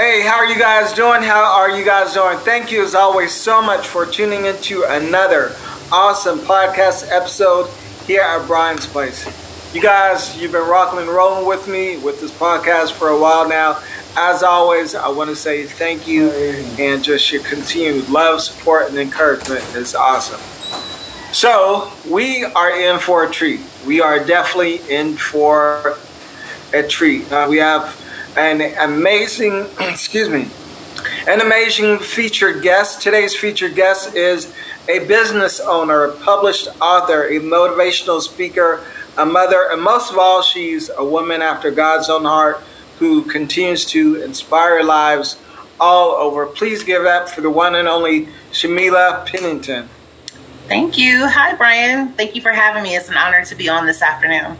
Hey, 0.00 0.22
how 0.22 0.36
are 0.36 0.46
you 0.46 0.58
guys 0.58 0.94
doing? 0.94 1.20
How 1.22 1.44
are 1.44 1.76
you 1.76 1.84
guys 1.84 2.14
doing? 2.14 2.38
Thank 2.38 2.72
you 2.72 2.82
as 2.82 2.94
always 2.94 3.34
so 3.34 3.60
much 3.60 3.86
for 3.86 4.06
tuning 4.06 4.46
into 4.46 4.82
another 4.84 5.54
awesome 5.92 6.38
podcast 6.38 7.06
episode 7.10 7.68
here 8.06 8.22
at 8.22 8.46
Brian's 8.46 8.86
Place. 8.86 9.26
You 9.74 9.82
guys, 9.82 10.40
you've 10.40 10.52
been 10.52 10.66
rocking 10.66 11.00
and 11.00 11.08
rolling 11.10 11.46
with 11.46 11.68
me 11.68 11.98
with 11.98 12.18
this 12.18 12.30
podcast 12.30 12.92
for 12.92 13.08
a 13.08 13.20
while 13.20 13.46
now. 13.46 13.82
As 14.16 14.42
always, 14.42 14.94
I 14.94 15.08
want 15.10 15.28
to 15.28 15.36
say 15.36 15.66
thank 15.66 16.08
you 16.08 16.30
and 16.30 17.04
just 17.04 17.30
your 17.30 17.42
continued 17.42 18.08
love, 18.08 18.40
support, 18.40 18.88
and 18.88 18.96
encouragement 18.96 19.62
is 19.76 19.94
awesome. 19.94 20.40
So, 21.34 21.92
we 22.08 22.44
are 22.44 22.74
in 22.74 23.00
for 23.00 23.24
a 23.24 23.30
treat. 23.30 23.60
We 23.86 24.00
are 24.00 24.24
definitely 24.24 24.76
in 24.88 25.18
for 25.18 25.98
a 26.72 26.88
treat. 26.88 27.30
Uh, 27.30 27.48
we 27.50 27.58
have 27.58 28.00
an 28.36 28.60
amazing, 28.78 29.66
excuse 29.80 30.28
me, 30.28 30.48
an 31.26 31.40
amazing 31.40 31.98
featured 31.98 32.62
guest. 32.62 33.00
Today's 33.02 33.34
featured 33.34 33.74
guest 33.74 34.14
is 34.14 34.52
a 34.88 35.06
business 35.06 35.60
owner, 35.60 36.04
a 36.04 36.16
published 36.16 36.68
author, 36.80 37.28
a 37.28 37.40
motivational 37.40 38.20
speaker, 38.20 38.84
a 39.16 39.26
mother, 39.26 39.68
and 39.70 39.82
most 39.82 40.10
of 40.12 40.18
all, 40.18 40.42
she's 40.42 40.90
a 40.96 41.04
woman 41.04 41.42
after 41.42 41.70
God's 41.70 42.08
own 42.08 42.24
heart 42.24 42.60
who 42.98 43.22
continues 43.22 43.84
to 43.86 44.22
inspire 44.22 44.82
lives 44.82 45.38
all 45.78 46.10
over. 46.12 46.46
Please 46.46 46.84
give 46.84 47.06
up 47.06 47.28
for 47.28 47.40
the 47.40 47.50
one 47.50 47.74
and 47.74 47.88
only 47.88 48.28
Shamilla 48.52 49.26
Pennington. 49.26 49.88
Thank 50.68 50.98
you. 50.98 51.26
Hi, 51.26 51.54
Brian. 51.56 52.12
Thank 52.12 52.36
you 52.36 52.42
for 52.42 52.52
having 52.52 52.82
me. 52.82 52.94
It's 52.94 53.08
an 53.08 53.16
honor 53.16 53.44
to 53.44 53.54
be 53.54 53.68
on 53.68 53.86
this 53.86 54.02
afternoon. 54.02 54.56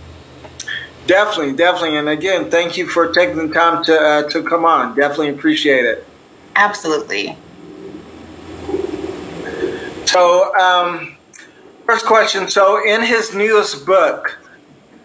Definitely, 1.06 1.54
definitely, 1.54 1.96
and 1.96 2.08
again, 2.08 2.50
thank 2.50 2.76
you 2.76 2.86
for 2.86 3.12
taking 3.12 3.48
the 3.48 3.54
time 3.54 3.82
to 3.84 3.98
uh, 3.98 4.28
to 4.30 4.42
come 4.42 4.64
on. 4.64 4.94
Definitely 4.94 5.30
appreciate 5.30 5.84
it. 5.84 6.06
Absolutely. 6.54 7.36
So, 10.06 10.54
um, 10.56 11.16
first 11.86 12.04
question. 12.04 12.48
So, 12.48 12.84
in 12.84 13.02
his 13.02 13.34
newest 13.34 13.86
book, 13.86 14.38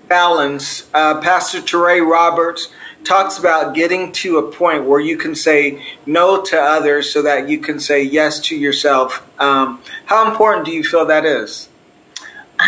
Balance, 0.07 0.89
uh, 0.93 1.21
Pastor 1.21 1.59
Touré 1.59 2.05
Roberts 2.05 2.71
talks 3.03 3.37
about 3.37 3.75
getting 3.75 4.11
to 4.11 4.37
a 4.37 4.51
point 4.51 4.85
where 4.85 4.99
you 4.99 5.17
can 5.17 5.35
say 5.35 5.83
no 6.05 6.41
to 6.43 6.59
others 6.59 7.11
so 7.11 7.21
that 7.21 7.47
you 7.47 7.59
can 7.59 7.79
say 7.79 8.01
yes 8.01 8.39
to 8.39 8.55
yourself. 8.55 9.27
Um, 9.39 9.81
how 10.05 10.29
important 10.29 10.65
do 10.65 10.71
you 10.71 10.83
feel 10.83 11.05
that 11.05 11.25
is? 11.25 11.69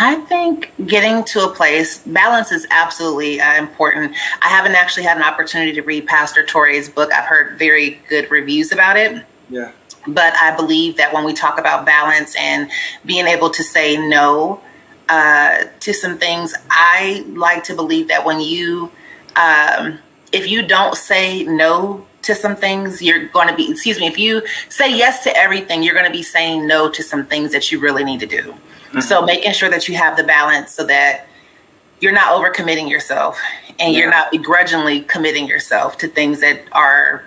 I 0.00 0.14
think 0.14 0.72
getting 0.86 1.24
to 1.24 1.44
a 1.44 1.52
place, 1.52 1.98
balance 1.98 2.52
is 2.52 2.68
absolutely 2.70 3.40
uh, 3.40 3.56
important. 3.56 4.14
I 4.42 4.48
haven't 4.48 4.76
actually 4.76 5.02
had 5.02 5.16
an 5.16 5.24
opportunity 5.24 5.72
to 5.72 5.82
read 5.82 6.06
Pastor 6.06 6.44
Touré's 6.44 6.88
book. 6.88 7.12
I've 7.12 7.24
heard 7.24 7.58
very 7.58 8.00
good 8.08 8.30
reviews 8.30 8.70
about 8.70 8.96
it. 8.96 9.24
Yeah. 9.50 9.72
But 10.06 10.34
I 10.36 10.54
believe 10.54 10.96
that 10.98 11.12
when 11.12 11.24
we 11.24 11.34
talk 11.34 11.58
about 11.58 11.84
balance 11.84 12.36
and 12.38 12.70
being 13.04 13.26
able 13.26 13.50
to 13.50 13.62
say 13.64 13.96
no 13.96 14.60
uh, 15.08 15.64
to 15.80 15.92
some 15.92 16.16
things, 16.16 16.54
I 16.70 17.24
like 17.30 17.64
to 17.64 17.74
believe 17.74 18.06
that 18.06 18.24
when 18.24 18.40
you, 18.40 18.92
um, 19.34 19.98
if 20.30 20.46
you 20.46 20.64
don't 20.64 20.96
say 20.96 21.42
no 21.42 22.06
to 22.22 22.36
some 22.36 22.54
things, 22.54 23.02
you're 23.02 23.26
going 23.26 23.48
to 23.48 23.56
be, 23.56 23.68
excuse 23.68 23.98
me, 23.98 24.06
if 24.06 24.16
you 24.16 24.46
say 24.68 24.96
yes 24.96 25.24
to 25.24 25.36
everything, 25.36 25.82
you're 25.82 25.94
going 25.94 26.06
to 26.06 26.12
be 26.12 26.22
saying 26.22 26.68
no 26.68 26.88
to 26.88 27.02
some 27.02 27.26
things 27.26 27.50
that 27.50 27.72
you 27.72 27.80
really 27.80 28.04
need 28.04 28.20
to 28.20 28.26
do. 28.26 28.54
Mm-hmm. 28.88 29.00
So 29.00 29.22
making 29.22 29.52
sure 29.52 29.70
that 29.70 29.88
you 29.88 29.96
have 29.96 30.16
the 30.16 30.24
balance 30.24 30.72
so 30.72 30.84
that 30.86 31.26
you're 32.00 32.12
not 32.12 32.28
overcommitting 32.32 32.88
yourself 32.88 33.40
and 33.78 33.92
yeah. 33.92 34.00
you're 34.00 34.10
not 34.10 34.30
begrudgingly 34.30 35.02
committing 35.02 35.46
yourself 35.46 35.98
to 35.98 36.08
things 36.08 36.40
that 36.40 36.60
are 36.72 37.24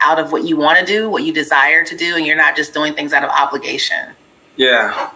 out 0.00 0.18
of 0.18 0.32
what 0.32 0.44
you 0.44 0.56
want 0.56 0.78
to 0.78 0.86
do, 0.86 1.10
what 1.10 1.22
you 1.24 1.32
desire 1.32 1.84
to 1.84 1.96
do, 1.96 2.16
and 2.16 2.26
you're 2.26 2.36
not 2.36 2.56
just 2.56 2.72
doing 2.72 2.94
things 2.94 3.12
out 3.12 3.24
of 3.24 3.30
obligation. 3.30 4.14
Yeah. 4.56 5.10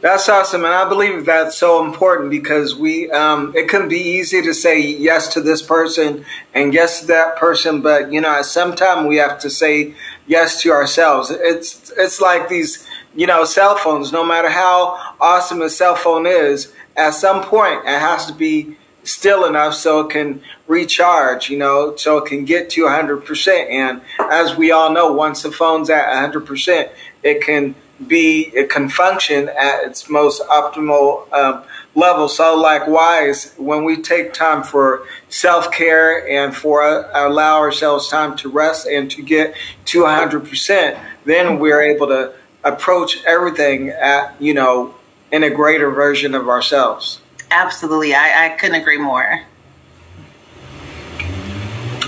That's 0.00 0.28
awesome, 0.28 0.66
and 0.66 0.74
I 0.74 0.86
believe 0.86 1.24
that's 1.24 1.56
so 1.56 1.82
important 1.82 2.28
because 2.28 2.76
we 2.76 3.10
um, 3.10 3.54
it 3.56 3.68
can 3.68 3.88
be 3.88 3.98
easy 3.98 4.42
to 4.42 4.52
say 4.52 4.78
yes 4.78 5.32
to 5.32 5.40
this 5.40 5.62
person 5.62 6.26
and 6.52 6.74
yes 6.74 7.00
to 7.00 7.06
that 7.06 7.36
person, 7.36 7.80
but 7.80 8.12
you 8.12 8.20
know, 8.20 8.28
at 8.28 8.44
some 8.44 8.76
time 8.76 9.06
we 9.06 9.16
have 9.16 9.38
to 9.38 9.48
say 9.48 9.94
yes 10.26 10.60
to 10.60 10.72
ourselves. 10.72 11.30
It's 11.30 11.90
it's 11.96 12.20
like 12.20 12.50
these 12.50 12.86
you 13.14 13.26
know 13.26 13.44
cell 13.44 13.76
phones. 13.76 14.12
No 14.12 14.24
matter 14.24 14.48
how 14.48 15.14
awesome 15.20 15.62
a 15.62 15.70
cell 15.70 15.96
phone 15.96 16.26
is, 16.26 16.72
at 16.96 17.10
some 17.10 17.42
point 17.44 17.80
it 17.84 18.00
has 18.00 18.26
to 18.26 18.32
be 18.32 18.76
still 19.04 19.44
enough 19.44 19.74
so 19.74 20.00
it 20.00 20.10
can 20.10 20.42
recharge, 20.66 21.50
you 21.50 21.58
know, 21.58 21.94
so 21.96 22.18
it 22.18 22.26
can 22.26 22.44
get 22.44 22.70
to 22.70 22.82
100%. 22.82 23.70
And 23.70 24.00
as 24.18 24.56
we 24.56 24.70
all 24.70 24.92
know, 24.92 25.12
once 25.12 25.42
the 25.42 25.52
phone's 25.52 25.90
at 25.90 26.06
100%, 26.06 26.90
it 27.22 27.42
can 27.42 27.74
be, 28.06 28.50
it 28.54 28.70
can 28.70 28.88
function 28.88 29.48
at 29.48 29.84
its 29.84 30.08
most 30.10 30.42
optimal 30.48 31.32
um, 31.32 31.62
level. 31.94 32.28
So, 32.28 32.56
likewise, 32.56 33.54
when 33.56 33.84
we 33.84 34.02
take 34.02 34.32
time 34.32 34.64
for 34.64 35.06
self 35.28 35.70
care 35.70 36.28
and 36.28 36.54
for 36.54 36.82
uh, 36.82 37.08
allow 37.14 37.58
ourselves 37.58 38.08
time 38.08 38.36
to 38.38 38.48
rest 38.48 38.86
and 38.86 39.10
to 39.12 39.22
get 39.22 39.54
to 39.86 40.02
100%, 40.02 40.98
then 41.24 41.58
we're 41.60 41.82
able 41.82 42.08
to 42.08 42.32
approach 42.64 43.22
everything 43.24 43.90
at, 43.90 44.34
you 44.40 44.54
know, 44.54 44.94
in 45.30 45.44
a 45.44 45.50
greater 45.50 45.90
version 45.90 46.34
of 46.34 46.48
ourselves. 46.48 47.20
Absolutely. 47.50 48.14
I, 48.14 48.46
I 48.46 48.48
couldn't 48.50 48.80
agree 48.80 48.98
more. 48.98 49.42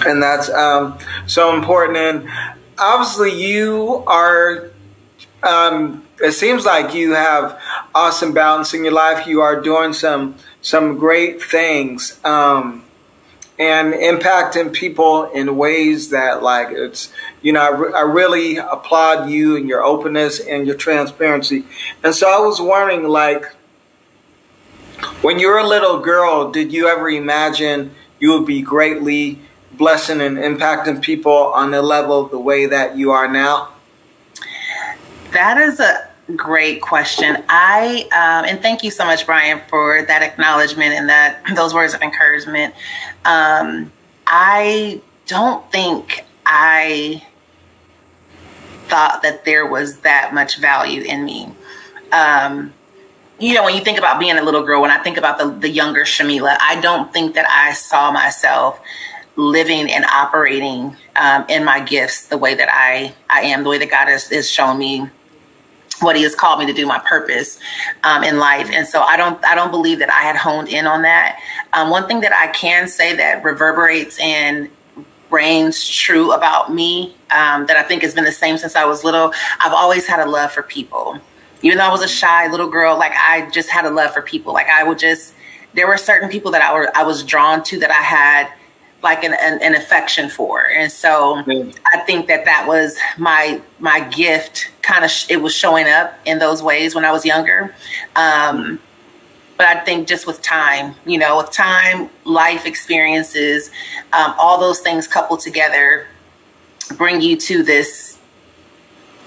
And 0.07 0.23
that's 0.23 0.49
um, 0.49 0.99
so 1.27 1.55
important. 1.55 1.99
And 1.99 2.29
obviously, 2.79 3.33
you 3.33 4.05
are, 4.07 4.71
um, 5.43 6.05
it 6.21 6.33
seems 6.33 6.65
like 6.65 6.95
you 6.95 7.13
have 7.13 7.61
awesome 7.95 8.33
balance 8.33 8.73
in 8.75 8.83
your 8.83 8.93
life. 8.93 9.27
You 9.27 9.43
are 9.43 9.61
doing 9.61 9.93
some, 9.93 10.37
some 10.63 10.97
great 10.97 11.43
things. 11.43 12.19
Um, 12.25 12.86
and 13.59 13.95
impacting 13.95 14.73
people 14.73 15.25
in 15.25 15.57
ways 15.57 16.11
that 16.11 16.43
like 16.43 16.69
it's 16.71 17.11
you 17.43 17.53
know 17.53 17.61
I, 17.61 17.71
re- 17.71 17.93
I, 17.95 18.03
really 18.03 18.59
applaud 18.59 19.31
you 19.31 19.57
and 19.57 19.67
your 19.67 19.83
openness 19.83 20.41
and 20.41 20.67
your 20.67 20.77
transparency 20.77 21.65
and 22.05 22.15
so 22.15 22.29
i 22.29 22.39
was 22.45 22.61
wondering 22.61 23.05
like 23.05 23.47
when 25.21 25.39
you 25.39 25.49
were 25.49 25.59
a 25.59 25.67
little 25.67 26.01
girl, 26.01 26.51
did 26.51 26.73
you 26.73 26.89
ever 26.89 27.09
imagine 27.09 27.95
you 28.19 28.33
would 28.33 28.47
be 28.47 28.63
greatly 28.63 29.39
blessing 29.73 30.21
and 30.21 30.39
impacting 30.39 31.03
people 31.03 31.33
on 31.33 31.71
the 31.71 31.83
level 31.83 32.27
the 32.27 32.39
way 32.39 32.67
that 32.67 32.97
you 32.97 33.11
are 33.11 33.29
now? 33.29 33.73
That 35.33 35.59
is 35.59 35.81
a 35.81 36.09
great 36.35 36.83
question. 36.83 37.45
I 37.49 38.03
um, 38.13 38.49
and 38.49 38.61
thank 38.61 38.83
you 38.83 38.91
so 38.91 39.05
much, 39.05 39.27
Brian, 39.27 39.61
for 39.69 40.03
that 40.03 40.23
acknowledgement 40.23 40.95
and 40.95 41.09
that 41.09 41.43
those 41.55 41.75
words 41.75 41.95
of 41.95 42.03
encouragement. 42.03 42.75
Um, 43.25 43.93
I 44.27 45.01
don't 45.27 45.71
think 45.71 46.25
I 46.45 47.25
thought 48.89 49.23
that 49.23 49.45
there 49.45 49.67
was 49.67 49.99
that 49.99 50.33
much 50.33 50.59
value 50.59 51.03
in 51.03 51.25
me. 51.25 51.51
Um, 52.13 52.73
you 53.39 53.55
know, 53.55 53.65
when 53.65 53.75
you 53.75 53.83
think 53.83 53.99
about 53.99 54.19
being 54.19 54.39
a 54.39 54.43
little 54.43 54.63
girl, 54.63 54.81
when 54.81 54.91
I 54.91 54.99
think 54.99 55.17
about 55.19 55.39
the, 55.39 55.51
the 55.51 55.69
younger 55.69 56.03
Shamilla, 56.03 56.57
I 56.61 56.81
don't 56.81 57.13
think 57.13 57.35
that 57.35 57.47
I 57.49 57.73
saw 57.75 58.11
myself 58.11 58.81
living 59.35 59.91
and 59.91 60.05
operating 60.07 60.97
um, 61.17 61.45
in 61.49 61.65
my 61.65 61.81
gifts 61.81 62.29
the 62.29 62.39
way 62.39 62.55
that 62.55 62.69
I, 62.73 63.15
I 63.29 63.43
am, 63.43 63.65
the 63.65 63.69
way 63.69 63.79
that 63.79 63.91
God 63.91 64.09
has, 64.09 64.29
has 64.29 64.49
shown 64.49 64.79
me 64.79 65.11
what 66.01 66.17
he 66.17 66.23
has 66.23 66.35
called 66.35 66.59
me 66.59 66.67
to 66.67 66.73
do 66.73 66.87
my 66.87 66.99
purpose 67.01 67.59
um, 68.05 68.23
in 68.23 68.39
life. 68.39 68.71
And 68.73 68.87
so 68.87 69.03
i 69.03 69.17
don't 69.17 69.43
i 69.45 69.55
don't 69.55 69.71
believe 69.71 69.99
that 70.01 70.11
i 70.11 70.23
had 70.23 70.37
honed 70.37 70.69
in 70.69 70.87
on 70.87 71.03
that. 71.03 71.41
Um, 71.73 71.91
one 71.91 72.07
thing 72.07 72.21
that 72.21 72.33
i 72.33 72.49
can 72.53 72.89
say 72.89 73.17
that 73.17 73.43
reverberates 73.45 74.19
and 74.21 74.69
reigns 75.31 75.87
true 75.87 76.33
about 76.33 76.73
me 76.73 77.17
um, 77.31 77.67
that 77.67 77.77
i 77.77 77.83
think 77.83 78.03
has 78.03 78.15
been 78.15 78.25
the 78.25 78.33
same 78.33 78.57
since 78.57 78.77
i 78.77 78.85
was 78.85 79.03
little 79.03 79.33
i've 79.61 79.73
always 79.73 80.07
had 80.07 80.21
a 80.21 80.29
love 80.29 80.53
for 80.53 80.63
people. 80.63 81.21
Even 81.63 81.79
though 81.79 81.85
I 81.85 81.91
was 81.91 82.03
a 82.03 82.09
shy 82.09 82.49
little 82.49 82.69
girl, 82.69 82.99
like 82.99 83.13
I 83.17 83.49
just 83.51 83.71
had 83.71 83.85
a 83.87 83.91
love 83.91 84.13
for 84.13 84.23
people. 84.23 84.53
Like 84.53 84.69
I 84.69 84.85
would 84.85 84.99
just, 84.99 85.35
there 85.75 85.87
were 85.87 85.97
certain 85.97 86.29
people 86.29 86.51
that 86.53 86.63
I 86.63 86.73
were 86.73 86.91
I 86.95 87.03
was 87.03 87.23
drawn 87.23 87.63
to 87.65 87.79
that 87.81 87.91
I 87.91 87.95
had 87.95 88.53
like 89.07 89.25
an, 89.25 89.35
an, 89.41 89.63
an 89.63 89.75
affection 89.75 90.29
for, 90.29 90.69
and 90.69 90.91
so 90.91 91.43
mm. 91.43 91.77
I 91.95 91.99
think 92.01 92.27
that 92.27 92.45
that 92.45 92.67
was 92.67 92.99
my 93.17 93.61
my 93.79 94.01
gift. 94.01 94.71
Kind 94.83 95.05
of, 95.05 95.11
sh- 95.11 95.27
it 95.31 95.39
was 95.39 95.55
showing 95.55 95.89
up 95.89 96.15
in 96.25 96.39
those 96.39 96.63
ways 96.63 96.95
when 96.95 97.05
I 97.05 97.11
was 97.11 97.25
younger. 97.25 97.75
Um, 98.15 98.79
but 99.57 99.67
I 99.67 99.81
think 99.81 100.07
just 100.07 100.27
with 100.27 100.43
time, 100.43 100.95
you 101.07 101.19
know, 101.19 101.39
with 101.39 101.51
time, 101.51 102.11
life 102.25 102.67
experiences, 102.67 103.71
um, 104.13 104.35
all 104.39 104.61
those 104.61 104.81
things 104.81 105.09
coupled 105.09 105.41
together 105.41 106.07
bring 106.97 107.21
you 107.21 107.37
to 107.37 107.63
this 107.63 108.19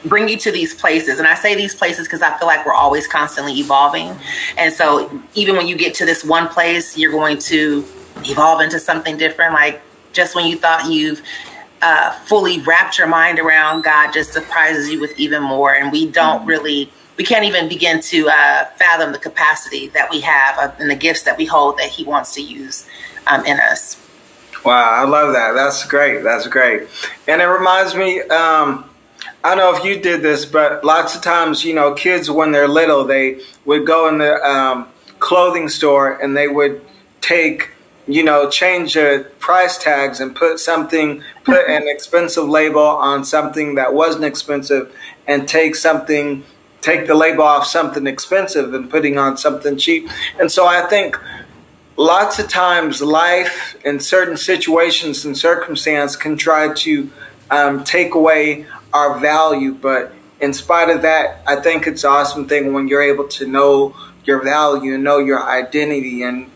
bring 0.05 0.29
you 0.29 0.37
to 0.37 0.51
these 0.51 0.73
places. 0.73 1.19
And 1.19 1.27
I 1.27 1.35
say 1.35 1.55
these 1.55 1.75
places 1.75 2.07
because 2.07 2.21
I 2.21 2.37
feel 2.37 2.47
like 2.47 2.65
we're 2.65 2.73
always 2.73 3.05
constantly 3.07 3.53
evolving. 3.53 4.15
And 4.57 4.73
so 4.73 5.21
even 5.33 5.57
when 5.57 5.67
you 5.67 5.75
get 5.75 5.93
to 5.95 6.05
this 6.05 6.23
one 6.23 6.47
place, 6.47 6.97
you're 6.97 7.11
going 7.11 7.37
to 7.39 7.85
evolve 8.25 8.61
into 8.61 8.79
something 8.79 9.17
different. 9.17 9.53
Like 9.53 9.81
just 10.13 10.35
when 10.35 10.47
you 10.47 10.57
thought 10.57 10.89
you've 10.89 11.21
uh, 11.81 12.11
fully 12.25 12.59
wrapped 12.61 12.97
your 12.97 13.07
mind 13.07 13.39
around, 13.39 13.83
God 13.83 14.11
just 14.11 14.33
surprises 14.33 14.89
you 14.89 14.99
with 14.99 15.17
even 15.19 15.41
more. 15.41 15.73
And 15.73 15.91
we 15.91 16.09
don't 16.09 16.39
mm-hmm. 16.39 16.49
really, 16.49 16.91
we 17.17 17.23
can't 17.23 17.45
even 17.45 17.69
begin 17.69 18.01
to 18.01 18.27
uh, 18.29 18.65
fathom 18.77 19.11
the 19.11 19.19
capacity 19.19 19.87
that 19.89 20.09
we 20.09 20.21
have 20.21 20.75
and 20.79 20.89
the 20.89 20.95
gifts 20.95 21.23
that 21.23 21.37
we 21.37 21.45
hold 21.45 21.77
that 21.77 21.89
He 21.89 22.03
wants 22.03 22.33
to 22.35 22.41
use 22.41 22.87
um, 23.27 23.45
in 23.45 23.59
us. 23.59 24.05
Wow, 24.65 24.91
I 24.91 25.05
love 25.05 25.33
that. 25.33 25.53
That's 25.53 25.85
great. 25.85 26.21
That's 26.23 26.47
great. 26.47 26.89
And 27.27 27.41
it 27.41 27.45
reminds 27.45 27.95
me, 27.95 28.21
um, 28.21 28.89
I 29.41 29.55
don't 29.55 29.57
know 29.57 29.75
if 29.75 29.85
you 29.85 30.01
did 30.01 30.21
this, 30.21 30.45
but 30.45 30.83
lots 30.83 31.15
of 31.15 31.21
times, 31.21 31.63
you 31.63 31.73
know, 31.73 31.93
kids 31.93 32.29
when 32.29 32.51
they're 32.51 32.67
little, 32.67 33.05
they 33.05 33.39
would 33.63 33.87
go 33.87 34.09
in 34.09 34.17
the 34.17 34.35
um, 34.45 34.89
clothing 35.19 35.69
store 35.69 36.21
and 36.21 36.35
they 36.35 36.49
would 36.49 36.81
take 37.21 37.69
you 38.09 38.23
know, 38.23 38.49
change 38.49 38.95
the 38.95 39.29
price 39.39 39.77
tags 39.77 40.19
and 40.19 40.35
put 40.35 40.59
something, 40.59 41.23
put 41.43 41.67
an 41.69 41.87
expensive 41.87 42.47
label 42.47 42.81
on 42.81 43.23
something 43.23 43.75
that 43.75 43.93
wasn't 43.93 44.25
expensive 44.25 44.93
and 45.27 45.47
take 45.47 45.75
something, 45.75 46.43
take 46.81 47.05
the 47.05 47.13
label 47.13 47.43
off 47.43 47.67
something 47.67 48.07
expensive 48.07 48.73
and 48.73 48.89
putting 48.89 49.17
on 49.17 49.37
something 49.37 49.77
cheap. 49.77 50.09
And 50.39 50.51
so 50.51 50.65
I 50.65 50.81
think 50.87 51.19
lots 51.97 52.39
of 52.39 52.49
times 52.49 53.01
life 53.01 53.75
in 53.85 53.99
certain 53.99 54.37
situations 54.37 55.23
and 55.25 55.37
circumstance 55.37 56.15
can 56.15 56.35
try 56.35 56.73
to 56.73 57.11
um, 57.51 57.83
take 57.83 58.15
away 58.15 58.65
our 58.91 59.19
value. 59.19 59.73
But 59.73 60.13
in 60.41 60.53
spite 60.53 60.89
of 60.89 61.03
that, 61.03 61.43
I 61.45 61.57
think 61.57 61.85
it's 61.85 62.03
an 62.03 62.11
awesome 62.11 62.47
thing 62.47 62.73
when 62.73 62.87
you're 62.87 63.03
able 63.03 63.27
to 63.27 63.45
know 63.45 63.95
your 64.25 64.43
value 64.43 64.95
and 64.95 65.03
know 65.03 65.19
your 65.19 65.43
identity 65.43 66.23
and 66.23 66.49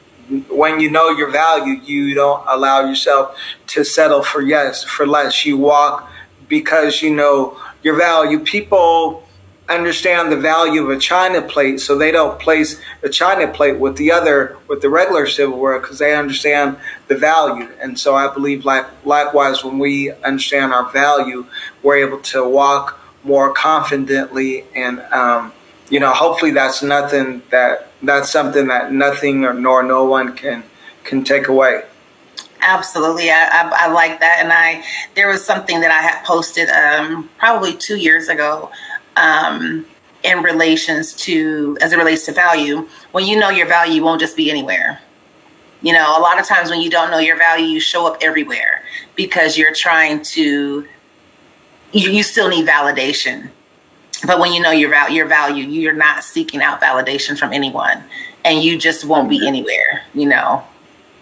when 0.50 0.80
you 0.80 0.90
know 0.90 1.10
your 1.10 1.30
value, 1.30 1.80
you 1.84 2.14
don't 2.16 2.44
allow 2.48 2.88
yourself 2.88 3.38
to 3.68 3.84
settle 3.84 4.24
for 4.24 4.42
yes, 4.42 4.84
for 4.84 5.06
less. 5.06 5.46
You 5.46 5.58
walk 5.58 6.10
because 6.48 7.02
you 7.02 7.14
know 7.14 7.58
your 7.82 7.96
value. 7.96 8.40
People 8.40 9.28
understand 9.70 10.32
the 10.32 10.38
value 10.38 10.84
of 10.84 10.90
a 10.90 11.00
china 11.00 11.42
plate, 11.42 11.80
so 11.80 11.98
they 11.98 12.12
don't 12.12 12.40
place 12.40 12.80
a 13.02 13.10
china 13.10 13.48
plate 13.48 13.80
with 13.80 13.98
the 13.98 14.12
other 14.12 14.58
with 14.68 14.82
the 14.82 14.90
regular 14.90 15.26
silverware 15.26 15.80
because 15.80 16.00
they 16.00 16.16
understand 16.16 16.78
the 17.08 17.16
value. 17.16 17.70
And 17.82 18.00
so 18.00 18.16
I 18.16 18.34
believe, 18.34 18.66
like 18.66 18.86
likewise, 19.06 19.64
when 19.64 19.80
we 19.80 20.12
understand 20.12 20.74
our 20.74 20.90
value, 20.92 21.46
we're 21.82 21.98
able 21.98 22.20
to 22.20 22.48
walk 22.48 23.00
more 23.24 23.54
confidently 23.54 24.66
and. 24.76 25.00
Um, 25.02 25.54
you 25.90 26.00
know, 26.00 26.12
hopefully 26.12 26.50
that's 26.50 26.82
nothing 26.82 27.44
that 27.52 27.92
that's 28.04 28.30
something 28.30 28.68
that 28.68 28.92
nothing 28.92 29.46
or 29.46 29.54
nor 29.54 29.82
no 29.84 30.04
one 30.06 30.36
can 30.36 30.64
can 31.04 31.24
take 31.24 31.48
away. 31.48 31.84
Absolutely, 32.62 33.30
I, 33.30 33.44
I, 33.44 33.72
I 33.74 33.88
like 33.92 34.20
that, 34.20 34.40
and 34.42 34.54
I 34.54 34.84
there 35.16 35.28
was 35.28 35.44
something 35.44 35.82
that 35.82 35.92
I 35.92 36.02
had 36.02 36.24
posted 36.24 36.70
um, 36.70 37.30
probably 37.38 37.76
two 37.76 37.98
years 37.98 38.30
ago. 38.30 38.72
Um, 39.16 39.86
in 40.24 40.42
relations 40.42 41.14
to 41.14 41.78
as 41.82 41.92
it 41.92 41.98
relates 41.98 42.26
to 42.26 42.32
value 42.32 42.88
when 43.12 43.26
you 43.26 43.38
know 43.38 43.50
your 43.50 43.68
value 43.68 43.96
you 43.96 44.04
won't 44.04 44.22
just 44.22 44.38
be 44.38 44.50
anywhere 44.50 45.02
you 45.82 45.92
know 45.92 46.18
a 46.18 46.22
lot 46.22 46.40
of 46.40 46.48
times 46.48 46.70
when 46.70 46.80
you 46.80 46.90
don't 46.90 47.12
know 47.12 47.18
your 47.18 47.38
value 47.38 47.66
you 47.66 47.80
show 47.80 48.08
up 48.08 48.18
everywhere 48.22 48.84
because 49.16 49.58
you're 49.58 49.74
trying 49.74 50.22
to 50.24 50.88
you, 51.92 52.10
you 52.10 52.24
still 52.24 52.48
need 52.48 52.66
validation 52.66 53.50
but 54.26 54.40
when 54.40 54.54
you 54.54 54.62
know 54.62 54.72
your 54.72 54.90
value, 54.90 55.18
your 55.18 55.28
value, 55.28 55.66
you're 55.66 55.94
not 55.94 56.24
seeking 56.24 56.62
out 56.62 56.82
validation 56.82 57.38
from 57.38 57.54
anyone, 57.54 58.04
and 58.44 58.64
you 58.64 58.78
just 58.78 59.06
won't 59.06 59.30
be 59.30 59.46
anywhere. 59.48 60.04
You 60.14 60.28
know. 60.28 60.64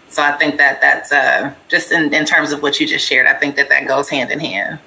So 0.08 0.22
I 0.22 0.32
think 0.32 0.58
that 0.58 0.82
that's 0.82 1.10
uh, 1.10 1.54
just 1.68 1.90
in, 1.90 2.12
in 2.12 2.26
terms 2.26 2.52
of 2.52 2.62
what 2.62 2.78
you 2.78 2.86
just 2.86 3.06
shared. 3.06 3.26
I 3.26 3.32
think 3.32 3.56
that 3.56 3.70
that 3.70 3.88
goes 3.88 4.10
hand 4.10 4.30
in 4.30 4.40
hand. 4.40 4.78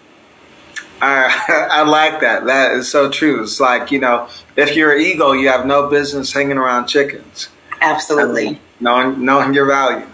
I, 1.01 1.67
I 1.71 1.81
like 1.83 2.21
that. 2.21 2.45
That 2.45 2.73
is 2.73 2.91
so 2.91 3.09
true. 3.09 3.44
It's 3.44 3.59
like, 3.59 3.91
you 3.91 4.00
know, 4.00 4.29
if 4.56 4.75
you're 4.75 4.95
an 4.95 5.01
eagle, 5.01 5.35
you 5.35 5.50
have 5.50 5.65
no 5.65 5.89
business 5.89 6.31
hanging 6.31 6.57
around 6.57 6.88
chickens. 6.88 7.50
Absolutely. 7.81 8.47
I 8.47 8.51
mean, 8.51 8.59
knowing, 8.79 9.25
knowing 9.25 9.53
your 9.53 9.65
value. 9.65 10.06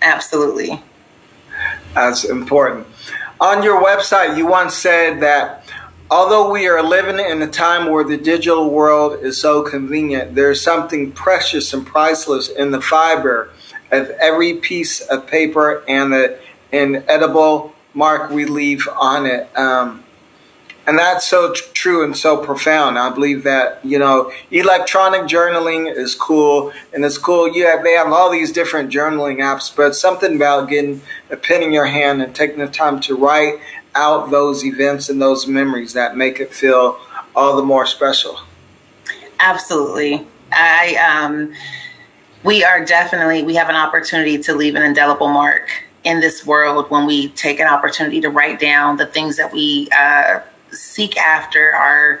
Absolutely. 0.00 0.82
That's 1.94 2.24
important. 2.24 2.86
On 3.40 3.62
your 3.62 3.82
website, 3.82 4.36
you 4.36 4.46
once 4.46 4.74
said 4.74 5.20
that 5.20 5.61
Although 6.12 6.50
we 6.50 6.68
are 6.68 6.82
living 6.82 7.18
in 7.18 7.40
a 7.40 7.46
time 7.46 7.90
where 7.90 8.04
the 8.04 8.18
digital 8.18 8.68
world 8.68 9.24
is 9.24 9.40
so 9.40 9.62
convenient, 9.62 10.34
there's 10.34 10.60
something 10.60 11.10
precious 11.10 11.72
and 11.72 11.86
priceless 11.86 12.50
in 12.50 12.70
the 12.70 12.82
fiber 12.82 13.48
of 13.90 14.10
every 14.20 14.52
piece 14.52 15.00
of 15.00 15.26
paper 15.26 15.82
and 15.88 16.12
the 16.12 16.38
inedible 16.70 17.74
mark 17.94 18.30
we 18.30 18.44
leave 18.44 18.86
on 18.94 19.24
it. 19.24 19.48
Um, 19.56 20.04
and 20.86 20.98
that's 20.98 21.26
so 21.26 21.54
tr- 21.54 21.72
true 21.72 22.04
and 22.04 22.14
so 22.14 22.36
profound. 22.36 22.98
I 22.98 23.08
believe 23.08 23.44
that 23.44 23.82
you 23.82 23.98
know 23.98 24.32
electronic 24.50 25.22
journaling 25.22 25.90
is 25.90 26.14
cool, 26.14 26.72
and 26.92 27.06
it's 27.06 27.16
cool. 27.16 27.48
You 27.48 27.64
have 27.66 27.84
they 27.84 27.92
have 27.92 28.12
all 28.12 28.30
these 28.30 28.52
different 28.52 28.92
journaling 28.92 29.38
apps, 29.38 29.74
but 29.74 29.94
something 29.94 30.36
about 30.36 30.68
getting 30.68 31.00
a 31.30 31.36
pen 31.36 31.62
in 31.62 31.72
your 31.72 31.86
hand 31.86 32.20
and 32.20 32.34
taking 32.34 32.58
the 32.58 32.66
time 32.66 33.00
to 33.02 33.16
write 33.16 33.60
out 33.94 34.30
those 34.30 34.64
events 34.64 35.08
and 35.08 35.20
those 35.20 35.46
memories 35.46 35.92
that 35.92 36.16
make 36.16 36.40
it 36.40 36.52
feel 36.52 36.98
all 37.34 37.56
the 37.56 37.62
more 37.62 37.86
special. 37.86 38.40
Absolutely. 39.40 40.26
I 40.52 40.96
um 40.96 41.54
we 42.44 42.64
are 42.64 42.84
definitely 42.84 43.42
we 43.42 43.54
have 43.54 43.68
an 43.68 43.76
opportunity 43.76 44.38
to 44.38 44.54
leave 44.54 44.74
an 44.74 44.82
indelible 44.82 45.28
mark 45.28 45.68
in 46.04 46.20
this 46.20 46.44
world 46.44 46.90
when 46.90 47.06
we 47.06 47.28
take 47.30 47.60
an 47.60 47.66
opportunity 47.66 48.20
to 48.20 48.28
write 48.28 48.58
down 48.58 48.96
the 48.96 49.06
things 49.06 49.36
that 49.36 49.52
we 49.52 49.88
uh, 49.96 50.40
seek 50.70 51.16
after 51.16 51.74
our 51.74 52.20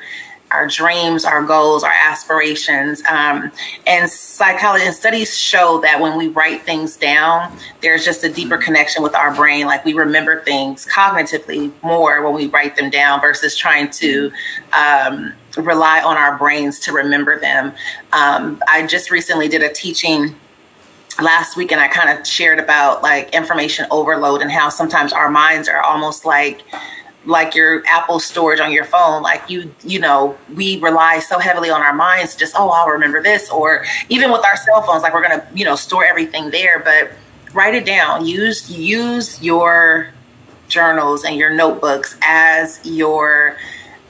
our 0.52 0.66
dreams, 0.66 1.24
our 1.24 1.42
goals, 1.42 1.82
our 1.84 1.92
aspirations. 1.92 3.02
Um, 3.08 3.50
and 3.86 4.10
psychology 4.10 4.84
and 4.86 4.94
studies 4.94 5.36
show 5.36 5.80
that 5.80 6.00
when 6.00 6.16
we 6.16 6.28
write 6.28 6.62
things 6.62 6.96
down, 6.96 7.56
there's 7.80 8.04
just 8.04 8.24
a 8.24 8.32
deeper 8.32 8.56
connection 8.58 9.02
with 9.02 9.14
our 9.14 9.34
brain. 9.34 9.66
Like 9.66 9.84
we 9.84 9.94
remember 9.94 10.42
things 10.42 10.86
cognitively 10.86 11.72
more 11.82 12.22
when 12.24 12.34
we 12.34 12.46
write 12.46 12.76
them 12.76 12.90
down 12.90 13.20
versus 13.20 13.56
trying 13.56 13.90
to 13.90 14.30
um, 14.76 15.32
rely 15.56 16.02
on 16.02 16.16
our 16.16 16.38
brains 16.38 16.78
to 16.80 16.92
remember 16.92 17.38
them. 17.40 17.72
Um, 18.12 18.62
I 18.68 18.86
just 18.86 19.10
recently 19.10 19.48
did 19.48 19.62
a 19.62 19.72
teaching 19.72 20.34
last 21.20 21.56
week 21.56 21.72
and 21.72 21.80
I 21.80 21.88
kind 21.88 22.18
of 22.18 22.26
shared 22.26 22.58
about 22.58 23.02
like 23.02 23.34
information 23.34 23.86
overload 23.90 24.40
and 24.40 24.50
how 24.50 24.68
sometimes 24.68 25.12
our 25.12 25.30
minds 25.30 25.68
are 25.68 25.82
almost 25.82 26.24
like 26.24 26.62
like 27.24 27.54
your 27.54 27.82
Apple 27.86 28.18
storage 28.18 28.60
on 28.60 28.72
your 28.72 28.84
phone. 28.84 29.22
Like 29.22 29.48
you, 29.48 29.72
you 29.84 30.00
know, 30.00 30.36
we 30.54 30.78
rely 30.80 31.20
so 31.20 31.38
heavily 31.38 31.70
on 31.70 31.80
our 31.80 31.94
minds. 31.94 32.34
Just 32.34 32.54
oh, 32.56 32.70
I'll 32.70 32.88
remember 32.88 33.22
this, 33.22 33.50
or 33.50 33.84
even 34.08 34.32
with 34.32 34.44
our 34.44 34.56
cell 34.56 34.82
phones, 34.82 35.02
like 35.02 35.14
we're 35.14 35.22
gonna, 35.22 35.46
you 35.54 35.64
know, 35.64 35.76
store 35.76 36.04
everything 36.04 36.50
there. 36.50 36.80
But 36.80 37.12
write 37.54 37.74
it 37.74 37.84
down. 37.84 38.26
Use 38.26 38.70
use 38.70 39.42
your 39.42 40.08
journals 40.68 41.24
and 41.24 41.36
your 41.36 41.50
notebooks 41.50 42.16
as 42.22 42.80
your 42.84 43.56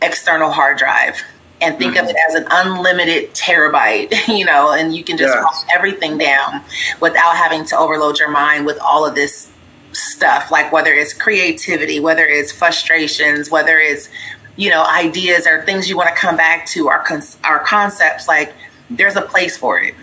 external 0.01 0.51
hard 0.51 0.79
drive 0.79 1.21
and 1.61 1.79
think 1.79 1.95
mm-hmm. 1.95 2.05
of 2.05 2.11
it 2.11 2.17
as 2.29 2.35
an 2.35 2.47
unlimited 2.51 3.33
terabyte, 3.35 4.13
you 4.29 4.45
know, 4.45 4.73
and 4.73 4.95
you 4.95 5.05
can 5.05 5.17
just 5.17 5.35
yes. 5.35 5.45
write 5.45 5.75
everything 5.75 6.19
down 6.19 6.63
without 7.01 7.37
having 7.37 7.65
to 7.67 7.79
overload 7.79 8.19
your 8.19 8.31
mind 8.31 8.67
with 8.67 8.79
all 8.81 9.07
of 9.07 9.15
this 9.15 9.52
stuff, 9.93 10.51
like 10.51 10.73
whether 10.73 10.93
it's 10.93 11.13
creativity, 11.13 12.01
whether 12.01 12.25
it's 12.25 12.53
frustrations, 12.53 13.51
whether 13.51 13.79
it's 13.79 14.09
you 14.57 14.71
know 14.71 14.85
ideas 14.85 15.47
or 15.47 15.65
things 15.65 15.89
you 15.89 15.97
want 15.97 16.09
to 16.09 16.15
come 16.15 16.37
back 16.37 16.67
to, 16.67 16.89
our 16.89 17.05
our 17.45 17.59
concepts. 17.61 18.29
Like 18.29 18.53
there's 18.91 19.17
a 19.17 19.23
place 19.23 19.57
for 19.57 19.81
it. 19.81 19.95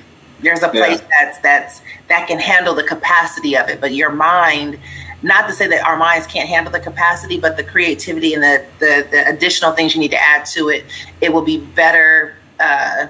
There's 0.41 0.63
a 0.63 0.69
place 0.69 1.01
yeah. 1.01 1.07
that's 1.19 1.39
that's 1.39 1.81
that 2.07 2.27
can 2.27 2.39
handle 2.39 2.73
the 2.73 2.83
capacity 2.83 3.57
of 3.57 3.69
it. 3.69 3.81
But 3.81 3.93
your 3.93 4.11
mind, 4.11 4.79
not 5.21 5.47
to 5.47 5.53
say 5.53 5.67
that 5.67 5.85
our 5.85 5.97
minds 5.97 6.27
can't 6.27 6.47
handle 6.47 6.71
the 6.71 6.79
capacity, 6.79 7.39
but 7.39 7.57
the 7.57 7.63
creativity 7.63 8.33
and 8.33 8.43
the 8.43 8.65
the, 8.79 9.07
the 9.11 9.27
additional 9.27 9.73
things 9.73 9.93
you 9.93 10.01
need 10.01 10.11
to 10.11 10.21
add 10.21 10.45
to 10.47 10.69
it, 10.69 10.85
it 11.21 11.33
will 11.33 11.43
be 11.43 11.57
better. 11.59 12.35
Uh, 12.59 13.07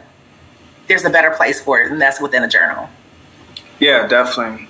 there's 0.88 1.06
a 1.06 1.10
better 1.10 1.32
place 1.32 1.62
for 1.62 1.80
it, 1.80 1.92
and 1.92 2.02
that's 2.02 2.20
within 2.20 2.44
a 2.44 2.48
journal. 2.48 2.90
Yeah, 3.80 4.08
definitely 4.08 4.69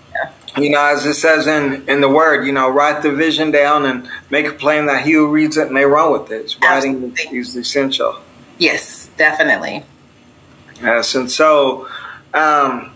you 0.58 0.70
know, 0.70 0.84
as 0.84 1.06
it 1.06 1.13
says 1.13 1.48
in, 1.48 1.88
in 1.88 2.01
the 2.01 2.10
word, 2.10 2.46
you 2.46 2.51
know, 2.51 2.70
write 2.70 3.03
the 3.03 3.12
vision 3.12 3.51
down 3.51 3.86
and 3.86 4.10
make 4.29 4.48
a 4.48 4.53
plan 4.53 4.88
that 4.88 5.06
he 5.06 5.13
who 5.13 5.27
reads 5.27 5.58
it 5.58 5.72
may 5.72 5.86
run 5.86 6.12
with 6.12 6.32
it. 6.32 6.56
Writing 6.62 7.15
is 7.32 7.56
essential. 7.56 8.20
Yes, 8.58 9.10
definitely. 9.18 9.84
Yes, 10.82 11.13
and 11.15 11.29
so 11.29 11.88
um, 12.34 12.91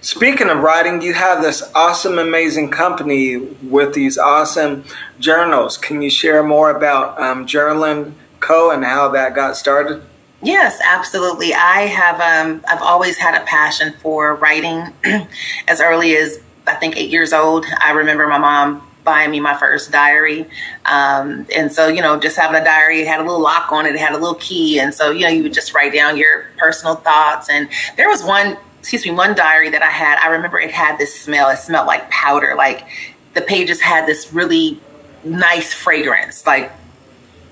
speaking 0.00 0.48
of 0.48 0.58
writing, 0.58 1.02
you 1.02 1.14
have 1.14 1.42
this 1.42 1.62
awesome, 1.74 2.18
amazing 2.18 2.70
company 2.70 3.38
with 3.38 3.94
these 3.94 4.18
awesome 4.18 4.84
journals. 5.18 5.76
Can 5.76 6.02
you 6.02 6.10
share 6.10 6.42
more 6.42 6.70
about 6.70 7.20
um, 7.20 7.46
Journalyn 7.46 8.12
Co. 8.40 8.70
and 8.70 8.84
how 8.84 9.08
that 9.08 9.34
got 9.34 9.56
started? 9.56 10.02
Yes, 10.40 10.80
absolutely. 10.84 11.52
I 11.52 11.82
have 11.82 12.20
um, 12.20 12.62
I've 12.68 12.82
always 12.82 13.18
had 13.18 13.40
a 13.40 13.44
passion 13.44 13.94
for 14.00 14.36
writing 14.36 14.92
as 15.66 15.80
early 15.80 16.16
as 16.16 16.40
I 16.68 16.74
think 16.74 16.96
eight 16.96 17.10
years 17.10 17.32
old. 17.32 17.66
I 17.80 17.92
remember 17.92 18.26
my 18.26 18.38
mom 18.38 18.88
buying 19.04 19.30
me 19.30 19.40
my 19.40 19.56
first 19.56 19.90
diary. 19.90 20.46
Um, 20.84 21.46
and 21.56 21.72
so, 21.72 21.88
you 21.88 22.02
know, 22.02 22.20
just 22.20 22.36
having 22.36 22.60
a 22.60 22.64
diary, 22.64 23.00
it 23.00 23.06
had 23.06 23.20
a 23.20 23.22
little 23.22 23.40
lock 23.40 23.72
on 23.72 23.86
it, 23.86 23.94
it 23.94 23.98
had 23.98 24.12
a 24.12 24.18
little 24.18 24.34
key. 24.34 24.78
And 24.78 24.92
so, 24.92 25.10
you 25.10 25.22
know, 25.22 25.28
you 25.28 25.42
would 25.44 25.54
just 25.54 25.72
write 25.72 25.94
down 25.94 26.18
your 26.18 26.46
personal 26.58 26.96
thoughts. 26.96 27.48
And 27.48 27.70
there 27.96 28.08
was 28.08 28.22
one, 28.22 28.58
excuse 28.80 29.06
me, 29.06 29.12
one 29.12 29.34
diary 29.34 29.70
that 29.70 29.82
I 29.82 29.90
had. 29.90 30.18
I 30.22 30.28
remember 30.28 30.60
it 30.60 30.70
had 30.70 30.98
this 30.98 31.18
smell. 31.18 31.48
It 31.48 31.56
smelled 31.56 31.86
like 31.86 32.10
powder. 32.10 32.54
Like 32.54 32.86
the 33.32 33.40
pages 33.40 33.80
had 33.80 34.06
this 34.06 34.32
really 34.32 34.78
nice 35.24 35.72
fragrance. 35.72 36.46
Like, 36.46 36.70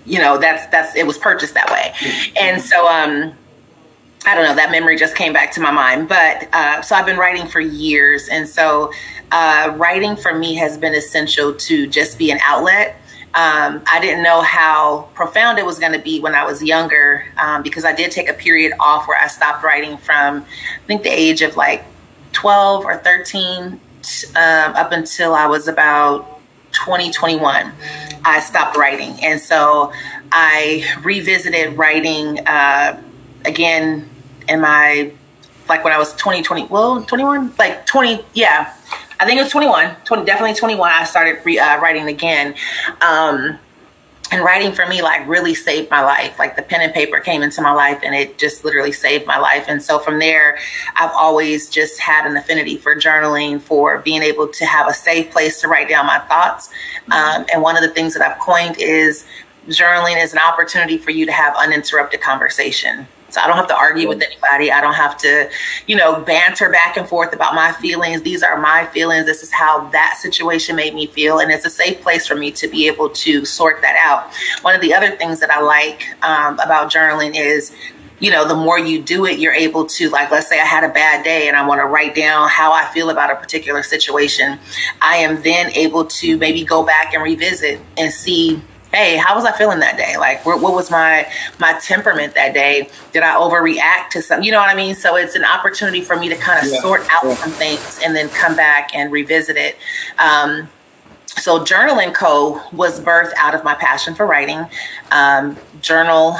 you 0.04 0.18
know, 0.18 0.36
that's, 0.38 0.66
that's, 0.66 0.94
it 0.94 1.06
was 1.06 1.16
purchased 1.16 1.54
that 1.54 1.70
way. 1.70 1.94
And 2.38 2.60
so, 2.60 2.86
um, 2.86 3.32
I 4.26 4.34
don't 4.34 4.44
know, 4.44 4.56
that 4.56 4.72
memory 4.72 4.96
just 4.96 5.14
came 5.14 5.32
back 5.32 5.52
to 5.52 5.60
my 5.60 5.70
mind. 5.70 6.08
But 6.08 6.48
uh, 6.52 6.82
so 6.82 6.96
I've 6.96 7.06
been 7.06 7.16
writing 7.16 7.46
for 7.46 7.60
years. 7.60 8.28
And 8.28 8.48
so 8.48 8.92
uh, 9.30 9.72
writing 9.76 10.16
for 10.16 10.34
me 10.36 10.56
has 10.56 10.76
been 10.76 10.94
essential 10.94 11.54
to 11.54 11.86
just 11.86 12.18
be 12.18 12.32
an 12.32 12.38
outlet. 12.42 12.96
Um, 13.34 13.82
I 13.86 14.00
didn't 14.00 14.24
know 14.24 14.40
how 14.40 15.10
profound 15.14 15.58
it 15.58 15.66
was 15.66 15.78
going 15.78 15.92
to 15.92 15.98
be 15.98 16.20
when 16.20 16.34
I 16.34 16.44
was 16.44 16.62
younger 16.62 17.26
um, 17.36 17.62
because 17.62 17.84
I 17.84 17.92
did 17.92 18.10
take 18.10 18.28
a 18.28 18.32
period 18.32 18.72
off 18.80 19.06
where 19.06 19.22
I 19.22 19.28
stopped 19.28 19.62
writing 19.62 19.96
from, 19.98 20.38
I 20.42 20.86
think, 20.86 21.02
the 21.02 21.10
age 21.10 21.42
of 21.42 21.54
like 21.56 21.84
12 22.32 22.84
or 22.84 22.96
13 22.96 23.64
um, 23.64 23.80
up 24.36 24.90
until 24.90 25.34
I 25.34 25.46
was 25.46 25.68
about 25.68 26.40
2021. 26.72 27.72
I 28.24 28.40
stopped 28.40 28.76
writing. 28.76 29.22
And 29.22 29.40
so 29.40 29.92
I 30.32 30.84
revisited 31.02 31.76
writing 31.76 32.40
uh, 32.46 33.02
again 33.44 34.08
in 34.48 34.60
my 34.60 35.12
like 35.68 35.82
when 35.82 35.92
I 35.92 35.98
was 35.98 36.12
20, 36.14 36.42
20, 36.42 36.66
well, 36.66 37.02
21, 37.02 37.54
like 37.58 37.86
20, 37.86 38.24
yeah, 38.34 38.72
I 39.18 39.24
think 39.24 39.40
it 39.40 39.42
was 39.42 39.50
21, 39.50 39.96
20, 40.04 40.24
definitely 40.24 40.54
21. 40.54 40.90
I 40.92 41.04
started 41.04 41.40
re, 41.44 41.58
uh, 41.58 41.80
writing 41.80 42.06
again. 42.06 42.54
Um, 43.00 43.58
and 44.32 44.42
writing 44.42 44.72
for 44.72 44.84
me 44.86 45.02
like 45.02 45.26
really 45.28 45.54
saved 45.54 45.88
my 45.88 46.02
life. 46.02 46.36
Like 46.36 46.56
the 46.56 46.62
pen 46.62 46.80
and 46.80 46.92
paper 46.92 47.20
came 47.20 47.42
into 47.42 47.62
my 47.62 47.70
life 47.70 48.00
and 48.02 48.12
it 48.12 48.38
just 48.38 48.64
literally 48.64 48.90
saved 48.90 49.24
my 49.24 49.38
life. 49.38 49.66
And 49.68 49.80
so 49.80 50.00
from 50.00 50.18
there 50.18 50.58
i've 50.96 51.12
always 51.12 51.70
just 51.70 52.00
had 52.00 52.28
an 52.28 52.36
affinity 52.36 52.76
for 52.76 52.96
journaling 52.96 53.60
for 53.60 54.00
being 54.00 54.22
able 54.22 54.48
to 54.48 54.66
have 54.66 54.88
a 54.88 54.94
safe 54.94 55.30
place 55.30 55.60
to 55.60 55.68
write 55.68 55.88
down 55.88 56.06
my 56.06 56.18
thoughts. 56.18 56.70
Um, 57.12 57.46
and 57.52 57.62
one 57.62 57.76
of 57.76 57.82
the 57.82 57.90
things 57.90 58.14
that 58.14 58.28
i've 58.28 58.38
coined 58.40 58.76
is 58.80 59.24
journaling 59.68 60.20
is 60.20 60.32
an 60.32 60.40
opportunity 60.40 60.98
for 60.98 61.12
you 61.12 61.24
to 61.24 61.32
have 61.32 61.54
uninterrupted 61.56 62.20
conversation 62.20 63.06
I 63.36 63.46
don't 63.46 63.56
have 63.56 63.68
to 63.68 63.76
argue 63.76 64.08
with 64.08 64.22
anybody. 64.22 64.70
I 64.70 64.80
don't 64.80 64.94
have 64.94 65.16
to, 65.18 65.50
you 65.86 65.96
know, 65.96 66.20
banter 66.20 66.70
back 66.70 66.96
and 66.96 67.08
forth 67.08 67.34
about 67.34 67.54
my 67.54 67.72
feelings. 67.72 68.22
These 68.22 68.42
are 68.42 68.58
my 68.58 68.86
feelings. 68.86 69.26
This 69.26 69.42
is 69.42 69.52
how 69.52 69.88
that 69.90 70.18
situation 70.20 70.76
made 70.76 70.94
me 70.94 71.06
feel. 71.06 71.38
And 71.38 71.50
it's 71.50 71.64
a 71.64 71.70
safe 71.70 72.00
place 72.02 72.26
for 72.26 72.34
me 72.34 72.50
to 72.52 72.68
be 72.68 72.86
able 72.86 73.10
to 73.10 73.44
sort 73.44 73.82
that 73.82 73.96
out. 74.04 74.32
One 74.62 74.74
of 74.74 74.80
the 74.80 74.94
other 74.94 75.16
things 75.16 75.40
that 75.40 75.50
I 75.50 75.60
like 75.60 76.02
um, 76.22 76.58
about 76.60 76.92
journaling 76.92 77.36
is 77.36 77.74
you 78.18 78.30
know, 78.30 78.48
the 78.48 78.54
more 78.54 78.78
you 78.78 79.02
do 79.02 79.26
it, 79.26 79.38
you're 79.38 79.52
able 79.52 79.84
to, 79.86 80.08
like, 80.08 80.30
let's 80.30 80.48
say 80.48 80.58
I 80.60 80.64
had 80.64 80.84
a 80.84 80.88
bad 80.88 81.22
day 81.22 81.48
and 81.48 81.56
I 81.56 81.66
want 81.66 81.80
to 81.80 81.84
write 81.84 82.14
down 82.14 82.48
how 82.48 82.72
I 82.72 82.86
feel 82.86 83.10
about 83.10 83.30
a 83.30 83.36
particular 83.36 83.82
situation. 83.82 84.58
I 85.02 85.16
am 85.16 85.42
then 85.42 85.70
able 85.72 86.06
to 86.06 86.38
maybe 86.38 86.64
go 86.64 86.82
back 86.84 87.12
and 87.12 87.22
revisit 87.22 87.80
and 87.98 88.12
see 88.12 88.62
hey 88.96 89.16
how 89.16 89.34
was 89.34 89.44
i 89.44 89.52
feeling 89.52 89.78
that 89.78 89.96
day 89.96 90.16
like 90.16 90.44
what, 90.46 90.60
what 90.60 90.72
was 90.72 90.90
my 90.90 91.30
my 91.58 91.78
temperament 91.80 92.34
that 92.34 92.54
day 92.54 92.88
did 93.12 93.22
i 93.22 93.34
overreact 93.34 94.08
to 94.08 94.22
something 94.22 94.44
you 94.44 94.50
know 94.50 94.58
what 94.58 94.70
i 94.70 94.74
mean 94.74 94.94
so 94.94 95.16
it's 95.16 95.34
an 95.34 95.44
opportunity 95.44 96.00
for 96.00 96.16
me 96.16 96.30
to 96.30 96.36
kind 96.36 96.64
of 96.64 96.72
yeah. 96.72 96.80
sort 96.80 97.02
out 97.10 97.24
yeah. 97.24 97.34
some 97.34 97.50
things 97.50 98.00
and 98.02 98.16
then 98.16 98.28
come 98.30 98.56
back 98.56 98.90
and 98.94 99.12
revisit 99.12 99.56
it 99.56 99.76
um, 100.18 100.66
so 101.26 101.62
journalyn 101.62 102.14
co 102.14 102.60
was 102.72 102.98
birthed 103.00 103.34
out 103.36 103.54
of 103.54 103.62
my 103.62 103.74
passion 103.74 104.14
for 104.14 104.26
writing 104.26 104.66
um, 105.12 105.56
journal 105.82 106.36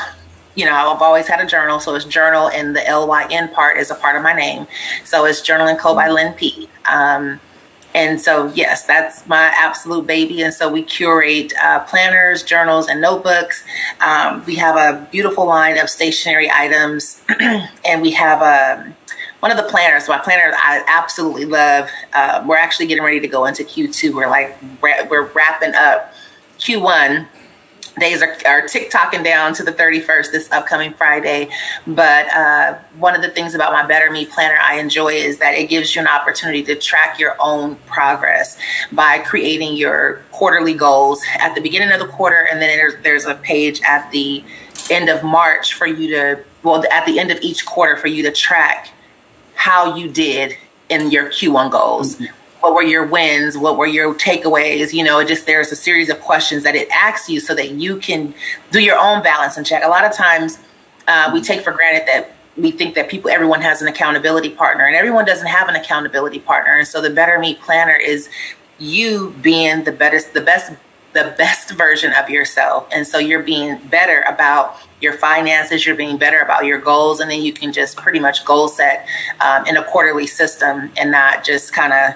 you 0.55 0.65
know, 0.65 0.73
I've 0.73 1.03
always 1.03 1.29
had 1.29 1.39
a 1.41 1.47
journal, 1.47 1.81
so 1.81 1.95
it's 1.97 2.07
journal, 2.07 2.49
and 2.49 2.75
the 2.75 2.89
L 2.89 3.07
Y 3.07 3.27
N 3.31 3.53
part 3.53 3.77
is 3.77 3.91
a 3.91 3.95
part 3.95 4.17
of 4.17 4.23
my 4.23 4.33
name. 4.33 4.67
So 5.05 5.27
it's 5.27 5.43
Journalyn 5.43 5.79
Co 5.79 5.95
by 5.95 6.09
Lynn 6.09 6.33
P. 6.33 6.71
Um, 6.87 7.39
and 7.97 8.21
so, 8.21 8.49
yes, 8.49 8.85
that's 8.85 9.27
my 9.27 9.51
absolute 9.57 10.07
baby. 10.07 10.43
And 10.43 10.53
so 10.53 10.71
we 10.71 10.83
curate 10.83 11.55
uh, 11.59 11.81
planners, 11.85 12.43
journals, 12.43 12.89
and 12.89 13.01
notebooks. 13.01 13.65
Um, 14.07 14.45
we 14.45 14.57
have 14.57 14.77
a 14.77 15.09
beautiful 15.11 15.47
line 15.47 15.79
of 15.79 15.89
stationery 15.89 16.51
items, 16.51 17.23
and 17.41 18.03
we 18.03 18.11
have 18.11 18.43
a 18.43 18.87
um, 18.87 18.95
one 19.41 19.51
of 19.51 19.57
the 19.57 19.71
planners, 19.71 20.09
my 20.09 20.19
planner 20.19 20.55
I 20.57 20.83
absolutely 20.87 21.47
love. 21.47 21.89
Uh, 22.13 22.45
we're 22.47 22.57
actually 22.57 22.87
getting 22.87 23.05
ready 23.05 23.21
to 23.21 23.29
go 23.29 23.47
into 23.47 23.65
Q2. 23.65 24.15
We're 24.15 24.29
like 24.29 24.59
we're 24.83 25.31
wrapping 25.33 25.75
up 25.75 26.13
Q1 26.59 27.27
days 27.99 28.23
are, 28.23 28.37
are 28.47 28.67
tick-tocking 28.67 29.23
down 29.23 29.55
to 29.55 29.63
the 29.63 29.73
31st 29.73 30.33
this 30.33 30.51
upcoming 30.53 30.93
friday. 30.95 31.49
But 31.87 32.33
uh, 32.33 32.79
one 32.99 33.15
of 33.15 33.23
the 33.23 33.31
things 33.31 33.55
about 33.55 33.73
my 33.73 33.87
better 33.87 34.11
me 34.11 34.27
planner 34.27 34.59
i 34.61 34.79
enjoy 34.79 35.09
is 35.09 35.39
that 35.39 35.55
it 35.55 35.69
gives 35.69 35.95
you 35.95 36.01
an 36.01 36.09
opportunity 36.09 36.63
to 36.65 36.77
track 36.77 37.19
your 37.19 37.37
own 37.41 37.77
progress 37.87 38.59
by 38.93 39.19
creating 39.19 39.77
your 39.77 40.23
quarterly 40.33 40.75
goals 40.75 41.23
at 41.39 41.55
the 41.55 41.61
beginning 41.61 41.93
of 41.93 42.01
the 42.01 42.09
quarter 42.09 42.47
and 42.51 42.61
then 42.61 42.77
there's, 42.77 43.03
there's 43.03 43.25
a 43.25 43.35
page 43.37 43.81
at 43.83 44.11
the 44.11 44.45
end 44.91 45.09
of 45.09 45.23
march 45.25 45.75
for 45.75 45.87
you 45.87 46.09
to 46.09 46.45
well 46.63 46.85
at 46.91 47.07
the 47.07 47.19
end 47.19 47.31
of 47.31 47.41
each 47.41 47.65
quarter 47.67 47.97
for 47.97 48.09
you 48.09 48.23
to 48.23 48.33
track 48.33 48.91
how 49.55 49.97
you 49.97 50.09
did 50.11 50.57
in 50.89 51.11
your 51.11 51.27
q1 51.31 51.71
goals. 51.71 52.17
Mm-hmm 52.17 52.46
what 52.67 52.75
were 52.75 52.83
your 52.83 53.07
wins? 53.07 53.57
What 53.57 53.79
were 53.79 53.87
your 53.87 54.13
takeaways? 54.13 54.93
You 54.93 55.05
know 55.05 55.23
just 55.23 55.47
there's 55.47 55.71
a 55.71 55.77
series 55.77 56.09
of 56.09 56.21
questions 56.21 56.65
that 56.65 56.75
it 56.75 56.89
asks 56.91 57.31
you 57.31 57.39
so 57.39 57.55
that 57.55 57.71
you 57.71 57.99
can 57.99 58.35
do 58.73 58.81
your 58.81 58.99
own 58.99 59.23
balance 59.23 59.57
and 59.57 59.65
check. 59.65 59.85
A 59.85 59.89
lot 59.89 60.05
of 60.05 60.13
times 60.13 60.59
uh, 61.07 61.31
we 61.33 61.41
take 61.41 61.61
for 61.61 61.71
granted 61.71 62.09
that 62.09 62.33
we 62.57 62.73
think 62.73 62.97
that 62.97 63.09
people 63.09 63.31
everyone 63.31 63.61
has 63.61 63.83
an 63.83 63.89
accountability 63.89 64.51
partner 64.51 64.85
and 64.85 64.97
everyone 64.97 65.25
doesn't 65.25 65.47
have 65.47 65.69
an 65.69 65.77
accountability 65.77 66.41
partner. 66.41 66.77
And 66.77 66.89
so 66.89 67.01
the 67.01 67.11
better 67.11 67.39
me 67.39 67.55
planner 67.55 67.95
is 67.95 68.29
you 68.81 69.33
being 69.43 69.85
the 69.85 69.93
best 69.93 70.35
the 70.35 70.41
best 70.41 70.73
the 71.13 71.33
best 71.39 71.71
version 71.71 72.13
of 72.15 72.29
yourself. 72.29 72.89
And 72.91 73.07
so 73.07 73.19
you're 73.19 73.45
being 73.45 73.79
better 73.87 74.23
about 74.23 74.77
your 75.01 75.13
finances 75.13 75.87
you're 75.87 75.95
being 75.95 76.17
better 76.17 76.41
about 76.41 76.65
your 76.65 76.81
goals 76.81 77.21
and 77.21 77.31
then 77.31 77.43
you 77.43 77.53
can 77.53 77.73
just 77.73 77.97
pretty 77.97 78.19
much 78.19 78.45
goal 78.45 78.67
set 78.67 79.07
um, 79.41 79.65
in 79.67 79.77
a 79.77 79.85
quarterly 79.85 80.27
system 80.27 80.91
and 80.97 81.13
not 81.13 81.45
just 81.45 81.73
kind 81.73 81.93
of 81.93 82.15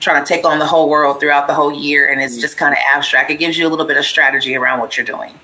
trying 0.00 0.24
to 0.24 0.28
take 0.28 0.44
on 0.44 0.58
the 0.58 0.66
whole 0.66 0.88
world 0.88 1.20
throughout 1.20 1.46
the 1.46 1.54
whole 1.54 1.72
year 1.72 2.10
and 2.10 2.20
it's 2.20 2.38
just 2.38 2.56
kind 2.56 2.72
of 2.72 2.78
abstract. 2.94 3.30
It 3.30 3.38
gives 3.38 3.56
you 3.56 3.66
a 3.66 3.70
little 3.70 3.86
bit 3.86 3.96
of 3.96 4.04
strategy 4.04 4.54
around 4.54 4.80
what 4.80 4.96
you're 4.96 5.06
doing. 5.06 5.38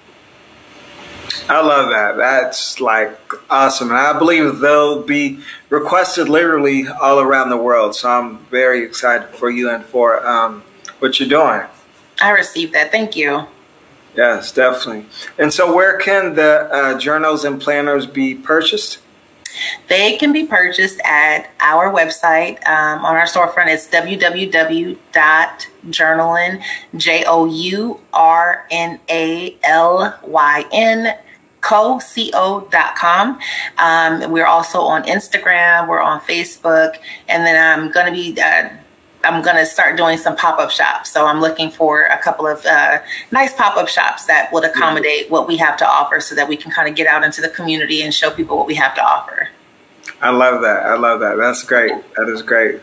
I 1.49 1.61
love 1.61 1.91
that. 1.91 2.17
That's 2.17 2.81
like 2.81 3.19
awesome 3.51 3.89
and 3.89 3.99
i 3.99 4.19
believe 4.19 4.59
they'll 4.61 5.03
be 5.03 5.39
requested 5.69 6.29
literally 6.29 6.87
all 6.89 7.21
around 7.21 7.51
the 7.51 7.57
world 7.57 7.95
so 7.95 8.09
i'm 8.09 8.39
very 8.47 8.85
excited 8.85 9.29
for 9.29 9.51
you 9.51 9.71
and 9.71 9.85
for 9.85 10.25
um, 10.27 10.63
what 10.99 11.19
you're 11.19 11.29
doing. 11.29 11.67
I 12.21 12.31
received 12.31 12.73
that. 12.75 12.93
Thank 12.93 13.17
you. 13.17 13.47
Yes 14.17 14.53
definitely. 14.53 15.07
And 15.39 15.53
so 15.53 15.75
where 15.75 15.99
can 15.99 16.35
the 16.35 16.69
uh, 16.73 16.99
journals 16.99 17.45
and 17.45 17.61
planners 17.61 18.07
be 18.07 18.35
purchased 18.35 18.99
they 19.89 20.17
can 20.17 20.33
be 20.33 20.47
purchased 20.47 21.01
at 21.05 21.51
our 21.61 21.93
website 21.93 22.67
um, 22.67 23.05
on 23.05 23.17
our 23.17 23.27
storefront. 23.27 23.69
It's 23.69 23.87
www.journalyn, 23.89 26.63
J 26.97 27.25
O 27.27 27.45
U 27.47 28.01
R 28.13 28.67
N 28.71 29.01
A 29.09 29.57
L 29.65 30.17
Y 30.23 30.65
N 30.73 31.17
co.com. 31.63 33.39
Um, 33.79 34.33
we're 34.33 34.47
also 34.47 34.81
on 34.81 35.05
Instagram, 35.05 35.89
we're 35.89 36.01
on 36.01 36.21
Facebook, 36.21 36.97
and 37.29 37.47
then 37.47 37.81
I'm 37.81 37.91
going 37.93 38.07
to 38.07 38.13
be 38.13 38.39
uh, 38.41 38.69
I'm 39.25 39.43
going 39.43 39.57
to 39.57 39.67
start 39.67 39.97
doing 39.97 40.19
some 40.19 40.37
pop 40.37 40.59
up 40.59 40.71
shops. 40.71 41.11
So 41.11 41.27
I'm 41.27 41.41
looking 41.41 41.71
for 41.71 42.05
a 42.05 42.19
couple 42.19 42.47
of 42.47 42.65
uh, 42.67 42.99
nice 43.31 43.53
pop 43.55 43.77
up 43.77 43.89
shops 43.89 44.27
that 44.27 44.53
would 44.53 44.65
accommodate 44.65 45.31
what 45.31 45.47
we 45.47 45.57
have 45.59 45.77
to 45.79 45.89
offer 45.89 46.21
so 46.21 46.35
that 46.35 46.49
we 46.49 46.57
can 46.57 46.71
kind 46.71 46.89
of 46.89 46.95
get 46.95 47.07
out 47.07 47.25
into 47.25 47.41
the 47.41 47.49
community 47.49 48.03
and 48.03 48.13
show 48.13 48.31
people 48.31 48.57
what 48.57 48.67
we 48.67 48.75
have 48.75 48.95
to 48.95 49.03
offer. 49.03 49.49
I 50.21 50.31
love 50.31 50.63
that. 50.63 50.87
I 50.87 50.97
love 50.97 51.21
that. 51.21 51.37
That's 51.37 51.63
great. 51.65 51.93
That 52.17 52.29
is 52.29 52.43
great. 52.43 52.81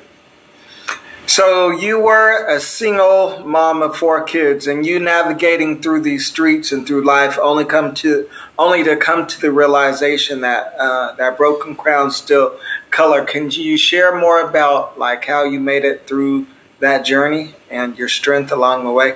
So 1.30 1.70
you 1.70 2.00
were 2.00 2.48
a 2.48 2.60
single 2.60 3.46
mom 3.46 3.84
of 3.84 3.96
four 3.96 4.24
kids, 4.24 4.66
and 4.66 4.84
you 4.84 5.00
navigating 5.00 5.80
through 5.80 6.02
these 6.02 6.26
streets 6.26 6.72
and 6.72 6.88
through 6.88 7.06
life 7.06 7.38
only 7.40 7.66
come 7.66 7.94
to 7.96 8.28
only 8.58 8.84
to 8.84 8.98
come 8.98 9.28
to 9.28 9.40
the 9.40 9.52
realization 9.52 10.42
that 10.42 10.74
uh, 10.80 11.14
that 11.18 11.38
broken 11.38 11.76
crown 11.76 12.10
still 12.10 12.60
color. 12.92 13.24
Can 13.24 13.52
you 13.52 13.78
share 13.78 14.16
more 14.16 14.42
about 14.42 14.98
like 15.00 15.26
how 15.26 15.44
you 15.44 15.60
made 15.60 15.86
it 15.86 16.08
through 16.08 16.48
that 16.80 17.06
journey 17.06 17.56
and 17.70 17.98
your 17.98 18.10
strength 18.10 18.52
along 18.52 18.86
the 18.86 18.92
way? 18.92 19.16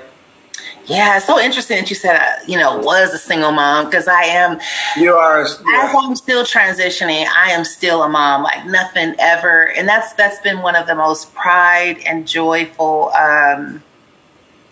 Yeah, 0.85 1.15
it's 1.17 1.25
so 1.25 1.39
interesting 1.39 1.77
that 1.77 1.89
you 1.89 1.95
said, 1.95 2.17
uh, 2.17 2.43
you 2.45 2.57
know, 2.57 2.77
was 2.77 3.13
a 3.13 3.17
single 3.17 3.51
mom 3.51 3.85
because 3.85 4.07
I 4.07 4.23
am. 4.23 4.59
You 4.97 5.13
are. 5.13 5.41
Yeah. 5.41 5.87
As 5.87 5.95
I'm 5.97 6.15
still 6.15 6.43
transitioning, 6.43 7.25
I 7.25 7.51
am 7.51 7.63
still 7.63 8.03
a 8.03 8.09
mom. 8.09 8.43
Like 8.43 8.65
nothing 8.65 9.15
ever, 9.17 9.71
and 9.71 9.87
that's 9.87 10.13
that's 10.13 10.39
been 10.41 10.61
one 10.61 10.75
of 10.75 10.85
the 10.87 10.95
most 10.95 11.33
pride 11.33 11.99
and 12.05 12.27
joyful 12.27 13.11
um, 13.13 13.81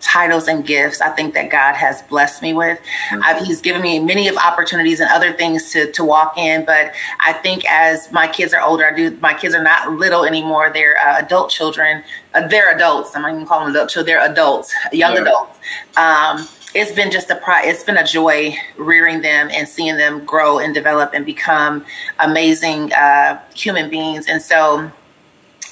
titles 0.02 0.48
and 0.48 0.66
gifts 0.66 1.00
I 1.00 1.08
think 1.10 1.32
that 1.34 1.50
God 1.50 1.74
has 1.74 2.02
blessed 2.02 2.42
me 2.42 2.52
with. 2.52 2.78
Mm-hmm. 3.10 3.44
he's 3.44 3.60
given 3.60 3.80
me 3.80 3.98
many 3.98 4.28
of 4.28 4.36
opportunities 4.36 5.00
and 5.00 5.08
other 5.10 5.32
things 5.32 5.72
to 5.72 5.90
to 5.92 6.04
walk 6.04 6.36
in, 6.36 6.64
but 6.64 6.92
I 7.20 7.32
think 7.32 7.64
as 7.64 8.12
my 8.12 8.26
kids 8.28 8.52
are 8.52 8.60
older, 8.60 8.86
I 8.86 8.94
do. 8.94 9.16
My 9.22 9.32
kids 9.32 9.54
are 9.54 9.62
not 9.62 9.92
little 9.92 10.24
anymore; 10.24 10.70
they're 10.72 10.98
uh, 10.98 11.18
adult 11.18 11.50
children. 11.50 12.02
Uh, 12.34 12.46
they're 12.48 12.74
adults. 12.74 13.14
I'm 13.14 13.22
not 13.22 13.32
even 13.32 13.46
calling 13.46 13.66
them 13.66 13.76
adult 13.76 13.90
children. 13.90 14.14
They're 14.14 14.30
adults, 14.30 14.74
young 14.92 15.14
yeah. 15.14 15.22
adults. 15.22 15.58
Um, 15.96 16.48
it's 16.74 16.92
been 16.92 17.10
just 17.10 17.30
a 17.30 17.36
pri- 17.36 17.64
it's 17.66 17.84
been 17.84 17.98
a 17.98 18.06
joy 18.06 18.56
rearing 18.76 19.20
them 19.20 19.50
and 19.52 19.68
seeing 19.68 19.96
them 19.96 20.24
grow 20.24 20.58
and 20.58 20.74
develop 20.74 21.12
and 21.14 21.24
become 21.24 21.84
amazing 22.18 22.92
uh, 22.94 23.40
human 23.54 23.90
beings. 23.90 24.26
And 24.26 24.40
so 24.40 24.90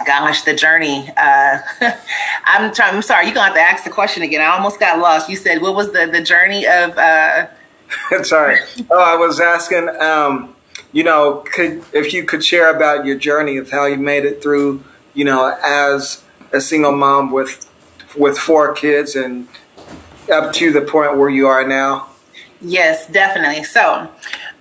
gosh, 0.07 0.43
the 0.43 0.55
journey. 0.55 1.11
Uh, 1.17 1.59
I'm 2.45 2.73
trying. 2.73 2.97
I'm 2.97 3.03
sorry. 3.03 3.27
You're 3.27 3.35
gonna 3.35 3.47
have 3.47 3.55
to 3.55 3.61
ask 3.61 3.85
the 3.85 3.91
question 3.91 4.23
again. 4.23 4.41
I 4.41 4.47
almost 4.47 4.81
got 4.81 4.99
lost. 4.99 5.29
You 5.29 5.37
said 5.37 5.63
what 5.63 5.75
was 5.75 5.93
the 5.93 6.07
the 6.07 6.23
journey 6.23 6.67
of? 6.67 6.97
Uh... 6.97 7.49
sorry. 8.23 8.59
Oh, 8.91 9.03
I 9.03 9.17
was 9.17 9.41
asking. 9.41 9.89
Um, 10.01 10.55
you 10.93 11.05
know, 11.05 11.45
could 11.53 11.85
if 11.93 12.13
you 12.13 12.25
could 12.25 12.45
share 12.45 12.75
about 12.75 13.05
your 13.05 13.17
journey 13.17 13.57
of 13.57 13.71
how 13.71 13.87
you 13.87 13.97
made 13.97 14.25
it 14.25 14.43
through. 14.43 14.83
You 15.15 15.25
know, 15.25 15.57
as 15.65 16.23
a 16.53 16.61
single 16.61 16.93
mom 16.93 17.31
with 17.31 17.69
with 18.17 18.39
four 18.39 18.73
kids 18.75 19.17
and 19.17 19.49
up 20.33 20.53
to 20.55 20.73
the 20.73 20.81
point 20.81 21.17
where 21.17 21.31
you 21.31 21.47
are 21.47 21.67
now. 21.67 22.09
Yes, 22.61 23.07
definitely. 23.07 23.65
So, 23.65 24.09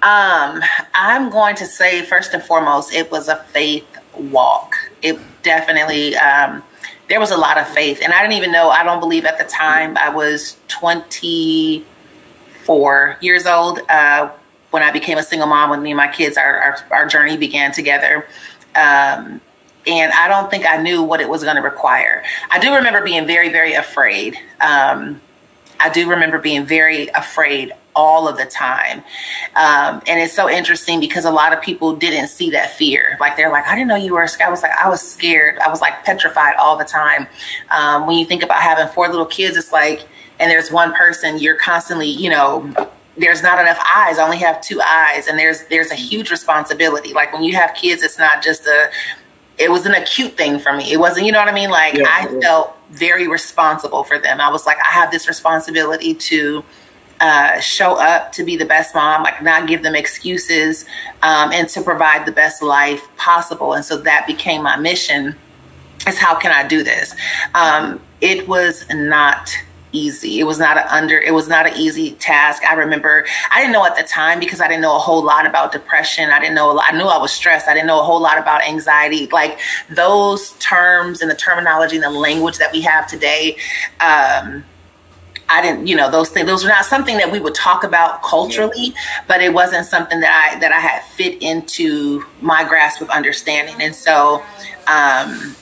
um, 0.02 0.62
I'm 0.94 1.30
going 1.30 1.56
to 1.58 1.66
say 1.66 2.04
first 2.04 2.34
and 2.34 2.42
foremost, 2.42 2.94
it 2.94 3.12
was 3.12 3.28
a 3.28 3.38
faith 3.52 3.86
walk. 4.18 4.74
It 5.02 5.20
definitely 5.44 6.16
um, 6.16 6.64
there 7.10 7.20
was 7.20 7.32
a 7.32 7.38
lot 7.38 7.58
of 7.58 7.68
faith, 7.68 8.00
and 8.04 8.14
I 8.14 8.22
didn't 8.22 8.38
even 8.38 8.52
know. 8.52 8.70
I 8.70 8.84
don't 8.84 9.00
believe 9.00 9.26
at 9.26 9.38
the 9.38 9.46
time 9.46 9.98
I 9.98 10.10
was 10.10 10.58
24 10.68 13.18
years 13.22 13.46
old 13.46 13.80
uh, 13.90 14.32
when 14.72 14.84
I 14.84 14.92
became 14.92 15.18
a 15.18 15.24
single 15.24 15.48
mom 15.48 15.70
with 15.72 15.80
me 15.80 15.92
and 15.92 15.98
my 15.98 16.08
kids. 16.08 16.38
Our 16.38 16.62
our, 16.62 16.78
our 16.92 17.08
journey 17.08 17.38
began 17.38 17.72
together. 17.72 18.28
Um, 18.76 19.42
and 19.88 20.12
I 20.12 20.28
don't 20.28 20.52
think 20.52 20.66
I 20.66 20.82
knew 20.82 21.02
what 21.02 21.22
it 21.22 21.30
was 21.30 21.44
going 21.44 21.56
to 21.56 21.62
require. 21.62 22.24
I 22.52 22.60
do 22.60 22.76
remember 22.76 23.02
being 23.02 23.26
very, 23.26 23.50
very 23.50 23.74
afraid. 23.74 24.38
Um, 24.62 25.22
I 25.80 25.90
do 25.90 26.10
remember 26.10 26.38
being 26.38 26.66
very 26.66 27.08
afraid 27.08 27.72
all 28.00 28.30
of 28.30 28.38
the 28.38 28.46
time. 28.46 29.00
Um, 29.56 30.02
and 30.08 30.22
it's 30.22 30.34
so 30.34 30.50
interesting 30.50 31.02
because 31.02 31.26
a 31.26 31.32
lot 31.32 31.52
of 31.52 31.62
people 31.62 31.96
didn't 31.96 32.30
see 32.30 32.50
that 32.52 32.72
fear. 32.72 33.18
Like 33.20 33.36
they're 33.36 33.52
like, 33.52 33.68
I 33.68 33.76
didn't 33.76 33.90
know 33.90 33.98
you 33.98 34.14
were 34.14 34.26
scared. 34.28 34.48
I 34.48 34.52
was 34.52 34.64
like, 34.64 34.72
I 34.72 34.88
was 34.88 35.02
scared. 35.02 35.60
I 35.60 35.70
was 35.70 35.82
like 35.82 36.06
petrified 36.06 36.56
all 36.56 36.78
the 36.78 36.86
time. 36.86 37.28
Um, 37.70 38.08
when 38.08 38.18
you 38.18 38.26
think 38.26 38.42
about 38.42 38.62
having 38.62 38.88
four 38.88 39.10
little 39.10 39.26
kids, 39.26 39.58
it's 39.58 39.74
like, 39.74 40.08
and 40.40 40.50
there's 40.50 40.72
one 40.72 40.94
person, 40.94 41.40
you're 41.40 41.58
constantly, 41.58 42.08
you 42.08 42.30
know, 42.30 42.74
there's 43.18 43.44
not 43.44 43.60
enough 43.60 43.80
eyes. 43.94 44.18
I 44.18 44.24
only 44.24 44.38
have 44.38 44.62
two 44.62 44.80
eyes, 44.82 45.28
and 45.28 45.38
there's 45.38 45.66
there's 45.66 45.92
a 45.92 45.96
huge 45.96 46.32
responsibility. 46.32 47.12
Like 47.12 47.34
when 47.34 47.44
you 47.44 47.54
have 47.56 47.74
kids, 47.74 48.02
it's 48.02 48.18
not 48.18 48.42
just 48.42 48.66
a 48.66 48.90
it 49.58 49.70
was 49.70 49.86
an 49.86 49.94
acute 49.94 50.38
thing 50.38 50.58
for 50.58 50.72
me. 50.74 50.90
It 50.90 50.98
wasn't, 51.02 51.26
you 51.26 51.34
know 51.34 51.40
what 51.40 51.50
I 51.50 51.54
mean? 51.54 51.70
Like 51.70 51.96
yeah, 51.96 52.06
I 52.08 52.30
yeah. 52.32 52.40
felt 52.40 52.78
very 52.92 53.28
responsible 53.28 54.06
for 54.06 54.18
them. 54.18 54.40
I 54.40 54.50
was 54.50 54.66
like, 54.66 54.78
I 54.78 54.92
have 54.92 55.12
this 55.12 55.28
responsibility 55.28 56.14
to 56.14 56.64
uh, 57.20 57.60
show 57.60 57.94
up 58.00 58.32
to 58.34 58.44
be 58.44 58.56
the 58.56 58.66
best 58.66 58.96
mom, 58.96 59.24
like 59.24 59.42
not 59.42 59.68
give 59.68 59.84
them 59.84 59.96
excuses, 59.96 60.86
um, 61.22 61.52
and 61.52 61.68
to 61.70 61.82
provide 61.82 62.26
the 62.26 62.32
best 62.32 62.62
life 62.62 63.08
possible. 63.18 63.74
And 63.74 63.84
so 63.84 63.98
that 63.98 64.26
became 64.28 64.64
my 64.64 64.78
mission. 64.78 65.36
Is 66.08 66.18
how 66.18 66.40
can 66.40 66.52
I 66.52 66.68
do 66.68 66.84
this? 66.84 67.14
Um, 67.54 68.02
it 68.22 68.48
was 68.48 68.86
not 68.90 69.54
easy. 69.92 70.40
It 70.40 70.44
was 70.44 70.60
not 70.60 70.78
an 70.78 70.86
under, 70.90 71.20
it 71.20 71.34
was 71.34 71.48
not 71.48 71.66
an 71.68 71.76
easy 71.76 72.12
task. 72.12 72.64
I 72.64 72.74
remember 72.74 73.26
I 73.52 73.60
didn't 73.60 73.74
know 73.74 73.86
at 73.86 73.96
the 73.96 74.04
time 74.04 74.40
because 74.40 74.62
I 74.62 74.68
didn't 74.68 74.82
know 74.82 74.96
a 74.96 75.00
whole 75.00 75.24
lot 75.24 75.46
about 75.46 75.72
depression. 75.72 76.30
I 76.30 76.40
didn't 76.40 76.56
know 76.56 76.72
lot, 76.72 76.86
I 76.88 76.98
knew 76.98 77.06
I 77.06 77.18
was 77.18 77.32
stressed. 77.32 77.68
I 77.68 77.74
didn't 77.74 77.88
know 77.88 78.00
a 78.00 78.04
whole 78.04 78.22
lot 78.22 78.38
about 78.38 78.64
anxiety. 78.64 79.28
Like 79.28 79.60
those 79.90 80.52
terms 80.54 81.22
and 81.22 81.30
the 81.30 81.36
terminology 81.36 81.96
and 81.96 82.04
the 82.04 82.12
language 82.12 82.58
that 82.60 82.72
we 82.72 82.82
have 82.82 83.08
today, 83.08 83.58
um, 84.00 84.64
I 85.50 85.62
didn't, 85.62 85.88
you 85.88 85.96
know, 85.96 86.10
those 86.10 86.30
things. 86.30 86.48
Those 86.48 86.64
were 86.64 86.70
not 86.70 86.86
something 86.86 87.18
that 87.18 87.32
we 87.32 87.40
would 87.40 87.56
talk 87.56 87.84
about 87.84 88.22
culturally, 88.24 88.94
but 89.28 89.42
it 89.42 89.54
wasn't 89.54 89.86
something 89.86 90.20
that 90.20 90.54
I 90.54 90.60
that 90.60 90.72
I 90.72 90.80
had 90.80 91.04
fit 91.04 91.42
into 91.42 92.24
my 92.42 92.64
grasp 92.64 93.02
of 93.02 93.10
understanding. 93.10 93.76
And 93.82 93.94
so, 93.96 94.44
um, 94.88 95.56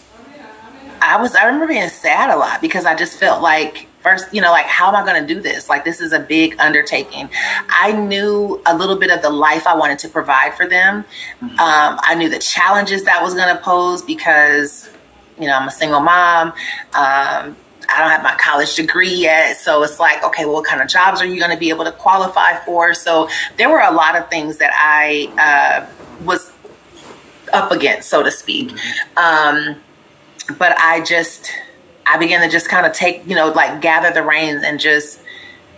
I 1.01 1.17
was. 1.19 1.35
I 1.35 1.45
remember 1.45 1.67
being 1.67 1.89
sad 1.89 2.29
a 2.29 2.37
lot 2.37 2.61
because 2.61 2.85
I 2.85 2.95
just 2.95 3.17
felt 3.17 3.41
like 3.41 3.87
first, 4.07 4.33
you 4.33 4.41
know, 4.41 4.51
like 4.51 4.65
how 4.65 4.87
am 4.87 4.95
I 4.95 5.05
going 5.05 5.25
to 5.25 5.33
do 5.33 5.41
this? 5.41 5.69
Like 5.69 5.83
this 5.83 6.01
is 6.01 6.13
a 6.13 6.19
big 6.19 6.55
undertaking. 6.59 7.29
I 7.69 7.91
knew 7.91 8.61
a 8.65 8.77
little 8.77 8.97
bit 8.97 9.11
of 9.11 9.21
the 9.21 9.29
life 9.29 9.67
I 9.67 9.75
wanted 9.75 9.99
to 9.99 10.09
provide 10.09 10.53
for 10.53 10.67
them. 10.67 11.03
Mm-hmm. 11.41 11.59
Um, 11.59 11.99
I 12.01 12.15
knew 12.15 12.29
the 12.29 12.39
challenges 12.39 13.03
that 13.03 13.21
was 13.21 13.33
going 13.33 13.53
to 13.53 13.61
pose 13.61 14.01
because, 14.01 14.89
you 15.39 15.47
know, 15.47 15.53
I'm 15.53 15.67
a 15.67 15.71
single 15.71 15.99
mom. 15.99 16.53
Um, 16.93 17.55
I 17.89 17.99
don't 17.99 18.09
have 18.09 18.23
my 18.23 18.35
college 18.35 18.75
degree 18.75 19.13
yet. 19.13 19.57
So 19.57 19.83
it's 19.83 19.99
like, 19.99 20.23
okay, 20.23 20.45
well, 20.45 20.55
what 20.55 20.65
kind 20.65 20.81
of 20.81 20.87
jobs 20.87 21.21
are 21.21 21.25
you 21.25 21.39
going 21.39 21.51
to 21.51 21.57
be 21.57 21.69
able 21.69 21.85
to 21.85 21.91
qualify 21.91 22.57
for? 22.65 22.93
So 22.93 23.29
there 23.57 23.69
were 23.69 23.81
a 23.81 23.91
lot 23.91 24.15
of 24.15 24.29
things 24.29 24.57
that 24.57 24.71
I 24.73 25.31
uh, 25.37 26.23
was 26.25 26.51
up 27.53 27.71
against, 27.71 28.09
so 28.09 28.23
to 28.23 28.31
speak. 28.31 28.71
Um, 29.15 29.77
but 30.57 30.77
I 30.77 31.01
just, 31.03 31.51
I 32.05 32.17
began 32.17 32.41
to 32.41 32.49
just 32.49 32.69
kind 32.69 32.85
of 32.85 32.93
take, 32.93 33.25
you 33.27 33.35
know, 33.35 33.51
like 33.51 33.81
gather 33.81 34.11
the 34.11 34.23
reins 34.23 34.63
and 34.63 34.79
just 34.79 35.21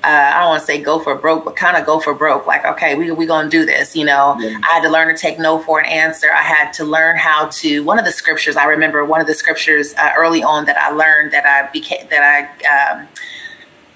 uh, 0.04 0.32
I 0.34 0.40
don't 0.40 0.50
want 0.50 0.62
to 0.62 0.66
say 0.66 0.82
go 0.82 1.00
for 1.00 1.16
broke, 1.16 1.44
but 1.44 1.58
kind 1.58 1.76
of 1.76 1.86
go 1.86 2.00
for 2.00 2.14
broke. 2.14 2.48
Like, 2.48 2.66
okay, 2.66 2.96
we 2.96 3.12
we 3.12 3.26
gonna 3.26 3.50
do 3.50 3.66
this. 3.66 3.96
You 3.96 4.06
know, 4.06 4.38
yeah. 4.40 4.60
I 4.64 4.76
had 4.76 4.84
to 4.84 4.90
learn 4.90 5.14
to 5.14 5.20
take 5.20 5.40
no 5.40 5.60
for 5.60 5.80
an 5.80 5.86
answer. 5.86 6.28
I 6.32 6.42
had 6.42 6.72
to 6.74 6.86
learn 6.86 7.18
how 7.18 7.48
to. 7.48 7.84
One 7.84 8.00
of 8.00 8.06
the 8.06 8.12
scriptures 8.12 8.56
I 8.56 8.66
remember, 8.66 9.04
one 9.04 9.20
of 9.20 9.28
the 9.28 9.34
scriptures 9.34 9.94
uh, 9.96 10.12
early 10.18 10.42
on 10.42 10.66
that 10.66 10.78
I 10.78 10.92
learned 10.92 11.34
that 11.34 11.46
I 11.46 11.70
became 11.72 12.08
that 12.10 12.24
I. 12.64 13.00
Um, 13.00 13.08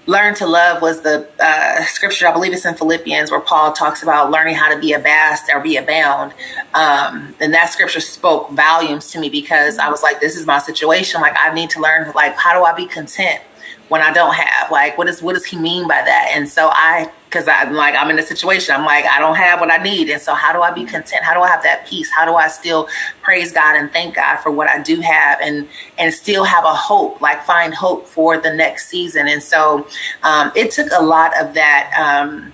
learned 0.06 0.36
to 0.36 0.46
love 0.46 0.82
was 0.82 1.00
the 1.00 1.26
uh, 1.40 1.82
scripture 1.84 2.28
i 2.28 2.32
believe 2.32 2.52
it's 2.52 2.66
in 2.66 2.74
philippians 2.74 3.30
where 3.30 3.40
paul 3.40 3.72
talks 3.72 4.02
about 4.02 4.30
learning 4.30 4.54
how 4.54 4.72
to 4.72 4.78
be 4.78 4.92
a 4.92 4.98
bast 4.98 5.50
or 5.50 5.60
be 5.60 5.78
abound 5.78 6.32
um, 6.74 7.34
and 7.40 7.54
that 7.54 7.70
scripture 7.70 8.00
spoke 8.00 8.50
volumes 8.50 9.10
to 9.10 9.18
me 9.18 9.30
because 9.30 9.78
i 9.78 9.88
was 9.88 10.02
like 10.02 10.20
this 10.20 10.36
is 10.36 10.44
my 10.44 10.58
situation 10.58 11.22
like 11.22 11.32
i 11.38 11.54
need 11.54 11.70
to 11.70 11.80
learn 11.80 12.12
like 12.14 12.36
how 12.36 12.52
do 12.52 12.62
i 12.64 12.74
be 12.74 12.84
content 12.84 13.40
when 13.88 14.00
I 14.00 14.12
don't 14.12 14.34
have? 14.34 14.70
Like, 14.70 14.96
what 14.96 15.08
is 15.08 15.22
what 15.22 15.34
does 15.34 15.44
he 15.44 15.56
mean 15.56 15.86
by 15.86 16.02
that? 16.02 16.32
And 16.34 16.48
so 16.48 16.70
I, 16.72 17.10
because 17.26 17.48
I'm 17.48 17.74
like 17.74 17.94
I'm 17.94 18.10
in 18.10 18.18
a 18.18 18.22
situation, 18.22 18.74
I'm 18.74 18.84
like 18.84 19.04
I 19.04 19.18
don't 19.18 19.36
have 19.36 19.60
what 19.60 19.70
I 19.70 19.78
need, 19.78 20.08
and 20.10 20.20
so 20.20 20.34
how 20.34 20.52
do 20.52 20.62
I 20.62 20.70
be 20.70 20.84
content? 20.84 21.24
How 21.24 21.34
do 21.34 21.40
I 21.40 21.48
have 21.48 21.62
that 21.64 21.86
peace? 21.86 22.10
How 22.10 22.24
do 22.24 22.34
I 22.34 22.48
still 22.48 22.88
praise 23.22 23.52
God 23.52 23.76
and 23.76 23.90
thank 23.92 24.14
God 24.14 24.36
for 24.36 24.50
what 24.50 24.68
I 24.68 24.80
do 24.82 25.00
have, 25.00 25.40
and 25.40 25.68
and 25.98 26.12
still 26.12 26.44
have 26.44 26.64
a 26.64 26.74
hope, 26.74 27.20
like 27.20 27.44
find 27.44 27.74
hope 27.74 28.06
for 28.06 28.38
the 28.38 28.52
next 28.54 28.88
season? 28.88 29.28
And 29.28 29.42
so 29.42 29.86
um, 30.22 30.52
it 30.54 30.70
took 30.70 30.88
a 30.92 31.02
lot 31.02 31.38
of 31.40 31.54
that. 31.54 31.92
Um, 31.98 32.52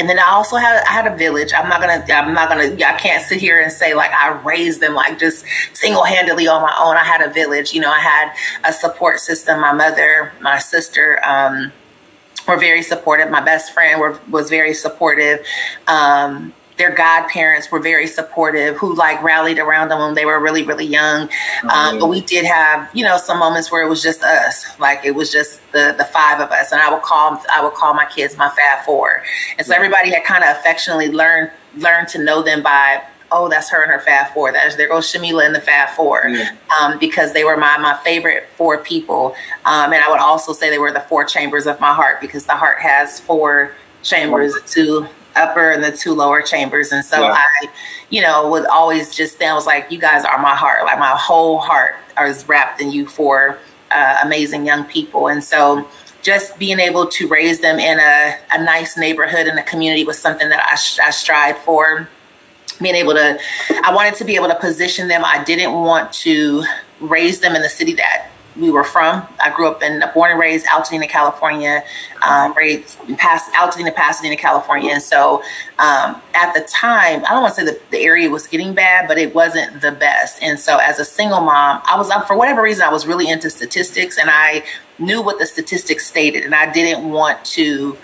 and 0.00 0.08
then 0.08 0.18
I 0.18 0.30
also 0.30 0.56
had 0.56 0.82
I 0.84 0.92
had 0.92 1.06
a 1.06 1.14
village. 1.14 1.52
I'm 1.54 1.68
not 1.68 1.80
gonna 1.80 2.02
I'm 2.10 2.32
not 2.32 2.48
gonna 2.48 2.72
I 2.74 2.96
can't 2.98 3.22
sit 3.22 3.38
here 3.38 3.60
and 3.60 3.70
say 3.70 3.92
like 3.92 4.10
I 4.12 4.30
raised 4.42 4.80
them 4.80 4.94
like 4.94 5.18
just 5.18 5.44
single 5.74 6.04
handedly 6.04 6.48
on 6.48 6.62
my 6.62 6.74
own. 6.80 6.96
I 6.96 7.04
had 7.04 7.20
a 7.20 7.30
village. 7.30 7.74
You 7.74 7.82
know, 7.82 7.90
I 7.90 8.00
had 8.00 8.32
a 8.64 8.72
support 8.72 9.20
system. 9.20 9.60
My 9.60 9.72
mother, 9.72 10.32
my 10.40 10.58
sister. 10.58 11.20
Um, 11.24 11.72
were 12.48 12.56
very 12.56 12.82
supportive. 12.82 13.30
My 13.30 13.42
best 13.42 13.72
friend 13.74 14.00
were, 14.00 14.18
was 14.30 14.48
very 14.48 14.72
supportive. 14.72 15.44
Um, 15.86 16.54
their 16.80 16.94
godparents 16.94 17.70
were 17.70 17.78
very 17.78 18.06
supportive, 18.06 18.74
who 18.74 18.94
like 18.94 19.22
rallied 19.22 19.58
around 19.58 19.90
them 19.90 19.98
when 19.98 20.14
they 20.14 20.24
were 20.24 20.40
really, 20.40 20.62
really 20.62 20.86
young. 20.86 21.28
Um, 21.70 21.98
but 21.98 22.06
we 22.08 22.22
did 22.22 22.46
have, 22.46 22.88
you 22.94 23.04
know, 23.04 23.18
some 23.18 23.38
moments 23.38 23.70
where 23.70 23.82
it 23.82 23.88
was 23.88 24.02
just 24.02 24.22
us, 24.22 24.64
like 24.80 25.04
it 25.04 25.10
was 25.10 25.30
just 25.30 25.60
the 25.72 25.94
the 25.98 26.06
five 26.06 26.40
of 26.40 26.50
us, 26.50 26.72
and 26.72 26.80
I 26.80 26.90
would 26.90 27.02
call 27.02 27.40
I 27.54 27.62
would 27.62 27.74
call 27.74 27.92
my 27.92 28.06
kids 28.06 28.38
my 28.38 28.48
Fab 28.48 28.84
Four, 28.86 29.22
and 29.58 29.66
so 29.66 29.74
everybody 29.74 30.10
had 30.10 30.24
kind 30.24 30.42
of 30.42 30.56
affectionately 30.56 31.10
learned 31.10 31.50
learned 31.76 32.08
to 32.08 32.24
know 32.24 32.42
them 32.42 32.62
by 32.62 33.02
oh, 33.32 33.48
that's 33.48 33.68
her 33.70 33.82
and 33.82 33.92
her 33.92 34.00
Fab 34.00 34.32
Four. 34.32 34.50
That's 34.50 34.76
there 34.76 34.88
goes 34.88 35.12
Shamilla 35.12 35.44
and 35.44 35.54
the 35.54 35.60
Fab 35.60 35.90
Four, 35.90 36.28
yeah. 36.28 36.56
um, 36.80 36.98
because 36.98 37.34
they 37.34 37.44
were 37.44 37.58
my 37.58 37.76
my 37.76 37.98
favorite 38.02 38.48
four 38.56 38.78
people. 38.78 39.34
Um, 39.66 39.92
and 39.92 40.02
I 40.02 40.08
would 40.08 40.20
also 40.20 40.54
say 40.54 40.70
they 40.70 40.78
were 40.78 40.92
the 40.92 41.00
four 41.00 41.26
chambers 41.26 41.66
of 41.66 41.78
my 41.78 41.92
heart 41.92 42.22
because 42.22 42.46
the 42.46 42.56
heart 42.56 42.78
has 42.78 43.20
four 43.20 43.74
chambers, 44.02 44.54
two 44.66 45.06
upper 45.36 45.70
and 45.70 45.82
the 45.82 45.92
two 45.92 46.14
lower 46.14 46.42
chambers. 46.42 46.92
And 46.92 47.04
so 47.04 47.24
I, 47.24 47.44
you 48.10 48.20
know, 48.22 48.50
would 48.50 48.66
always 48.66 49.14
just 49.14 49.38
then 49.38 49.54
was 49.54 49.66
like, 49.66 49.90
you 49.90 49.98
guys 49.98 50.24
are 50.24 50.38
my 50.40 50.54
heart. 50.54 50.84
Like 50.84 50.98
my 50.98 51.14
whole 51.16 51.58
heart 51.58 51.96
is 52.20 52.48
wrapped 52.48 52.80
in 52.80 52.90
you 52.90 53.06
for 53.06 53.58
uh, 53.90 54.18
amazing 54.22 54.66
young 54.66 54.84
people. 54.84 55.28
And 55.28 55.42
so 55.42 55.88
just 56.22 56.58
being 56.58 56.78
able 56.78 57.06
to 57.06 57.28
raise 57.28 57.60
them 57.60 57.78
in 57.78 57.98
a, 57.98 58.36
a 58.52 58.62
nice 58.62 58.96
neighborhood 58.96 59.46
and 59.46 59.58
a 59.58 59.62
community 59.62 60.04
was 60.04 60.18
something 60.18 60.48
that 60.48 60.62
I, 60.62 61.06
I 61.06 61.10
strive 61.10 61.58
for. 61.58 62.08
Being 62.80 62.94
able 62.94 63.12
to, 63.12 63.38
I 63.84 63.94
wanted 63.94 64.14
to 64.16 64.24
be 64.24 64.36
able 64.36 64.48
to 64.48 64.58
position 64.58 65.08
them. 65.08 65.22
I 65.24 65.44
didn't 65.44 65.72
want 65.72 66.12
to 66.14 66.64
raise 67.00 67.40
them 67.40 67.54
in 67.54 67.62
the 67.62 67.68
city 67.68 67.94
that 67.94 68.29
we 68.56 68.70
were 68.70 68.84
from. 68.84 69.26
I 69.42 69.54
grew 69.54 69.68
up 69.68 69.82
in 69.82 70.02
born 70.14 70.30
and 70.30 70.40
raised 70.40 70.66
Altadena, 70.66 71.08
California, 71.08 71.82
um, 72.22 72.52
raised 72.54 72.98
past 73.16 73.52
Altadena, 73.52 73.94
Pasadena, 73.94 74.36
California. 74.36 74.92
And 74.92 75.02
so 75.02 75.42
um, 75.78 76.20
at 76.34 76.52
the 76.52 76.60
time, 76.62 77.24
I 77.24 77.30
don't 77.30 77.42
want 77.42 77.54
to 77.54 77.60
say 77.60 77.66
that 77.66 77.90
the 77.90 77.98
area 77.98 78.28
was 78.28 78.46
getting 78.46 78.74
bad, 78.74 79.06
but 79.08 79.18
it 79.18 79.34
wasn't 79.34 79.80
the 79.80 79.92
best. 79.92 80.42
And 80.42 80.58
so 80.58 80.78
as 80.78 80.98
a 80.98 81.04
single 81.04 81.40
mom, 81.40 81.80
I 81.84 81.96
was 81.96 82.10
for 82.26 82.36
whatever 82.36 82.62
reason 82.62 82.82
I 82.82 82.92
was 82.92 83.06
really 83.06 83.28
into 83.28 83.50
statistics, 83.50 84.18
and 84.18 84.28
I 84.30 84.64
knew 84.98 85.22
what 85.22 85.38
the 85.38 85.46
statistics 85.46 86.06
stated, 86.06 86.44
and 86.44 86.54
I 86.54 86.70
didn't 86.70 87.08
want 87.08 87.44
to. 87.46 87.96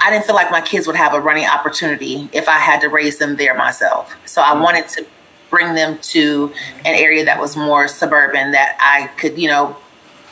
I 0.00 0.10
didn't 0.10 0.26
feel 0.26 0.34
like 0.34 0.50
my 0.50 0.60
kids 0.60 0.86
would 0.86 0.96
have 0.96 1.14
a 1.14 1.20
running 1.20 1.46
opportunity 1.46 2.28
if 2.32 2.46
I 2.46 2.58
had 2.58 2.80
to 2.82 2.88
raise 2.88 3.16
them 3.16 3.36
there 3.36 3.54
myself. 3.54 4.14
So 4.26 4.42
I 4.42 4.60
wanted 4.60 4.86
to 4.88 5.06
bring 5.50 5.74
them 5.74 5.98
to 5.98 6.52
an 6.78 6.94
area 6.94 7.24
that 7.24 7.40
was 7.40 7.56
more 7.56 7.88
suburban 7.88 8.52
that 8.52 8.76
I 8.80 9.08
could, 9.18 9.38
you 9.38 9.48
know, 9.48 9.76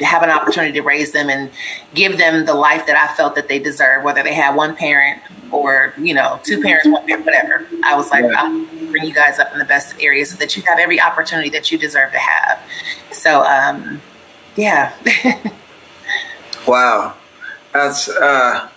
have 0.00 0.22
an 0.22 0.30
opportunity 0.30 0.72
to 0.72 0.82
raise 0.82 1.12
them 1.12 1.30
and 1.30 1.50
give 1.94 2.18
them 2.18 2.44
the 2.46 2.54
life 2.54 2.86
that 2.86 2.96
I 2.96 3.14
felt 3.14 3.34
that 3.36 3.48
they 3.48 3.58
deserve, 3.58 4.02
whether 4.02 4.22
they 4.22 4.34
had 4.34 4.56
one 4.56 4.74
parent 4.74 5.22
or, 5.50 5.94
you 5.98 6.14
know, 6.14 6.40
two 6.42 6.62
parents, 6.62 6.88
one 6.88 7.06
parent, 7.06 7.24
whatever. 7.24 7.66
I 7.84 7.94
was 7.94 8.10
like, 8.10 8.24
I'll 8.24 8.64
bring 8.90 9.04
you 9.04 9.14
guys 9.14 9.38
up 9.38 9.52
in 9.52 9.58
the 9.58 9.64
best 9.64 9.94
areas 10.00 10.30
so 10.30 10.36
that 10.38 10.56
you 10.56 10.62
have 10.62 10.78
every 10.78 11.00
opportunity 11.00 11.50
that 11.50 11.70
you 11.70 11.78
deserve 11.78 12.10
to 12.12 12.18
have. 12.18 12.60
So, 13.10 13.42
um, 13.42 14.00
yeah. 14.56 14.94
wow. 16.66 17.14
That's 17.72 18.08
uh, 18.08 18.68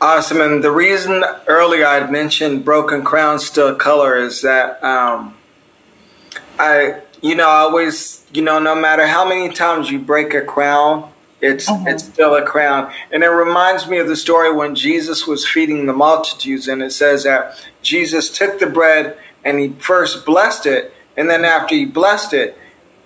awesome. 0.00 0.40
And 0.40 0.62
the 0.62 0.70
reason 0.70 1.24
earlier 1.46 1.86
I 1.86 2.08
mentioned 2.10 2.64
Broken 2.64 3.04
Crown 3.04 3.38
Still 3.38 3.74
Color 3.74 4.16
is 4.18 4.42
that 4.42 4.82
um, 4.82 5.34
I, 6.58 7.00
you 7.22 7.34
know, 7.34 7.48
I 7.48 7.60
always, 7.60 8.24
you 8.32 8.42
know, 8.42 8.58
no 8.58 8.74
matter 8.74 9.06
how 9.06 9.28
many 9.28 9.52
times 9.52 9.90
you 9.90 9.98
break 9.98 10.34
a 10.34 10.42
crown, 10.42 11.10
it's 11.40 11.70
mm-hmm. 11.70 11.86
it's 11.86 12.04
still 12.04 12.34
a 12.34 12.44
crown. 12.44 12.92
And 13.12 13.22
it 13.22 13.28
reminds 13.28 13.88
me 13.88 13.98
of 13.98 14.08
the 14.08 14.16
story 14.16 14.52
when 14.52 14.74
Jesus 14.74 15.26
was 15.26 15.46
feeding 15.46 15.86
the 15.86 15.92
multitudes, 15.92 16.66
and 16.68 16.82
it 16.82 16.92
says 16.92 17.24
that 17.24 17.64
Jesus 17.82 18.30
took 18.30 18.58
the 18.58 18.66
bread 18.66 19.16
and 19.44 19.58
he 19.58 19.68
first 19.68 20.26
blessed 20.26 20.66
it, 20.66 20.92
and 21.16 21.30
then 21.30 21.44
after 21.44 21.74
he 21.74 21.84
blessed 21.84 22.34
it, 22.34 22.58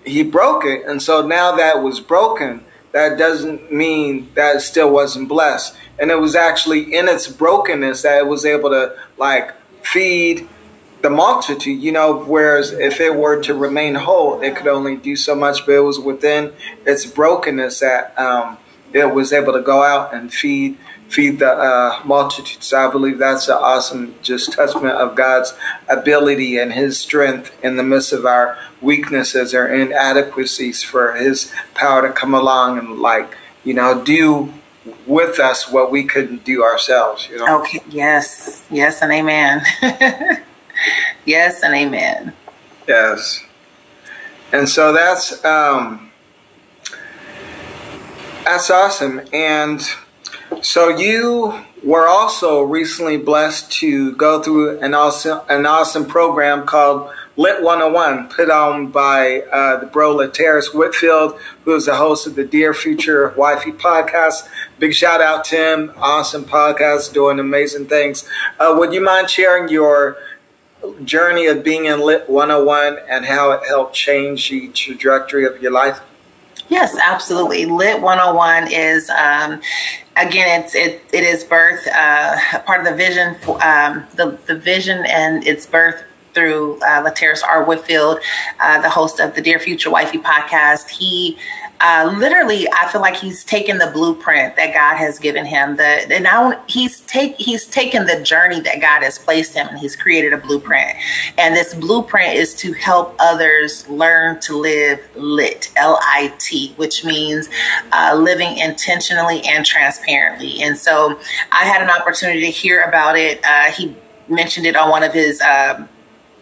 he 0.03 0.23
broke 0.23 0.65
it. 0.65 0.83
And 0.85 1.01
so 1.01 1.25
now 1.25 1.55
that 1.55 1.83
was 1.83 1.99
broken, 1.99 2.65
that 2.91 3.17
doesn't 3.17 3.71
mean 3.71 4.29
that 4.35 4.57
it 4.57 4.59
still 4.61 4.91
wasn't 4.91 5.29
blessed. 5.29 5.75
And 5.99 6.09
it 6.09 6.19
was 6.19 6.35
actually 6.35 6.93
in 6.93 7.07
its 7.07 7.27
brokenness 7.27 8.01
that 8.01 8.17
it 8.17 8.27
was 8.27 8.45
able 8.45 8.71
to 8.71 8.95
like 9.17 9.53
feed 9.83 10.49
the 11.03 11.09
multitude, 11.09 11.83
you 11.83 11.91
know, 11.91 12.23
whereas 12.23 12.71
if 12.71 13.01
it 13.01 13.13
were 13.13 13.41
to 13.43 13.53
remain 13.53 13.93
whole, 13.93 14.41
it 14.41 14.55
could 14.55 14.67
only 14.67 14.95
do 14.95 15.17
so 15.17 15.35
much, 15.35 15.65
but 15.65 15.73
it 15.73 15.81
was 15.81 15.99
within 15.99 16.53
its 16.85 17.05
brokenness 17.05 17.81
that 17.81 18.17
um, 18.17 18.57
it 18.93 19.13
was 19.13 19.33
able 19.33 19.51
to 19.51 19.61
go 19.61 19.83
out 19.83 20.13
and 20.13 20.33
feed 20.33 20.77
feed 21.09 21.37
the 21.39 21.51
uh, 21.51 22.01
multitude. 22.05 22.63
So 22.63 22.87
I 22.87 22.89
believe 22.89 23.19
that's 23.19 23.47
an 23.47 23.57
awesome 23.59 24.15
just 24.23 24.53
testament 24.53 24.95
of 24.95 25.15
God's 25.15 25.53
ability 25.87 26.57
and 26.57 26.71
His 26.71 26.97
strength 26.97 27.53
in 27.61 27.75
the 27.75 27.83
midst 27.83 28.13
of 28.13 28.25
our 28.25 28.57
weaknesses 28.81 29.53
or 29.53 29.67
inadequacies 29.67 30.81
for 30.81 31.13
His 31.15 31.53
power 31.75 32.07
to 32.07 32.13
come 32.13 32.33
along 32.33 32.79
and 32.79 32.99
like 32.99 33.37
you 33.65 33.73
know 33.73 34.01
do 34.01 34.53
with 35.05 35.37
us 35.37 35.69
what 35.69 35.91
we 35.91 36.05
couldn't 36.05 36.45
do 36.45 36.63
ourselves. 36.63 37.27
You 37.29 37.39
know? 37.39 37.59
Okay. 37.59 37.81
Yes. 37.89 38.65
Yes, 38.71 39.01
and 39.01 39.11
amen. 39.11 39.63
yes 41.25 41.63
and 41.63 41.73
amen. 41.73 42.33
Yes. 42.87 43.43
And 44.51 44.69
so 44.69 44.93
that's 44.93 45.43
um, 45.43 46.11
that's 48.43 48.69
awesome. 48.69 49.21
And 49.31 49.81
so 50.61 50.89
you 50.89 51.63
were 51.83 52.07
also 52.07 52.61
recently 52.61 53.17
blessed 53.17 53.71
to 53.71 54.15
go 54.15 54.41
through 54.41 54.79
an 54.79 54.93
awesome 54.93 55.41
an 55.49 55.65
awesome 55.65 56.05
program 56.05 56.65
called 56.65 57.11
Lit 57.35 57.63
101, 57.63 58.29
put 58.29 58.51
on 58.51 58.91
by 58.91 59.41
uh, 59.51 59.79
the 59.79 59.87
bro 59.87 60.15
Laterras 60.15 60.71
Whitfield, 60.71 61.39
who 61.65 61.73
is 61.73 61.87
the 61.87 61.95
host 61.95 62.27
of 62.27 62.35
the 62.35 62.43
Dear 62.43 62.75
Future 62.75 63.33
Wifey 63.35 63.71
podcast. 63.71 64.47
Big 64.77 64.93
shout 64.93 65.19
out 65.19 65.43
to 65.45 65.55
him. 65.55 65.93
Awesome 65.97 66.45
podcast, 66.45 67.11
doing 67.11 67.39
amazing 67.39 67.87
things. 67.87 68.23
Uh, 68.59 68.75
would 68.77 68.93
you 68.93 69.01
mind 69.01 69.31
sharing 69.31 69.67
your 69.67 70.15
journey 71.03 71.47
of 71.47 71.63
being 71.63 71.85
in 71.85 71.99
Lit 71.99 72.29
101 72.29 72.99
and 73.09 73.25
how 73.25 73.51
it 73.51 73.67
helped 73.67 73.95
change 73.95 74.49
the 74.49 74.69
trajectory 74.69 75.45
of 75.45 75.61
your 75.61 75.71
life? 75.71 75.99
Yes, 76.69 76.97
absolutely. 76.97 77.65
Lit 77.65 78.01
101 78.01 78.71
is, 78.71 79.09
um, 79.09 79.61
again, 80.15 80.61
it's, 80.61 80.75
it, 80.75 81.01
it 81.11 81.23
is 81.23 81.43
birth, 81.43 81.87
uh, 81.93 82.37
part 82.65 82.79
of 82.79 82.85
the 82.85 82.95
vision, 82.95 83.35
for, 83.41 83.63
um, 83.63 84.05
the, 84.15 84.37
the 84.47 84.55
vision 84.55 85.05
and 85.05 85.45
its 85.45 85.65
birth 85.65 86.03
through 86.33 86.77
uh, 86.81 87.03
Laterras 87.03 87.43
R. 87.43 87.63
Whitfield, 87.63 88.19
uh, 88.59 88.81
the 88.81 88.89
host 88.89 89.19
of 89.19 89.35
the 89.35 89.41
Dear 89.41 89.59
Future 89.59 89.91
Wifey 89.91 90.17
podcast. 90.17 90.89
He 90.89 91.37
uh, 91.83 92.15
literally, 92.17 92.67
I 92.71 92.89
feel 92.89 93.01
like 93.01 93.17
he's 93.17 93.43
taken 93.43 93.77
the 93.77 93.91
blueprint 93.93 94.55
that 94.55 94.73
God 94.73 94.95
has 94.95 95.19
given 95.19 95.45
him. 95.45 95.75
The 95.75 96.07
and 96.09 96.23
now 96.23 96.63
he's 96.67 97.01
take 97.01 97.35
he's 97.35 97.65
taken 97.65 98.05
the 98.05 98.21
journey 98.21 98.61
that 98.61 98.79
God 98.79 99.03
has 99.03 99.19
placed 99.19 99.53
him, 99.53 99.67
and 99.67 99.77
he's 99.77 99.95
created 99.95 100.31
a 100.31 100.37
blueprint. 100.37 100.95
And 101.37 101.53
this 101.53 101.73
blueprint 101.73 102.35
is 102.35 102.53
to 102.55 102.71
help 102.71 103.15
others 103.19 103.87
learn 103.89 104.39
to 104.41 104.57
live 104.57 105.01
lit, 105.15 105.71
L 105.75 105.99
I 106.01 106.33
T, 106.39 106.73
which 106.77 107.03
means 107.03 107.49
uh, 107.91 108.15
living 108.17 108.57
intentionally 108.57 109.41
and 109.45 109.65
transparently. 109.65 110.63
And 110.63 110.77
so, 110.77 111.19
I 111.51 111.65
had 111.65 111.81
an 111.81 111.89
opportunity 111.89 112.41
to 112.41 112.51
hear 112.51 112.83
about 112.83 113.17
it. 113.17 113.43
Uh, 113.43 113.71
he 113.71 113.93
mentioned 114.29 114.65
it 114.65 114.77
on 114.77 114.89
one 114.89 115.03
of 115.03 115.13
his. 115.13 115.41
Um, 115.41 115.89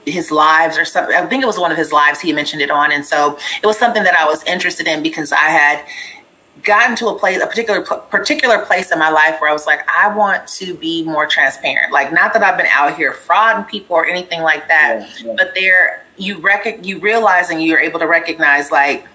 his 0.06 0.32
lives 0.32 0.78
or 0.78 0.86
something. 0.86 1.16
I 1.16 1.26
think 1.28 1.44
it 1.44 1.48
was 1.48 1.60
one 1.60 1.72
of 1.72 1.78
his 1.78 1.92
lives 1.92 2.20
he 2.20 2.34
mentioned 2.34 2.62
it 2.62 2.72
on. 2.72 2.92
And 2.92 3.06
so 3.06 3.38
it 3.62 3.68
was 3.68 3.78
something 3.78 4.04
that 4.04 4.16
I 4.16 4.26
was 4.26 4.44
interested 4.44 4.88
in 4.88 5.04
because 5.04 5.32
I 5.32 5.50
had 5.50 5.86
gotten 6.64 6.96
to 6.98 7.08
a 7.08 7.18
place, 7.18 7.42
a 7.42 7.48
particular 7.48 7.82
particular 7.82 8.66
place 8.66 8.92
in 8.92 9.00
my 9.00 9.10
life 9.10 9.40
where 9.42 9.50
I 9.50 9.54
was 9.54 9.66
like, 9.66 9.88
I 9.90 10.14
want 10.16 10.48
to 10.48 10.74
be 10.76 11.04
more 11.04 11.26
transparent. 11.26 11.92
Like, 11.92 12.14
not 12.14 12.34
that 12.34 12.44
I've 12.44 12.58
been 12.58 12.68
out 12.68 12.96
here 12.96 13.14
frauding 13.14 13.68
people 13.68 13.96
or 13.96 14.06
anything 14.06 14.42
like 14.42 14.68
that, 14.68 15.00
yeah, 15.00 15.28
yeah. 15.28 15.34
but 15.38 15.54
there 15.56 16.06
you 16.18 16.40
rec- 16.40 16.86
you 16.86 17.00
realize 17.00 17.50
and 17.50 17.64
you're 17.64 17.80
able 17.80 18.00
to 18.00 18.08
recognize 18.08 18.72
like 18.72 19.08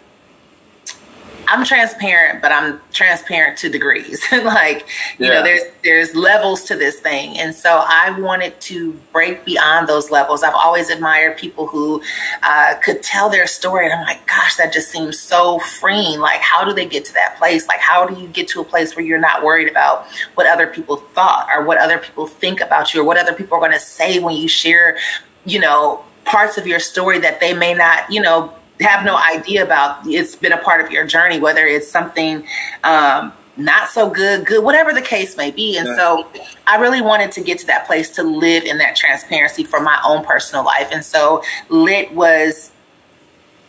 I'm 1.48 1.64
transparent, 1.64 2.42
but 2.42 2.52
I'm 2.52 2.80
transparent 2.92 3.58
to 3.58 3.68
degrees. 3.68 4.24
like, 4.32 4.86
you 5.18 5.26
yeah. 5.26 5.34
know, 5.34 5.42
there's 5.42 5.62
there's 5.84 6.14
levels 6.14 6.64
to 6.64 6.76
this 6.76 6.98
thing. 6.98 7.38
And 7.38 7.54
so 7.54 7.84
I 7.86 8.18
wanted 8.18 8.60
to 8.62 8.92
break 9.12 9.44
beyond 9.44 9.88
those 9.88 10.10
levels. 10.10 10.42
I've 10.42 10.54
always 10.54 10.90
admired 10.90 11.36
people 11.36 11.66
who 11.66 12.02
uh, 12.42 12.74
could 12.82 13.02
tell 13.02 13.28
their 13.28 13.46
story. 13.46 13.86
And 13.86 13.94
I'm 13.94 14.04
like, 14.04 14.26
gosh, 14.26 14.56
that 14.56 14.72
just 14.72 14.90
seems 14.90 15.18
so 15.18 15.58
freeing. 15.58 16.20
Like, 16.20 16.40
how 16.40 16.64
do 16.64 16.72
they 16.72 16.86
get 16.86 17.04
to 17.06 17.14
that 17.14 17.36
place? 17.38 17.68
Like, 17.68 17.80
how 17.80 18.06
do 18.06 18.20
you 18.20 18.28
get 18.28 18.48
to 18.48 18.60
a 18.60 18.64
place 18.64 18.96
where 18.96 19.04
you're 19.04 19.18
not 19.18 19.44
worried 19.44 19.68
about 19.68 20.06
what 20.34 20.46
other 20.46 20.66
people 20.66 20.96
thought 20.96 21.48
or 21.54 21.64
what 21.64 21.78
other 21.78 21.98
people 21.98 22.26
think 22.26 22.60
about 22.60 22.92
you 22.92 23.00
or 23.00 23.04
what 23.04 23.16
other 23.16 23.32
people 23.32 23.56
are 23.56 23.60
going 23.60 23.72
to 23.72 23.78
say 23.78 24.18
when 24.18 24.34
you 24.34 24.48
share, 24.48 24.98
you 25.44 25.60
know, 25.60 26.04
parts 26.24 26.58
of 26.58 26.66
your 26.66 26.80
story 26.80 27.18
that 27.20 27.40
they 27.40 27.54
may 27.54 27.72
not, 27.72 28.10
you 28.10 28.20
know, 28.20 28.52
have 28.80 29.04
no 29.04 29.16
idea 29.16 29.64
about. 29.64 30.06
It's 30.06 30.36
been 30.36 30.52
a 30.52 30.58
part 30.58 30.84
of 30.84 30.90
your 30.90 31.06
journey, 31.06 31.40
whether 31.40 31.66
it's 31.66 31.88
something 31.88 32.46
um, 32.84 33.32
not 33.56 33.88
so 33.88 34.10
good, 34.10 34.46
good, 34.46 34.62
whatever 34.62 34.92
the 34.92 35.02
case 35.02 35.36
may 35.36 35.50
be. 35.50 35.78
And 35.78 35.88
yeah. 35.88 35.96
so 35.96 36.28
I 36.66 36.76
really 36.76 37.00
wanted 37.00 37.32
to 37.32 37.40
get 37.40 37.58
to 37.60 37.66
that 37.66 37.86
place 37.86 38.10
to 38.10 38.22
live 38.22 38.64
in 38.64 38.78
that 38.78 38.96
transparency 38.96 39.64
for 39.64 39.80
my 39.80 39.98
own 40.04 40.24
personal 40.24 40.64
life. 40.64 40.88
And 40.92 41.04
so 41.04 41.42
lit 41.68 42.12
was 42.12 42.72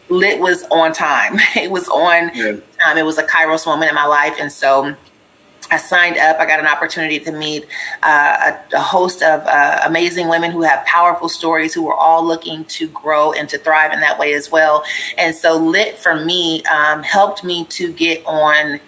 lit 0.10 0.40
was 0.40 0.64
on 0.72 0.94
time. 0.94 1.38
It 1.56 1.72
was 1.72 1.88
on 1.90 2.32
yeah. 2.34 2.58
time. 2.80 2.98
It 2.98 3.06
was 3.06 3.18
a 3.18 3.24
Kairos 3.24 3.66
moment 3.66 3.90
in 3.90 3.96
my 3.96 4.06
life. 4.06 4.36
And 4.40 4.52
so 4.52 4.96
I 5.70 5.78
signed 5.78 6.18
up. 6.18 6.40
I 6.40 6.46
got 6.46 6.60
an 6.60 6.68
opportunity 6.68 7.20
to 7.20 7.32
meet 7.32 7.66
uh, 8.04 8.52
a, 8.72 8.78
a, 8.78 8.82
host 8.82 9.22
of 9.22 9.42
uh, 9.46 9.82
amazing 9.86 10.30
women 10.30 10.52
who 10.52 10.62
have 10.62 10.86
powerful 10.86 11.28
stories, 11.28 11.74
who 11.74 11.84
were 11.84 11.94
all 11.94 12.26
looking 12.26 12.64
to 12.66 12.88
grow 12.90 13.34
and 13.34 13.50
to 13.50 13.58
thrive 13.58 13.92
in 13.92 14.00
that 14.00 14.18
way 14.18 14.34
as 14.34 14.50
well. 14.52 14.84
And 15.18 15.36
so, 15.36 15.58
Lit 15.58 15.98
for 15.98 16.16
me 16.16 16.64
um, 16.66 17.04
helped 17.04 17.44
me 17.44 17.66
to 17.66 17.92
get 17.92 18.26
on 18.26 18.80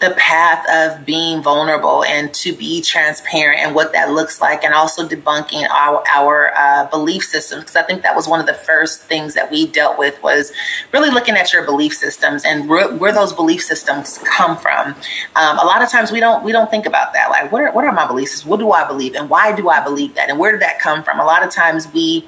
the 0.00 0.10
path 0.12 0.64
of 0.70 1.04
being 1.04 1.42
vulnerable 1.42 2.04
and 2.04 2.32
to 2.32 2.52
be 2.52 2.80
transparent 2.80 3.60
and 3.60 3.74
what 3.74 3.92
that 3.92 4.10
looks 4.10 4.40
like 4.40 4.62
and 4.62 4.72
also 4.72 5.06
debunking 5.06 5.68
our, 5.70 6.04
our 6.12 6.52
uh, 6.56 6.88
belief 6.88 7.24
systems. 7.24 7.62
Because 7.62 7.76
i 7.76 7.82
think 7.82 8.02
that 8.02 8.14
was 8.14 8.28
one 8.28 8.38
of 8.38 8.46
the 8.46 8.54
first 8.54 9.02
things 9.02 9.34
that 9.34 9.50
we 9.50 9.66
dealt 9.66 9.98
with 9.98 10.20
was 10.22 10.52
really 10.92 11.10
looking 11.10 11.34
at 11.34 11.52
your 11.52 11.64
belief 11.64 11.92
systems 11.94 12.44
and 12.44 12.68
where, 12.68 12.94
where 12.96 13.12
those 13.12 13.32
belief 13.32 13.62
systems 13.62 14.18
come 14.24 14.56
from. 14.56 14.94
Um, 15.34 15.58
a 15.58 15.64
lot 15.64 15.82
of 15.82 15.88
times 15.88 16.12
we 16.12 16.20
don't 16.20 16.44
we 16.44 16.52
don't 16.52 16.70
think 16.70 16.86
about 16.86 17.12
that. 17.14 17.30
Like 17.30 17.50
what 17.50 17.62
are, 17.62 17.72
what 17.72 17.84
are 17.84 17.92
my 17.92 18.06
beliefs 18.06 18.44
what 18.44 18.60
do 18.60 18.70
i 18.70 18.86
believe 18.86 19.14
and 19.14 19.28
why 19.28 19.54
do 19.54 19.68
i 19.68 19.82
believe 19.82 20.14
that? 20.14 20.30
And 20.30 20.38
where 20.38 20.52
did 20.52 20.60
that 20.60 20.78
come 20.78 21.02
from? 21.02 21.18
A 21.18 21.24
lot 21.24 21.42
of 21.42 21.50
times 21.50 21.92
we 21.92 22.26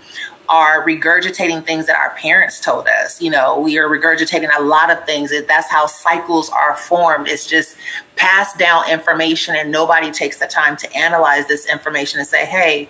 are 0.51 0.85
regurgitating 0.85 1.65
things 1.65 1.87
that 1.87 1.97
our 1.97 2.11
parents 2.17 2.59
told 2.59 2.89
us. 2.89 3.23
You 3.23 3.31
know, 3.31 3.61
we 3.61 3.79
are 3.79 3.89
regurgitating 3.89 4.51
a 4.59 4.63
lot 4.63 4.91
of 4.91 5.07
things. 5.07 5.33
That's 5.47 5.71
how 5.71 5.87
cycles 5.87 6.51
are 6.51 6.77
formed. 6.77 7.29
It's 7.29 7.47
just 7.47 7.77
passed 8.17 8.59
down 8.59 8.91
information, 8.91 9.55
and 9.55 9.71
nobody 9.71 10.11
takes 10.11 10.39
the 10.39 10.47
time 10.47 10.77
to 10.79 10.93
analyze 10.97 11.47
this 11.47 11.67
information 11.71 12.19
and 12.19 12.29
say, 12.29 12.45
hey, 12.45 12.89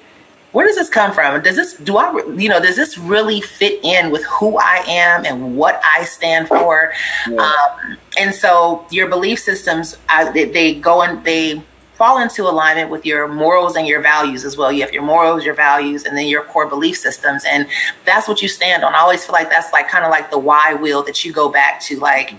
where 0.52 0.66
does 0.66 0.76
this 0.76 0.88
come 0.88 1.12
from? 1.12 1.40
Does 1.42 1.54
this, 1.54 1.74
do 1.74 1.96
I, 1.96 2.10
you 2.36 2.48
know, 2.48 2.60
does 2.60 2.76
this 2.76 2.98
really 2.98 3.40
fit 3.40 3.84
in 3.84 4.10
with 4.10 4.24
who 4.24 4.56
I 4.58 4.82
am 4.86 5.24
and 5.24 5.56
what 5.56 5.80
I 5.84 6.04
stand 6.04 6.48
for? 6.48 6.92
Yeah. 7.28 7.40
Um, 7.40 7.98
and 8.18 8.34
so 8.34 8.84
your 8.90 9.08
belief 9.08 9.38
systems, 9.38 9.96
I, 10.08 10.32
they, 10.32 10.46
they 10.46 10.74
go 10.74 11.02
and 11.02 11.22
they, 11.24 11.62
fall 12.00 12.22
into 12.22 12.44
alignment 12.44 12.88
with 12.88 13.04
your 13.04 13.28
morals 13.28 13.76
and 13.76 13.86
your 13.86 14.00
values 14.00 14.42
as 14.46 14.56
well. 14.56 14.72
You 14.72 14.80
have 14.80 14.90
your 14.94 15.02
morals, 15.02 15.44
your 15.44 15.52
values, 15.52 16.06
and 16.06 16.16
then 16.16 16.28
your 16.28 16.44
core 16.44 16.66
belief 16.66 16.96
systems. 16.96 17.44
And 17.44 17.66
that's 18.06 18.26
what 18.26 18.40
you 18.40 18.48
stand 18.48 18.84
on. 18.84 18.94
I 18.94 19.00
always 19.00 19.22
feel 19.22 19.34
like 19.34 19.50
that's 19.50 19.70
like 19.74 19.86
kind 19.86 20.06
of 20.06 20.10
like 20.10 20.30
the 20.30 20.38
why 20.38 20.72
wheel 20.72 21.02
that 21.02 21.26
you 21.26 21.30
go 21.30 21.50
back 21.50 21.78
to. 21.82 22.00
Like 22.00 22.32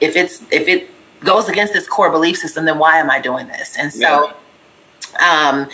if 0.00 0.16
it's 0.16 0.42
if 0.50 0.66
it 0.66 0.90
goes 1.20 1.48
against 1.48 1.72
this 1.72 1.86
core 1.86 2.10
belief 2.10 2.36
system, 2.36 2.64
then 2.64 2.80
why 2.80 2.98
am 2.98 3.08
I 3.08 3.20
doing 3.20 3.46
this? 3.46 3.78
And 3.78 3.92
so 3.92 4.32
yeah. 5.20 5.50
um 5.50 5.68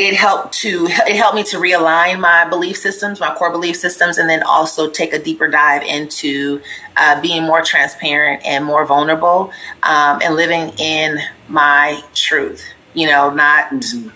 it 0.00 0.14
helped 0.14 0.54
to 0.54 0.86
it 0.88 1.14
helped 1.14 1.36
me 1.36 1.42
to 1.44 1.58
realign 1.58 2.18
my 2.18 2.48
belief 2.48 2.76
systems 2.76 3.20
my 3.20 3.34
core 3.34 3.52
belief 3.52 3.76
systems 3.76 4.16
and 4.16 4.28
then 4.28 4.42
also 4.42 4.88
take 4.88 5.12
a 5.12 5.18
deeper 5.18 5.46
dive 5.46 5.82
into 5.82 6.60
uh, 6.96 7.20
being 7.20 7.42
more 7.42 7.62
transparent 7.62 8.44
and 8.44 8.64
more 8.64 8.84
vulnerable 8.86 9.52
um, 9.82 10.20
and 10.22 10.34
living 10.34 10.72
in 10.78 11.18
my 11.48 12.02
truth 12.14 12.64
you 12.94 13.06
know 13.06 13.30
not 13.30 13.70
mm-hmm. 13.70 14.08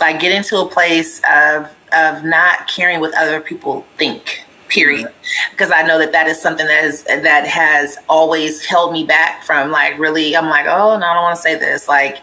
like 0.00 0.20
get 0.20 0.32
into 0.32 0.56
a 0.58 0.68
place 0.68 1.20
of 1.30 1.68
of 1.92 2.24
not 2.24 2.68
caring 2.68 3.00
what 3.00 3.12
other 3.14 3.40
people 3.40 3.84
think 3.98 4.44
period 4.68 5.12
because 5.50 5.70
i 5.72 5.82
know 5.82 5.98
that 5.98 6.12
that 6.12 6.28
is 6.28 6.40
something 6.40 6.66
that 6.66 6.84
is 6.84 7.02
that 7.04 7.46
has 7.46 7.98
always 8.08 8.64
held 8.64 8.92
me 8.92 9.04
back 9.04 9.42
from 9.42 9.70
like 9.70 9.98
really 9.98 10.34
i'm 10.36 10.48
like 10.48 10.64
oh 10.66 10.96
no 10.96 11.06
i 11.06 11.12
don't 11.12 11.22
want 11.24 11.36
to 11.36 11.42
say 11.42 11.58
this 11.58 11.88
like 11.88 12.18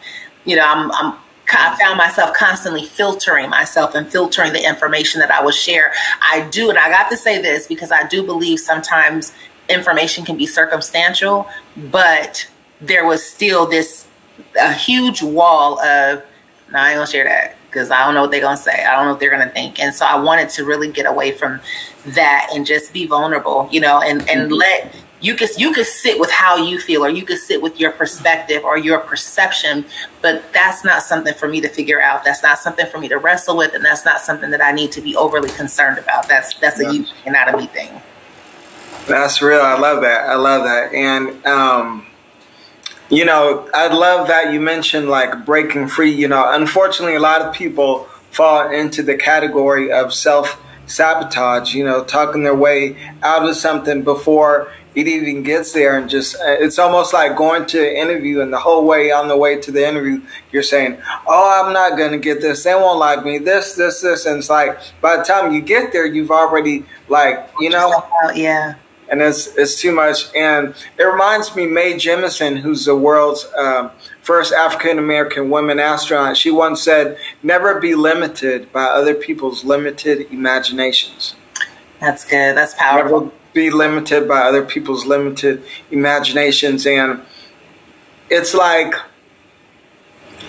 you 0.46 0.56
know 0.56 0.64
i'm 0.66 0.90
i'm 0.94 1.14
I 1.58 1.78
found 1.80 1.98
myself 1.98 2.34
constantly 2.34 2.86
filtering 2.86 3.50
myself 3.50 3.96
and 3.96 4.10
filtering 4.12 4.54
the 4.54 4.66
information 4.68 5.20
that 5.22 5.32
I 5.32 5.44
would 5.44 5.54
share. 5.54 5.94
I 6.22 6.48
do, 6.50 6.70
and 6.70 6.78
I 6.78 6.90
got 6.90 7.10
to 7.10 7.18
say 7.18 7.42
this 7.42 7.68
because 7.68 7.92
I 7.92 8.08
do 8.08 8.24
believe 8.24 8.60
sometimes 8.60 9.32
information 9.70 10.26
can 10.26 10.38
be 10.38 10.46
circumstantial, 10.46 11.48
but 11.92 12.48
there 12.82 13.06
was 13.06 13.24
still 13.24 13.68
this 13.68 14.08
a 14.60 14.74
huge 14.74 15.22
wall 15.22 15.80
of, 15.82 16.24
no, 16.72 16.80
I 16.80 16.90
ain't 16.90 16.98
gonna 16.98 17.08
share 17.08 17.26
that 17.26 17.56
because 17.70 17.92
I 17.92 18.06
don't 18.06 18.16
know 18.16 18.22
what 18.22 18.32
they're 18.32 18.42
gonna 18.42 18.58
say. 18.58 18.84
I 18.84 18.96
don't 18.96 19.06
know 19.06 19.12
what 19.12 19.20
they're 19.20 19.30
gonna 19.30 19.50
think. 19.50 19.80
And 19.80 19.94
so 19.94 20.06
I 20.06 20.20
wanted 20.20 20.50
to 20.50 20.66
really 20.66 20.92
get 20.92 21.06
away 21.06 21.32
from 21.32 21.60
that 22.08 22.50
and 22.54 22.66
just 22.66 22.94
be 22.94 23.06
vulnerable, 23.06 23.68
you 23.72 23.80
know, 23.80 24.02
and 24.02 24.28
and 24.30 24.50
mm-hmm. 24.50 24.54
let 24.54 24.96
you 25.22 25.36
could 25.36 25.50
you 25.58 25.74
could 25.74 25.86
sit 25.86 26.20
with 26.20 26.32
how 26.32 26.56
you 26.56 26.80
feel 26.80 27.04
or 27.04 27.10
you 27.10 27.26
could 27.26 27.38
sit 27.38 27.62
with 27.62 27.80
your 27.80 27.92
perspective 27.92 28.64
or 28.64 28.78
your 28.78 29.00
perception 29.00 29.86
but 30.22 30.44
that's 30.54 30.84
not 30.84 31.02
something 31.02 31.34
for 31.34 31.48
me 31.48 31.62
to 31.62 31.70
figure 31.70 32.02
out. 32.02 32.24
That's 32.24 32.44
not 32.44 32.60
something 32.60 32.86
for 32.88 33.00
me 33.00 33.08
to 33.10 33.18
wrestle 33.18 33.58
with 33.58 33.74
and 33.74 33.84
that's 33.84 34.06
not 34.06 34.22
something 34.22 34.50
that 34.52 34.62
i 34.62 34.72
need 34.72 34.92
to 34.94 35.02
be 35.02 35.16
overly 35.16 35.50
concerned 35.50 35.98
about. 35.98 36.28
That's 36.28 36.54
that's 36.56 36.80
a 36.80 36.94
you 36.94 37.06
and 37.26 37.34
not 37.34 37.54
a 37.54 37.58
me 37.58 37.68
thing. 37.68 38.02
That's 39.08 39.42
real. 39.42 39.62
I 39.62 39.78
love 39.78 40.02
that. 40.02 40.30
I 40.30 40.36
love 40.36 40.64
that. 40.64 40.94
And 40.94 41.46
um 41.46 42.06
you 43.12 43.26
know 43.26 43.68
i 43.74 43.88
love 43.88 44.28
that 44.28 44.54
you 44.54 44.62
mentioned 44.62 45.10
like 45.10 45.46
breaking 45.46 45.88
free. 45.88 46.12
You 46.12 46.28
know 46.28 46.52
unfortunately 46.52 47.16
a 47.16 47.20
lot 47.20 47.42
of 47.42 47.54
people 47.54 48.08
fall 48.32 48.72
into 48.72 49.02
the 49.02 49.16
category 49.16 49.92
of 49.92 50.14
self 50.14 50.62
sabotage 50.86 51.76
you 51.76 51.84
know 51.84 52.04
talking 52.04 52.44
their 52.44 52.56
way 52.56 52.98
out 53.22 53.48
of 53.48 53.56
something 53.56 54.04
before 54.04 54.72
it 55.08 55.24
even 55.24 55.44
gets 55.44 55.74
there 55.74 55.98
and 55.98 56.10
just 56.10 56.36
uh, 56.36 56.58
it's 56.60 56.80
almost 56.80 57.14
like 57.14 57.36
going 57.36 57.66
to 57.66 57.80
an 57.80 57.96
interview 57.96 58.42
and 58.42 58.52
the 58.52 58.60
whole 58.60 58.86
way 58.86 59.12
on 59.12 59.28
the 59.28 59.38
way 59.38 59.60
to 59.60 59.72
the 59.72 59.88
interview 59.88 60.22
you're 60.52 60.64
saying 60.64 60.98
oh 61.28 61.64
i'm 61.66 61.74
not 61.74 61.98
going 61.98 62.12
to 62.12 62.18
get 62.20 62.42
this. 62.42 62.64
They 62.64 62.74
won't 62.76 63.00
like 63.00 63.24
me. 63.24 63.38
This 63.38 63.76
this 63.76 64.02
this. 64.02 64.26
And 64.26 64.40
it's 64.40 64.50
like 64.50 64.80
by 65.02 65.18
the 65.18 65.24
time 65.24 65.54
you 65.54 65.62
get 65.62 65.92
there 65.92 66.06
you've 66.06 66.32
already 66.32 66.86
like 67.08 67.50
you 67.60 67.70
know? 67.70 68.06
yeah. 68.36 68.76
And 69.10 69.22
it's 69.22 69.48
it's 69.58 69.82
too 69.82 69.92
much. 69.92 70.34
And 70.36 70.76
it 70.98 71.04
reminds 71.04 71.56
me 71.56 71.66
mae 71.66 71.94
jemison 71.94 72.60
who's 72.60 72.86
the 72.86 72.96
world's 72.96 73.48
um, 73.58 73.92
first 74.22 74.54
african 74.54 75.00
american 75.00 75.50
woman 75.50 75.80
astronaut 75.80 76.38
she 76.38 76.52
once 76.52 76.84
said 76.84 77.18
never 77.42 77.80
be 77.80 77.96
limited 77.96 78.72
by 78.72 78.84
other 78.84 79.16
people's 79.16 79.64
limited 79.64 80.32
imaginations. 80.32 81.36
That's 82.00 82.24
good. 82.24 82.56
That's 82.56 82.76
powerful. 82.76 83.22
Never, 83.22 83.32
be 83.54 83.70
limited 83.70 84.28
by 84.28 84.42
other 84.42 84.64
people's 84.64 85.06
limited 85.06 85.64
imaginations. 85.92 86.86
And 86.86 87.22
it's 88.30 88.54
like, 88.54 88.94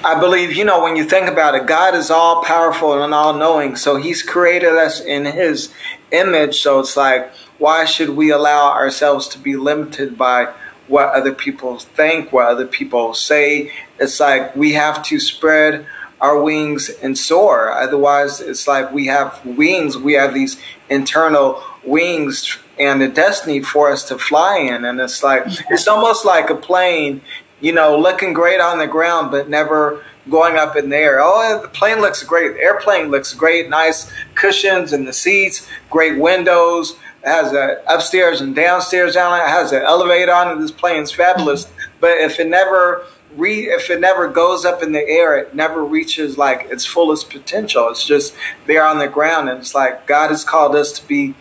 I 0.02 0.18
believe, 0.18 0.54
you 0.54 0.64
know, 0.64 0.82
when 0.82 0.96
you 0.96 1.04
think 1.04 1.28
about 1.28 1.54
it, 1.54 1.66
God 1.66 1.94
is 1.94 2.10
all 2.10 2.42
powerful 2.42 3.02
and 3.02 3.12
all 3.12 3.34
knowing. 3.34 3.76
So 3.76 3.96
he's 3.96 4.22
created 4.22 4.74
us 4.74 5.00
in 5.00 5.26
his 5.26 5.72
image. 6.10 6.60
So 6.60 6.80
it's 6.80 6.96
like, 6.96 7.30
why 7.58 7.84
should 7.84 8.10
we 8.10 8.30
allow 8.30 8.72
ourselves 8.72 9.28
to 9.28 9.38
be 9.38 9.56
limited 9.56 10.16
by 10.16 10.52
what 10.88 11.08
other 11.14 11.32
people 11.32 11.78
think, 11.78 12.32
what 12.32 12.46
other 12.46 12.66
people 12.66 13.12
say? 13.14 13.70
It's 13.98 14.18
like 14.18 14.56
we 14.56 14.72
have 14.72 15.02
to 15.04 15.20
spread 15.20 15.86
our 16.20 16.40
wings 16.40 16.88
and 17.02 17.16
soar. 17.16 17.72
Otherwise, 17.72 18.40
it's 18.40 18.66
like 18.66 18.92
we 18.92 19.06
have 19.06 19.44
wings, 19.44 19.96
we 19.96 20.14
have 20.14 20.34
these 20.34 20.60
internal 20.88 21.62
wings 21.84 22.58
and 22.80 23.02
a 23.02 23.08
destiny 23.08 23.60
for 23.60 23.92
us 23.92 24.04
to 24.04 24.18
fly 24.18 24.56
in. 24.58 24.84
And 24.84 24.98
it's 25.00 25.22
like, 25.22 25.44
it's 25.68 25.86
almost 25.86 26.24
like 26.24 26.48
a 26.48 26.54
plane, 26.54 27.20
you 27.60 27.72
know, 27.72 27.98
looking 27.98 28.32
great 28.32 28.60
on 28.60 28.78
the 28.78 28.86
ground, 28.86 29.30
but 29.30 29.48
never 29.48 30.02
going 30.30 30.56
up 30.56 30.76
in 30.76 30.88
the 30.88 30.96
air. 30.96 31.20
Oh, 31.20 31.60
the 31.60 31.68
plane 31.68 32.00
looks 32.00 32.22
great. 32.22 32.54
The 32.54 32.60
airplane 32.60 33.10
looks 33.10 33.34
great. 33.34 33.68
Nice 33.68 34.10
cushions 34.34 34.92
in 34.92 35.04
the 35.04 35.12
seats, 35.12 35.68
great 35.90 36.18
windows. 36.18 36.96
It 37.22 37.28
has 37.28 37.52
a 37.52 37.82
upstairs 37.86 38.40
and 38.40 38.56
downstairs 38.56 39.14
it. 39.14 39.18
It 39.18 39.48
has 39.48 39.72
an 39.72 39.82
elevator 39.82 40.32
on 40.32 40.56
it. 40.56 40.60
This 40.60 40.70
plane's 40.70 41.12
fabulous. 41.12 41.70
But 42.00 42.18
if 42.18 42.40
it 42.40 42.48
never 42.48 43.04
re 43.36 43.70
if 43.70 43.90
it 43.90 44.00
never 44.00 44.28
goes 44.28 44.64
up 44.64 44.82
in 44.82 44.92
the 44.92 45.06
air, 45.06 45.36
it 45.36 45.54
never 45.54 45.84
reaches 45.84 46.38
like 46.38 46.66
its 46.70 46.86
fullest 46.86 47.30
potential. 47.30 47.88
It's 47.90 48.06
just 48.06 48.34
there 48.66 48.84
on 48.84 48.98
the 48.98 49.08
ground, 49.08 49.48
and 49.48 49.58
it's 49.58 49.74
like 49.74 50.06
God 50.06 50.30
has 50.30 50.44
called 50.44 50.74
us 50.74 50.92
to 50.98 51.06
be 51.06 51.34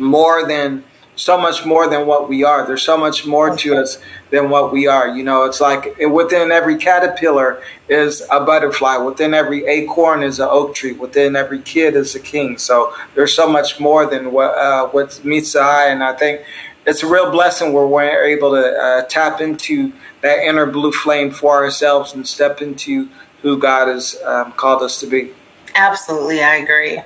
more 0.00 0.46
than 0.46 0.84
so 1.20 1.36
much 1.36 1.66
more 1.66 1.88
than 1.88 2.06
what 2.06 2.28
we 2.28 2.44
are. 2.44 2.66
There's 2.66 2.82
so 2.82 2.96
much 2.96 3.26
more 3.26 3.54
to 3.54 3.76
us 3.76 3.98
than 4.30 4.48
what 4.48 4.72
we 4.72 4.86
are. 4.86 5.06
You 5.08 5.22
know, 5.22 5.44
it's 5.44 5.60
like 5.60 5.98
within 5.98 6.50
every 6.50 6.78
caterpillar 6.78 7.62
is 7.88 8.22
a 8.30 8.40
butterfly. 8.40 8.96
Within 8.96 9.34
every 9.34 9.66
acorn 9.66 10.22
is 10.22 10.40
an 10.40 10.48
oak 10.50 10.74
tree. 10.74 10.92
Within 10.92 11.36
every 11.36 11.60
kid 11.60 11.94
is 11.94 12.14
a 12.14 12.20
king. 12.20 12.56
So 12.56 12.94
there's 13.14 13.34
so 13.34 13.50
much 13.50 13.78
more 13.78 14.06
than 14.06 14.32
what 14.32 14.56
uh, 14.56 14.88
what 14.88 15.22
meets 15.24 15.52
the 15.52 15.60
eye. 15.60 15.88
And 15.88 16.02
I 16.02 16.14
think 16.14 16.40
it's 16.86 17.02
a 17.02 17.06
real 17.06 17.30
blessing 17.30 17.74
where 17.74 17.86
we're 17.86 18.24
able 18.24 18.52
to 18.52 18.72
uh, 18.72 19.02
tap 19.02 19.40
into 19.42 19.92
that 20.22 20.38
inner 20.38 20.66
blue 20.66 20.92
flame 20.92 21.30
for 21.30 21.62
ourselves 21.62 22.14
and 22.14 22.26
step 22.26 22.62
into 22.62 23.08
who 23.42 23.58
God 23.58 23.88
has 23.88 24.18
um, 24.24 24.52
called 24.52 24.82
us 24.82 25.00
to 25.00 25.06
be. 25.06 25.32
Absolutely, 25.74 26.42
I 26.42 26.56
agree. 26.56 27.02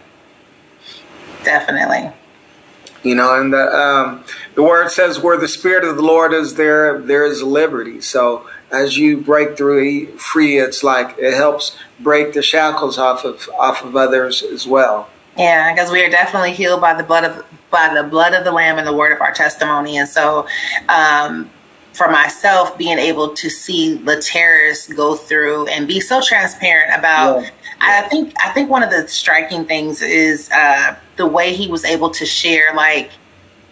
Definitely. 1.42 2.12
You 3.04 3.14
know, 3.14 3.38
and 3.38 3.52
the 3.52 3.68
um, 3.68 4.24
the 4.54 4.62
word 4.62 4.90
says, 4.90 5.20
"Where 5.20 5.36
the 5.36 5.46
spirit 5.46 5.84
of 5.84 5.96
the 5.96 6.02
Lord 6.02 6.32
is, 6.32 6.54
there 6.54 6.98
there 6.98 7.24
is 7.24 7.42
liberty." 7.42 8.00
So 8.00 8.48
as 8.72 8.96
you 8.96 9.18
break 9.18 9.56
through 9.58 10.16
free, 10.16 10.58
it's 10.58 10.82
like 10.82 11.16
it 11.18 11.34
helps 11.34 11.76
break 12.00 12.32
the 12.32 12.42
shackles 12.42 12.98
off 12.98 13.24
of 13.24 13.48
off 13.58 13.84
of 13.84 13.94
others 13.94 14.42
as 14.42 14.66
well. 14.66 15.10
Yeah, 15.36 15.72
because 15.72 15.90
we 15.90 16.02
are 16.02 16.10
definitely 16.10 16.52
healed 16.52 16.80
by 16.80 16.94
the 16.94 17.02
blood 17.02 17.24
of 17.24 17.44
by 17.70 17.92
the 17.94 18.08
blood 18.08 18.32
of 18.32 18.44
the 18.44 18.52
Lamb 18.52 18.78
and 18.78 18.86
the 18.86 18.94
word 18.94 19.12
of 19.12 19.20
our 19.20 19.32
testimony, 19.32 19.98
and 19.98 20.08
so. 20.08 20.46
Um, 20.88 21.50
for 21.92 22.10
myself, 22.10 22.76
being 22.76 22.98
able 22.98 23.34
to 23.34 23.48
see 23.48 23.98
Laterras 23.98 24.92
go 24.96 25.14
through 25.14 25.68
and 25.68 25.86
be 25.86 26.00
so 26.00 26.20
transparent 26.20 26.92
about 26.92 27.42
yeah. 27.42 27.50
I 27.84 28.08
think 28.08 28.34
I 28.42 28.50
think 28.50 28.70
one 28.70 28.82
of 28.82 28.90
the 28.90 29.06
striking 29.08 29.64
things 29.64 30.02
is 30.02 30.50
uh, 30.50 30.96
the 31.16 31.26
way 31.26 31.54
he 31.54 31.68
was 31.68 31.84
able 31.84 32.10
to 32.10 32.26
share 32.26 32.74
like 32.74 33.10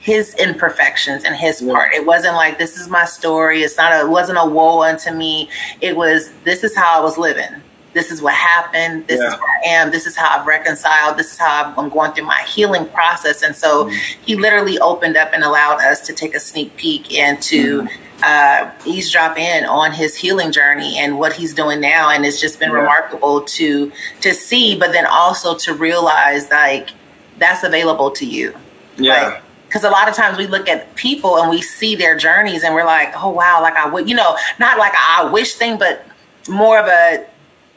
his 0.00 0.34
imperfections 0.34 1.24
and 1.24 1.36
his 1.36 1.62
yeah. 1.62 1.72
part. 1.72 1.94
It 1.94 2.04
wasn't 2.04 2.34
like 2.34 2.58
this 2.58 2.76
is 2.78 2.88
my 2.88 3.04
story. 3.04 3.62
It's 3.62 3.76
not 3.76 3.92
a 3.92 4.00
it 4.00 4.08
wasn't 4.08 4.38
a 4.38 4.46
woe 4.46 4.82
unto 4.82 5.12
me. 5.12 5.48
It 5.80 5.96
was 5.96 6.32
this 6.44 6.64
is 6.64 6.76
how 6.76 6.98
I 6.98 7.02
was 7.02 7.16
living. 7.16 7.62
This 7.94 8.10
is 8.10 8.22
what 8.22 8.34
happened. 8.34 9.06
This 9.06 9.20
yeah. 9.20 9.28
is 9.28 9.34
where 9.34 9.60
I 9.64 9.68
am. 9.68 9.90
This 9.90 10.06
is 10.06 10.16
how 10.16 10.38
I've 10.38 10.46
reconciled. 10.46 11.18
This 11.18 11.32
is 11.32 11.38
how 11.38 11.74
I'm 11.76 11.90
going 11.90 12.12
through 12.12 12.24
my 12.24 12.40
healing 12.42 12.88
process. 12.88 13.42
And 13.42 13.54
so 13.54 13.84
mm. 13.84 13.92
he 14.24 14.34
literally 14.34 14.78
opened 14.78 15.16
up 15.16 15.30
and 15.34 15.44
allowed 15.44 15.82
us 15.82 16.00
to 16.06 16.14
take 16.14 16.34
a 16.34 16.40
sneak 16.40 16.76
peek 16.76 17.12
into 17.12 17.82
mm 17.82 17.88
uh, 18.22 18.70
eavesdrop 18.84 19.36
in 19.36 19.64
on 19.64 19.92
his 19.92 20.16
healing 20.16 20.52
journey 20.52 20.98
and 20.98 21.18
what 21.18 21.32
he's 21.32 21.54
doing 21.54 21.80
now, 21.80 22.10
and 22.10 22.24
it's 22.24 22.40
just 22.40 22.58
been 22.58 22.70
yeah. 22.70 22.76
remarkable 22.76 23.42
to 23.42 23.92
to 24.20 24.34
see, 24.34 24.78
but 24.78 24.92
then 24.92 25.06
also 25.06 25.54
to 25.56 25.74
realize 25.74 26.50
like 26.50 26.90
that's 27.38 27.64
available 27.64 28.10
to 28.12 28.26
you. 28.26 28.54
Yeah. 28.98 29.40
because 29.66 29.84
a 29.84 29.90
lot 29.90 30.08
of 30.08 30.14
times 30.14 30.36
we 30.36 30.46
look 30.46 30.68
at 30.68 30.94
people 30.96 31.38
and 31.38 31.48
we 31.48 31.62
see 31.62 31.96
their 31.96 32.16
journeys 32.16 32.62
and 32.62 32.74
we're 32.74 32.84
like, 32.84 33.12
oh 33.16 33.30
wow, 33.30 33.60
like 33.62 33.74
I 33.74 33.88
would, 33.88 34.08
you 34.08 34.14
know, 34.14 34.36
not 34.58 34.78
like 34.78 34.92
I 34.94 35.30
wish 35.32 35.54
thing, 35.54 35.78
but 35.78 36.06
more 36.48 36.78
of 36.78 36.86
a 36.86 37.26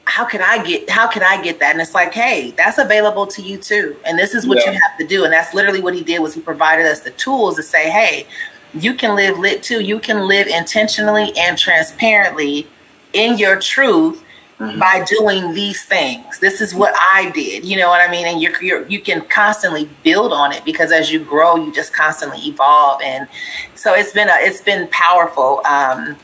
how 0.06 0.24
can 0.24 0.42
I 0.42 0.64
get 0.64 0.90
how 0.90 1.08
can 1.08 1.24
I 1.24 1.42
get 1.42 1.60
that? 1.60 1.72
And 1.72 1.82
it's 1.82 1.96
like, 1.96 2.14
hey, 2.14 2.52
that's 2.52 2.78
available 2.78 3.26
to 3.28 3.42
you 3.42 3.58
too. 3.58 3.96
And 4.06 4.20
this 4.20 4.36
is 4.36 4.46
what 4.46 4.60
yeah. 4.60 4.72
you 4.72 4.80
have 4.80 4.98
to 5.00 5.08
do. 5.08 5.24
And 5.24 5.34
that's 5.34 5.54
literally 5.54 5.82
what 5.82 5.96
he 5.96 6.04
did 6.04 6.20
was 6.20 6.36
he 6.36 6.42
provided 6.42 6.86
us 6.86 7.00
the 7.02 7.12
tools 7.12 7.56
to 7.56 7.64
say, 7.64 7.90
hey, 7.90 8.28
you 8.76 8.94
can 8.94 9.16
live 9.16 9.40
lit 9.40 9.64
too. 9.64 9.82
You 9.82 10.00
can 10.00 10.28
live 10.28 10.48
intentionally 10.48 11.32
and 11.38 11.58
transparently 11.58 12.68
in 13.14 13.38
your 13.38 13.60
truth 13.60 14.24
mm-hmm. 14.60 14.80
by 14.80 15.06
doing 15.06 15.54
these 15.54 15.84
things. 15.84 16.40
This 16.40 16.62
is 16.62 16.74
what 16.74 16.94
I 16.96 17.32
did. 17.32 17.66
You 17.66 17.78
know 17.78 17.90
what 17.90 18.08
I 18.08 18.12
mean? 18.12 18.28
And 18.28 18.42
you're, 18.42 18.62
you're, 18.62 18.88
you 18.88 19.00
can 19.00 19.22
constantly 19.28 19.90
build 20.04 20.34
on 20.34 20.52
it 20.52 20.64
because 20.66 20.92
as 20.92 21.12
you 21.12 21.20
grow, 21.20 21.56
you 21.56 21.74
just 21.74 21.94
constantly 21.94 22.40
evolve. 22.40 23.02
And 23.02 23.28
so 23.76 23.94
it's 23.94 24.12
been 24.12 24.30
a, 24.30 24.36
it's 24.40 24.62
been 24.62 24.88
powerful. 24.90 25.62
Um, 25.66 26.18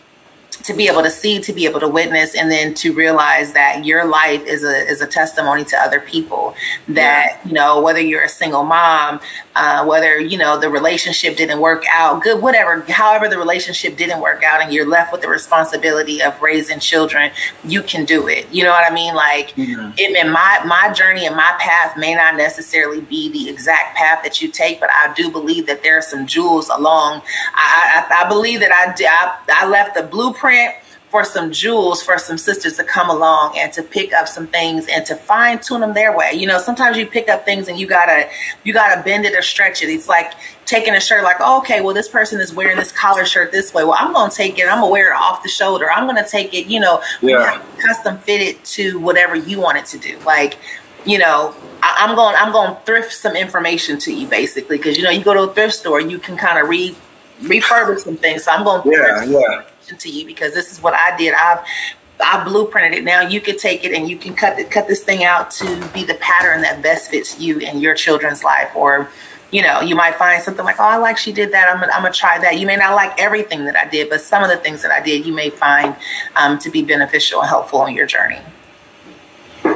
to 0.63 0.73
be 0.73 0.87
able 0.87 1.01
to 1.01 1.09
see, 1.09 1.39
to 1.39 1.53
be 1.53 1.65
able 1.65 1.79
to 1.79 1.87
witness, 1.87 2.35
and 2.35 2.51
then 2.51 2.73
to 2.75 2.93
realize 2.93 3.53
that 3.53 3.83
your 3.83 4.05
life 4.05 4.45
is 4.45 4.63
a 4.63 4.87
is 4.87 5.01
a 5.01 5.07
testimony 5.07 5.63
to 5.65 5.77
other 5.77 5.99
people. 5.99 6.53
That 6.87 7.39
yeah. 7.43 7.47
you 7.47 7.53
know, 7.53 7.81
whether 7.81 7.99
you're 7.99 8.23
a 8.23 8.29
single 8.29 8.63
mom, 8.63 9.19
uh, 9.55 9.85
whether 9.85 10.19
you 10.19 10.37
know 10.37 10.59
the 10.59 10.69
relationship 10.69 11.35
didn't 11.35 11.59
work 11.59 11.83
out, 11.93 12.23
good, 12.23 12.41
whatever, 12.41 12.81
however 12.81 13.27
the 13.27 13.37
relationship 13.37 13.97
didn't 13.97 14.21
work 14.21 14.43
out, 14.43 14.61
and 14.61 14.73
you're 14.73 14.87
left 14.87 15.11
with 15.11 15.21
the 15.21 15.27
responsibility 15.27 16.21
of 16.21 16.41
raising 16.41 16.79
children, 16.79 17.31
you 17.63 17.81
can 17.83 18.05
do 18.05 18.27
it. 18.27 18.51
You 18.51 18.63
know 18.63 18.71
what 18.71 18.89
I 18.89 18.93
mean? 18.93 19.15
Like, 19.15 19.49
mm-hmm. 19.51 19.91
it, 19.97 20.31
my 20.31 20.61
my 20.65 20.93
journey 20.93 21.25
and 21.25 21.35
my 21.35 21.55
path 21.59 21.97
may 21.97 22.15
not 22.15 22.35
necessarily 22.35 23.01
be 23.01 23.31
the 23.31 23.49
exact 23.49 23.97
path 23.97 24.23
that 24.23 24.41
you 24.41 24.47
take, 24.47 24.79
but 24.79 24.89
I 24.91 25.13
do 25.13 25.29
believe 25.29 25.67
that 25.67 25.83
there 25.83 25.97
are 25.97 26.01
some 26.01 26.25
jewels 26.25 26.69
along. 26.69 27.21
I 27.53 28.05
I, 28.09 28.25
I 28.25 28.29
believe 28.29 28.59
that 28.61 28.71
I, 28.71 28.93
I 29.05 29.65
I 29.65 29.67
left 29.67 29.95
the 29.95 30.03
blueprint 30.03 30.75
for 31.11 31.25
some 31.25 31.51
jewels 31.51 32.01
for 32.01 32.17
some 32.17 32.37
sisters 32.37 32.77
to 32.77 32.83
come 32.85 33.09
along 33.09 33.57
and 33.57 33.71
to 33.73 33.83
pick 33.83 34.13
up 34.13 34.29
some 34.29 34.47
things 34.47 34.87
and 34.87 35.05
to 35.05 35.13
fine 35.13 35.59
tune 35.59 35.81
them 35.81 35.93
their 35.93 36.15
way. 36.15 36.31
You 36.33 36.47
know, 36.47 36.57
sometimes 36.57 36.95
you 36.95 37.05
pick 37.05 37.27
up 37.27 37.43
things 37.43 37.67
and 37.67 37.77
you 37.77 37.85
gotta 37.85 38.29
you 38.63 38.71
gotta 38.71 39.03
bend 39.03 39.25
it 39.25 39.35
or 39.35 39.41
stretch 39.41 39.83
it. 39.83 39.89
It's 39.89 40.07
like 40.07 40.31
taking 40.65 40.95
a 40.95 41.01
shirt, 41.01 41.25
like, 41.25 41.35
oh, 41.41 41.59
okay, 41.59 41.81
well, 41.81 41.93
this 41.93 42.07
person 42.07 42.39
is 42.39 42.53
wearing 42.53 42.77
this 42.77 42.93
collar 42.93 43.25
shirt 43.25 43.51
this 43.51 43.73
way. 43.73 43.83
Well, 43.83 43.97
I'm 43.99 44.13
gonna 44.13 44.31
take 44.31 44.57
it. 44.57 44.67
I'm 44.69 44.79
gonna 44.79 44.89
wear 44.89 45.11
it 45.11 45.15
off 45.17 45.43
the 45.43 45.49
shoulder. 45.49 45.91
I'm 45.91 46.07
gonna 46.07 46.27
take 46.27 46.53
it. 46.53 46.67
You 46.67 46.79
know, 46.79 47.03
yeah. 47.21 47.61
custom 47.77 48.17
fit 48.19 48.41
it 48.41 48.63
to 48.65 48.97
whatever 48.99 49.35
you 49.35 49.59
want 49.59 49.79
it 49.79 49.85
to 49.87 49.97
do. 49.97 50.17
Like, 50.25 50.57
you 51.05 51.17
know, 51.17 51.53
I, 51.83 52.05
am 52.07 52.15
going 52.15 52.37
I'm 52.37 52.53
going 52.53 52.73
to 52.73 52.81
thrift 52.81 53.11
some 53.11 53.35
information 53.35 53.99
to 53.99 54.13
you 54.13 54.27
basically 54.27 54.77
because 54.77 54.97
you 54.97 55.03
know 55.03 55.09
you 55.09 55.23
go 55.23 55.33
to 55.33 55.51
a 55.51 55.53
thrift 55.53 55.73
store, 55.73 55.99
you 55.99 56.19
can 56.19 56.37
kind 56.37 56.57
of 56.57 56.69
re 56.69 56.95
refurbish 57.41 57.99
some 57.99 58.15
things. 58.15 58.45
So 58.45 58.51
I'm 58.51 58.63
going 58.63 58.83
to 58.83 58.89
yeah 58.89 59.23
yeah 59.25 59.63
to 59.99 60.09
you 60.09 60.25
because 60.25 60.53
this 60.53 60.71
is 60.71 60.81
what 60.81 60.93
I 60.93 61.15
did. 61.17 61.33
I've 61.33 61.65
I 62.23 62.43
blueprinted 62.45 62.93
it. 62.93 63.03
Now 63.03 63.21
you 63.21 63.41
can 63.41 63.57
take 63.57 63.83
it 63.83 63.93
and 63.93 64.09
you 64.09 64.17
can 64.17 64.35
cut 64.35 64.59
it, 64.59 64.71
cut 64.71 64.87
this 64.87 65.03
thing 65.03 65.23
out 65.23 65.51
to 65.51 65.89
be 65.93 66.03
the 66.03 66.15
pattern 66.15 66.61
that 66.61 66.81
best 66.81 67.09
fits 67.09 67.39
you 67.39 67.59
and 67.61 67.81
your 67.81 67.95
children's 67.95 68.43
life. 68.43 68.71
Or, 68.75 69.09
you 69.51 69.61
know, 69.61 69.81
you 69.81 69.95
might 69.95 70.15
find 70.15 70.41
something 70.41 70.63
like, 70.63 70.79
oh, 70.79 70.83
I 70.83 70.97
like 70.97 71.17
she 71.17 71.31
did 71.31 71.51
that. 71.51 71.69
I'm 71.69 71.79
gonna, 71.79 71.91
I'm 71.91 72.03
gonna 72.03 72.13
try 72.13 72.37
that. 72.39 72.59
You 72.59 72.67
may 72.67 72.75
not 72.75 72.95
like 72.95 73.19
everything 73.19 73.65
that 73.65 73.75
I 73.75 73.87
did, 73.87 74.09
but 74.09 74.21
some 74.21 74.43
of 74.43 74.49
the 74.49 74.57
things 74.57 74.81
that 74.83 74.91
I 74.91 75.01
did, 75.01 75.25
you 75.25 75.33
may 75.33 75.49
find 75.49 75.95
um, 76.35 76.57
to 76.59 76.69
be 76.69 76.83
beneficial 76.83 77.41
and 77.41 77.49
helpful 77.49 77.79
on 77.79 77.93
your 77.93 78.05
journey. 78.05 78.39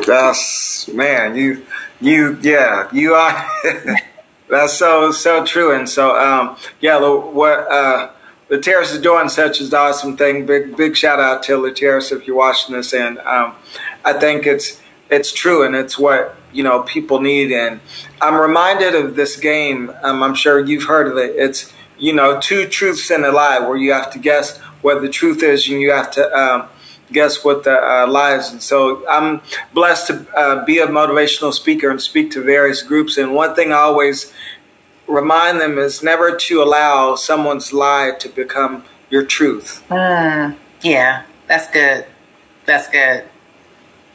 That's 0.06 0.88
man, 0.90 1.36
you, 1.36 1.66
you, 2.00 2.38
yeah, 2.42 2.90
you 2.92 3.14
are. 3.14 3.50
that's 4.50 4.74
so 4.74 5.12
so 5.12 5.46
true. 5.46 5.76
And 5.76 5.90
so, 5.90 6.16
um, 6.16 6.58
yeah, 6.80 7.00
what. 7.00 7.60
Uh, 7.72 8.12
The 8.48 8.60
terrace 8.60 8.92
is 8.92 9.02
doing 9.02 9.28
such 9.30 9.60
an 9.60 9.74
awesome 9.74 10.18
thing. 10.18 10.46
Big 10.46 10.78
big 10.78 10.96
shout 10.96 11.20
out 11.20 11.42
to 11.44 11.60
the 11.62 11.72
Terrace 11.72 12.12
if 12.12 12.28
you're 12.28 12.36
watching 12.36 12.76
this, 12.76 12.94
and 12.94 13.18
um, 13.20 13.56
I 14.04 14.14
think 14.14 14.46
it's 14.46 14.80
it's 15.10 15.34
true 15.34 15.64
and 15.66 15.76
it's 15.76 15.98
what 15.98 16.36
you 16.54 16.64
know 16.64 16.84
people 16.84 17.22
need. 17.22 17.52
And 17.52 17.80
I'm 18.22 18.36
reminded 18.36 18.94
of 18.94 19.16
this 19.16 19.36
game. 19.36 19.92
Um, 20.04 20.22
I'm 20.22 20.36
sure 20.36 20.64
you've 20.64 20.84
heard 20.84 21.08
of 21.08 21.18
it. 21.18 21.36
It's 21.36 21.74
you 21.98 22.14
know 22.14 22.40
two 22.40 22.68
truths 22.68 23.10
and 23.10 23.26
a 23.26 23.32
lie, 23.32 23.60
where 23.60 23.78
you 23.78 23.94
have 23.94 24.12
to 24.12 24.20
guess 24.20 24.60
what 24.84 25.02
the 25.02 25.10
truth 25.10 25.42
is, 25.42 25.68
and 25.68 25.82
you 25.82 25.92
have 25.92 26.12
to 26.12 26.32
um, 26.38 26.70
guess 27.12 27.44
what 27.44 27.64
the 27.64 27.76
uh, 27.76 28.06
lie 28.08 28.36
is. 28.36 28.52
And 28.52 28.62
so 28.62 29.08
I'm 29.10 29.42
blessed 29.74 30.08
to 30.08 30.28
uh, 30.38 30.66
be 30.66 30.78
a 30.78 30.88
motivational 30.88 31.52
speaker 31.52 31.90
and 31.90 32.00
speak 32.00 32.30
to 32.32 32.44
various 32.44 32.84
groups. 32.84 33.18
And 33.18 33.34
one 33.34 33.56
thing 33.56 33.72
I 33.72 33.78
always 33.78 34.32
remind 35.08 35.60
them 35.60 35.78
is 35.78 36.04
never 36.04 36.36
to 36.36 36.62
allow 36.62 37.16
someone's 37.16 37.74
lie 37.74 38.12
to 38.20 38.30
become 38.30 38.84
your 39.10 39.26
truth. 39.26 39.84
Mm, 39.90 40.56
yeah, 40.82 41.24
that's 41.48 41.70
good. 41.70 42.06
That's 42.66 42.90
good. 42.90 43.24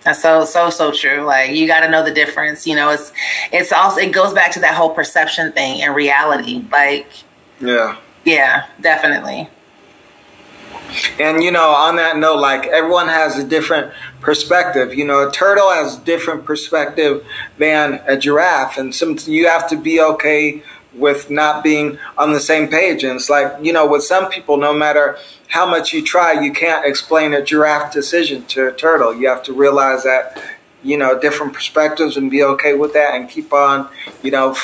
That's 0.02 0.22
so 0.22 0.44
so 0.44 0.70
so 0.70 0.92
true. 0.92 1.22
Like 1.22 1.52
you 1.52 1.66
got 1.66 1.80
to 1.80 1.90
know 1.90 2.02
the 2.02 2.12
difference. 2.12 2.66
You 2.66 2.74
know, 2.74 2.90
it's 2.90 3.12
it's 3.52 3.72
also 3.72 4.00
it 4.00 4.12
goes 4.12 4.32
back 4.32 4.52
to 4.52 4.60
that 4.60 4.74
whole 4.74 4.90
perception 4.90 5.52
thing 5.52 5.82
and 5.82 5.94
reality. 5.94 6.64
Like, 6.72 7.10
yeah, 7.60 7.98
yeah, 8.24 8.66
definitely. 8.80 9.48
And 11.20 11.42
you 11.42 11.50
know, 11.50 11.70
on 11.70 11.96
that 11.96 12.16
note, 12.16 12.40
like 12.40 12.66
everyone 12.66 13.08
has 13.08 13.38
a 13.38 13.44
different 13.44 13.92
perspective. 14.20 14.94
You 14.94 15.04
know, 15.04 15.28
a 15.28 15.30
turtle 15.30 15.70
has 15.70 15.98
a 15.98 16.00
different 16.00 16.44
perspective 16.44 17.24
than 17.58 18.02
a 18.06 18.16
giraffe, 18.16 18.78
and 18.78 18.94
some 18.94 19.18
you 19.26 19.46
have 19.48 19.68
to 19.68 19.76
be 19.76 20.00
okay 20.00 20.62
with 20.94 21.30
not 21.30 21.62
being 21.62 21.98
on 22.18 22.32
the 22.32 22.40
same 22.40 22.68
page. 22.68 23.04
And 23.04 23.16
it's 23.16 23.30
like, 23.30 23.52
you 23.62 23.72
know, 23.72 23.86
with 23.86 24.02
some 24.02 24.28
people, 24.28 24.56
no 24.56 24.72
matter 24.72 25.18
how 25.48 25.66
much 25.66 25.92
you 25.92 26.02
try, 26.02 26.40
you 26.40 26.52
can't 26.52 26.84
explain 26.84 27.32
a 27.32 27.42
giraffe 27.42 27.92
decision 27.92 28.44
to 28.46 28.68
a 28.68 28.72
turtle. 28.72 29.14
You 29.14 29.28
have 29.28 29.42
to 29.44 29.52
realize 29.52 30.02
that, 30.04 30.42
you 30.82 30.96
know, 30.96 31.18
different 31.18 31.52
perspectives 31.52 32.16
and 32.16 32.30
be 32.30 32.42
okay 32.42 32.74
with 32.74 32.92
that 32.94 33.14
and 33.14 33.28
keep 33.28 33.52
on, 33.52 33.88
you 34.22 34.30
know, 34.30 34.56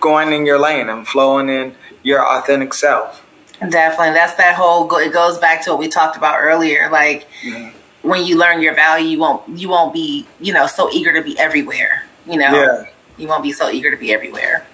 going 0.00 0.32
in 0.32 0.46
your 0.46 0.58
lane 0.58 0.88
and 0.88 1.06
flowing 1.06 1.48
in 1.48 1.74
your 2.02 2.26
authentic 2.26 2.72
self. 2.72 3.26
Definitely. 3.58 4.14
That's 4.14 4.34
that 4.34 4.54
whole, 4.54 4.90
it 4.96 5.12
goes 5.12 5.36
back 5.38 5.62
to 5.64 5.70
what 5.70 5.78
we 5.78 5.88
talked 5.88 6.16
about 6.16 6.38
earlier. 6.40 6.88
Like, 6.90 7.28
mm-hmm. 7.42 7.76
when 8.08 8.24
you 8.24 8.38
learn 8.38 8.62
your 8.62 8.74
value, 8.74 9.08
you 9.08 9.18
won't, 9.18 9.46
you 9.58 9.68
won't 9.68 9.92
be, 9.92 10.26
you 10.40 10.54
know, 10.54 10.66
so 10.66 10.90
eager 10.90 11.12
to 11.12 11.22
be 11.22 11.38
everywhere, 11.38 12.06
you 12.26 12.38
know? 12.38 12.54
Yeah. 12.54 12.86
You 13.18 13.28
won't 13.28 13.42
be 13.42 13.52
so 13.52 13.68
eager 13.68 13.90
to 13.90 13.98
be 13.98 14.14
everywhere. 14.14 14.66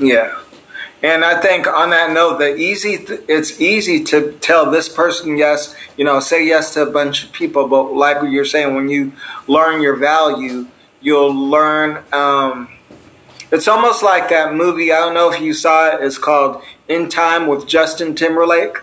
Yeah. 0.00 0.40
And 1.02 1.24
I 1.24 1.40
think 1.40 1.66
on 1.66 1.90
that 1.90 2.12
note, 2.12 2.38
the 2.38 2.56
easy 2.56 2.98
th- 2.98 3.22
it's 3.26 3.60
easy 3.60 4.04
to 4.04 4.32
tell 4.40 4.70
this 4.70 4.88
person 4.88 5.36
yes, 5.38 5.74
you 5.96 6.04
know, 6.04 6.20
say 6.20 6.46
yes 6.46 6.74
to 6.74 6.82
a 6.82 6.90
bunch 6.90 7.24
of 7.24 7.32
people, 7.32 7.68
but 7.68 7.94
like 7.94 8.20
what 8.20 8.30
you're 8.30 8.44
saying, 8.44 8.74
when 8.74 8.90
you 8.90 9.12
learn 9.46 9.80
your 9.80 9.96
value, 9.96 10.66
you'll 11.00 11.34
learn. 11.34 12.04
Um, 12.12 12.68
it's 13.50 13.66
almost 13.66 14.02
like 14.02 14.28
that 14.28 14.54
movie. 14.54 14.92
I 14.92 14.98
don't 14.98 15.14
know 15.14 15.32
if 15.32 15.40
you 15.40 15.54
saw 15.54 15.88
it. 15.88 16.04
It's 16.04 16.18
called 16.18 16.62
In 16.86 17.08
Time 17.08 17.46
with 17.46 17.66
Justin 17.66 18.14
Timberlake. 18.14 18.76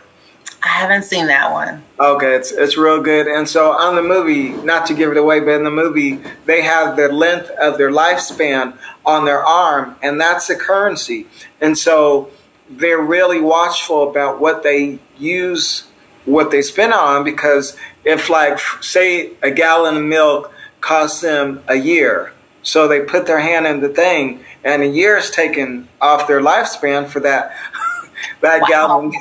I 0.63 0.69
haven't 0.69 1.03
seen 1.03 1.27
that 1.27 1.51
one. 1.51 1.83
Okay, 1.99 2.35
it's 2.35 2.51
it's 2.51 2.77
real 2.77 3.01
good. 3.01 3.27
And 3.27 3.47
so 3.47 3.71
on 3.71 3.95
the 3.95 4.01
movie, 4.01 4.49
not 4.49 4.87
to 4.87 4.93
give 4.93 5.11
it 5.11 5.17
away, 5.17 5.39
but 5.39 5.51
in 5.51 5.63
the 5.63 5.71
movie, 5.71 6.19
they 6.45 6.63
have 6.63 6.97
the 6.97 7.09
length 7.09 7.49
of 7.51 7.77
their 7.77 7.91
lifespan 7.91 8.77
on 9.05 9.25
their 9.25 9.43
arm, 9.43 9.95
and 10.01 10.19
that's 10.19 10.47
the 10.47 10.55
currency. 10.55 11.27
And 11.61 11.77
so 11.77 12.31
they're 12.69 13.01
really 13.01 13.39
watchful 13.39 14.09
about 14.09 14.39
what 14.41 14.63
they 14.63 14.99
use, 15.17 15.87
what 16.25 16.51
they 16.51 16.61
spend 16.61 16.93
on, 16.93 17.23
because 17.23 17.77
if 18.03 18.29
like 18.29 18.59
say 18.81 19.33
a 19.43 19.51
gallon 19.51 19.97
of 19.97 20.03
milk 20.03 20.51
costs 20.81 21.21
them 21.21 21.63
a 21.67 21.75
year, 21.75 22.33
so 22.63 22.87
they 22.87 23.01
put 23.01 23.27
their 23.27 23.39
hand 23.39 23.67
in 23.67 23.79
the 23.79 23.89
thing, 23.89 24.43
and 24.63 24.81
a 24.81 24.87
year 24.87 25.17
is 25.17 25.29
taken 25.29 25.87
off 26.01 26.27
their 26.27 26.41
lifespan 26.41 27.07
for 27.07 27.19
that 27.19 27.55
that 28.41 28.61
wow. 28.61 28.67
gallon 28.67 29.13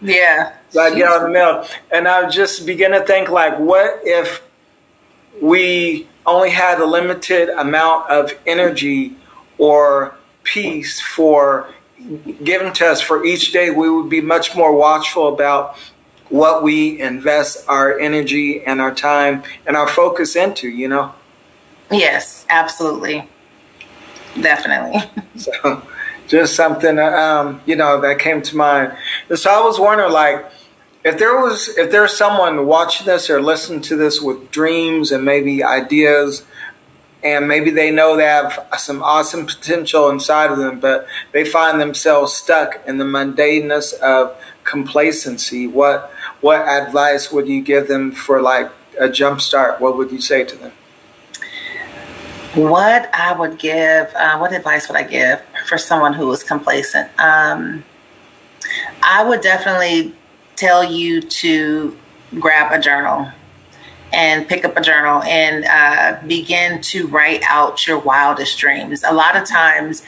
yeah. 0.00 0.54
So 0.70 0.80
I 0.80 0.94
get 0.94 1.10
on 1.10 1.24
the 1.24 1.28
mail. 1.28 1.66
And 1.92 2.06
I 2.06 2.28
just 2.28 2.66
begin 2.66 2.92
to 2.92 3.00
think 3.04 3.28
like, 3.28 3.58
what 3.58 4.00
if 4.04 4.42
we 5.40 6.08
only 6.26 6.50
had 6.50 6.80
a 6.80 6.86
limited 6.86 7.48
amount 7.48 8.10
of 8.10 8.32
energy 8.46 9.16
or 9.58 10.14
peace 10.42 11.00
for 11.00 11.72
given 12.42 12.72
to 12.72 12.86
us 12.86 13.00
for 13.00 13.24
each 13.24 13.52
day, 13.52 13.70
we 13.70 13.90
would 13.90 14.08
be 14.08 14.20
much 14.20 14.54
more 14.56 14.74
watchful 14.74 15.32
about 15.32 15.76
what 16.28 16.62
we 16.62 17.00
invest 17.00 17.68
our 17.68 17.98
energy 17.98 18.62
and 18.64 18.80
our 18.80 18.94
time 18.94 19.42
and 19.66 19.76
our 19.76 19.88
focus 19.88 20.36
into, 20.36 20.68
you 20.68 20.88
know? 20.88 21.12
Yes, 21.90 22.46
absolutely. 22.48 23.28
Definitely. 24.40 25.02
So 25.40 25.82
just 26.30 26.54
something 26.54 26.96
um, 26.98 27.60
you 27.66 27.76
know 27.76 28.00
that 28.00 28.20
came 28.20 28.40
to 28.40 28.56
mind. 28.56 28.96
So 29.34 29.50
I 29.50 29.60
was 29.66 29.78
wondering, 29.80 30.12
like, 30.12 30.46
if 31.04 31.18
there 31.18 31.36
was 31.36 31.68
if 31.76 31.90
there's 31.90 32.16
someone 32.16 32.66
watching 32.66 33.06
this 33.06 33.28
or 33.28 33.42
listening 33.42 33.80
to 33.82 33.96
this 33.96 34.20
with 34.20 34.50
dreams 34.50 35.10
and 35.10 35.24
maybe 35.24 35.64
ideas 35.64 36.46
and 37.22 37.48
maybe 37.48 37.70
they 37.70 37.90
know 37.90 38.16
they 38.16 38.24
have 38.24 38.66
some 38.78 39.02
awesome 39.02 39.44
potential 39.44 40.08
inside 40.08 40.50
of 40.50 40.56
them, 40.56 40.80
but 40.80 41.06
they 41.32 41.44
find 41.44 41.78
themselves 41.78 42.32
stuck 42.32 42.80
in 42.86 42.96
the 42.96 43.04
mundaneness 43.04 43.92
of 44.00 44.34
complacency. 44.62 45.66
What 45.66 46.12
what 46.40 46.60
advice 46.60 47.32
would 47.32 47.48
you 47.48 47.60
give 47.60 47.88
them 47.88 48.12
for 48.12 48.40
like 48.40 48.70
a 48.98 49.08
jump 49.08 49.40
start? 49.40 49.80
What 49.80 49.96
would 49.96 50.12
you 50.12 50.20
say 50.20 50.44
to 50.44 50.56
them? 50.56 50.72
What 52.54 53.14
I 53.14 53.32
would 53.32 53.58
give, 53.58 54.12
uh, 54.14 54.36
what 54.38 54.52
advice 54.52 54.88
would 54.88 54.96
I 54.96 55.04
give 55.04 55.40
for 55.66 55.78
someone 55.78 56.14
who 56.14 56.30
is 56.32 56.42
complacent? 56.42 57.08
Um, 57.18 57.84
I 59.02 59.24
would 59.24 59.40
definitely 59.40 60.14
tell 60.56 60.84
you 60.84 61.20
to 61.22 61.96
grab 62.38 62.72
a 62.72 62.80
journal 62.80 63.30
and 64.12 64.48
pick 64.48 64.64
up 64.64 64.76
a 64.76 64.80
journal 64.80 65.22
and 65.22 65.64
uh, 65.64 66.20
begin 66.26 66.80
to 66.82 67.06
write 67.08 67.42
out 67.44 67.86
your 67.86 67.98
wildest 67.98 68.58
dreams. 68.58 69.04
A 69.04 69.12
lot 69.12 69.36
of 69.36 69.48
times, 69.48 70.02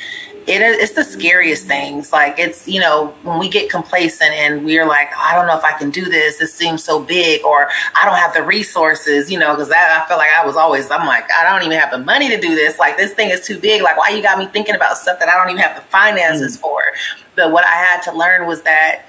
it 0.46 0.60
is 0.60 0.76
it's 0.78 0.92
the 0.92 1.04
scariest 1.04 1.66
things. 1.66 2.12
Like 2.12 2.38
it's 2.38 2.66
you 2.66 2.80
know 2.80 3.14
when 3.22 3.38
we 3.38 3.48
get 3.48 3.70
complacent 3.70 4.32
and 4.32 4.64
we're 4.64 4.86
like, 4.86 5.08
oh, 5.14 5.20
I 5.22 5.34
don't 5.34 5.46
know 5.46 5.56
if 5.56 5.64
I 5.64 5.72
can 5.72 5.90
do 5.90 6.04
this. 6.04 6.38
This 6.38 6.54
seems 6.54 6.82
so 6.82 7.02
big, 7.02 7.44
or 7.44 7.68
I 8.00 8.04
don't 8.04 8.16
have 8.16 8.34
the 8.34 8.42
resources. 8.42 9.30
You 9.30 9.38
know, 9.38 9.54
because 9.54 9.70
I 9.70 10.04
feel 10.08 10.16
like 10.16 10.30
I 10.30 10.44
was 10.44 10.56
always. 10.56 10.90
I'm 10.90 11.06
like, 11.06 11.30
I 11.32 11.48
don't 11.48 11.64
even 11.66 11.78
have 11.78 11.90
the 11.90 11.98
money 11.98 12.28
to 12.28 12.40
do 12.40 12.54
this. 12.54 12.78
Like 12.78 12.96
this 12.96 13.12
thing 13.12 13.30
is 13.30 13.46
too 13.46 13.58
big. 13.58 13.82
Like 13.82 13.96
why 13.96 14.10
you 14.10 14.22
got 14.22 14.38
me 14.38 14.46
thinking 14.46 14.74
about 14.74 14.98
stuff 14.98 15.18
that 15.18 15.28
I 15.28 15.36
don't 15.36 15.50
even 15.50 15.62
have 15.62 15.76
the 15.76 15.88
finances 15.88 16.56
mm. 16.56 16.60
for. 16.60 16.82
But 17.34 17.52
what 17.52 17.64
I 17.66 17.74
had 17.74 18.02
to 18.02 18.12
learn 18.12 18.46
was 18.46 18.62
that 18.62 19.06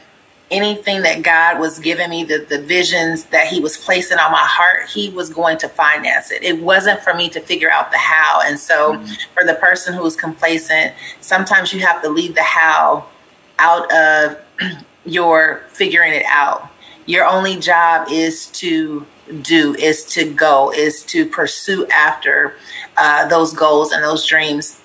anything 0.53 1.01
that 1.01 1.23
God 1.23 1.59
was 1.59 1.79
giving 1.79 2.09
me, 2.09 2.23
the, 2.23 2.45
the 2.47 2.61
visions 2.61 3.25
that 3.25 3.47
He 3.47 3.59
was 3.59 3.75
placing 3.75 4.19
on 4.19 4.31
my 4.31 4.45
heart, 4.45 4.89
He 4.89 5.09
was 5.09 5.29
going 5.29 5.57
to 5.57 5.67
finance 5.67 6.31
it. 6.31 6.43
It 6.43 6.61
wasn't 6.61 7.01
for 7.01 7.13
me 7.13 7.29
to 7.29 7.41
figure 7.41 7.69
out 7.69 7.91
the 7.91 7.97
how. 7.97 8.41
And 8.45 8.59
so, 8.59 8.93
mm-hmm. 8.93 9.13
for 9.33 9.45
the 9.45 9.55
person 9.55 9.93
who 9.93 10.05
is 10.05 10.15
complacent, 10.15 10.93
sometimes 11.19 11.73
you 11.73 11.81
have 11.81 12.01
to 12.03 12.09
leave 12.09 12.35
the 12.35 12.43
how 12.43 13.07
out 13.59 13.91
of 13.91 14.37
your 15.05 15.63
figuring 15.69 16.13
it 16.13 16.25
out. 16.27 16.69
Your 17.05 17.25
only 17.25 17.59
job 17.59 18.07
is 18.09 18.47
to 18.47 19.05
do, 19.41 19.75
is 19.75 20.05
to 20.05 20.31
go, 20.31 20.71
is 20.71 21.03
to 21.03 21.25
pursue 21.25 21.87
after 21.87 22.55
uh, 22.95 23.27
those 23.27 23.53
goals 23.53 23.91
and 23.91 24.03
those 24.03 24.25
dreams 24.25 24.79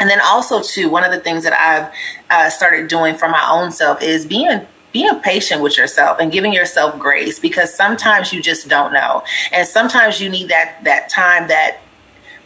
and 0.00 0.10
then 0.10 0.20
also 0.22 0.60
too 0.62 0.88
one 0.88 1.04
of 1.04 1.12
the 1.12 1.20
things 1.20 1.44
that 1.44 1.52
i've 1.52 1.92
uh, 2.30 2.50
started 2.50 2.88
doing 2.88 3.14
for 3.14 3.28
my 3.28 3.46
own 3.50 3.70
self 3.70 4.02
is 4.02 4.26
being 4.26 4.66
being 4.94 5.20
patient 5.20 5.60
with 5.60 5.76
yourself 5.76 6.18
and 6.20 6.32
giving 6.32 6.52
yourself 6.52 6.98
grace 6.98 7.38
because 7.40 7.74
sometimes 7.74 8.32
you 8.32 8.40
just 8.40 8.68
don't 8.68 8.92
know 8.92 9.22
and 9.52 9.66
sometimes 9.66 10.20
you 10.20 10.30
need 10.30 10.48
that 10.48 10.78
that 10.84 11.10
time 11.10 11.48
that 11.48 11.80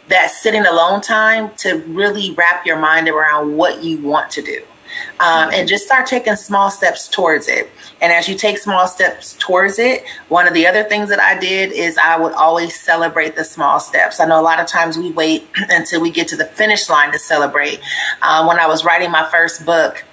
that 0.09 0.31
sitting 0.31 0.65
alone 0.65 0.99
time 0.99 1.51
to 1.55 1.75
really 1.87 2.31
wrap 2.31 2.65
your 2.65 2.79
mind 2.79 3.07
around 3.07 3.55
what 3.55 3.83
you 3.83 3.99
want 3.99 4.31
to 4.31 4.41
do 4.41 4.59
um, 5.19 5.51
and 5.53 5.67
just 5.67 5.85
start 5.85 6.07
taking 6.07 6.35
small 6.35 6.71
steps 6.71 7.07
towards 7.07 7.47
it. 7.47 7.69
And 8.01 8.11
as 8.11 8.27
you 8.27 8.35
take 8.35 8.57
small 8.57 8.87
steps 8.87 9.35
towards 9.37 9.77
it, 9.77 10.03
one 10.29 10.47
of 10.47 10.53
the 10.55 10.65
other 10.65 10.83
things 10.83 11.09
that 11.09 11.19
I 11.19 11.39
did 11.39 11.71
is 11.71 11.97
I 11.97 12.17
would 12.17 12.33
always 12.33 12.79
celebrate 12.79 13.35
the 13.35 13.43
small 13.43 13.79
steps. 13.79 14.19
I 14.19 14.25
know 14.25 14.39
a 14.39 14.41
lot 14.41 14.59
of 14.59 14.65
times 14.65 14.97
we 14.97 15.11
wait 15.11 15.47
until 15.69 16.01
we 16.01 16.09
get 16.09 16.27
to 16.29 16.35
the 16.35 16.45
finish 16.45 16.89
line 16.89 17.11
to 17.11 17.19
celebrate. 17.19 17.79
Uh, 18.21 18.45
when 18.45 18.59
I 18.59 18.67
was 18.67 18.83
writing 18.83 19.11
my 19.11 19.29
first 19.29 19.65
book, 19.65 20.03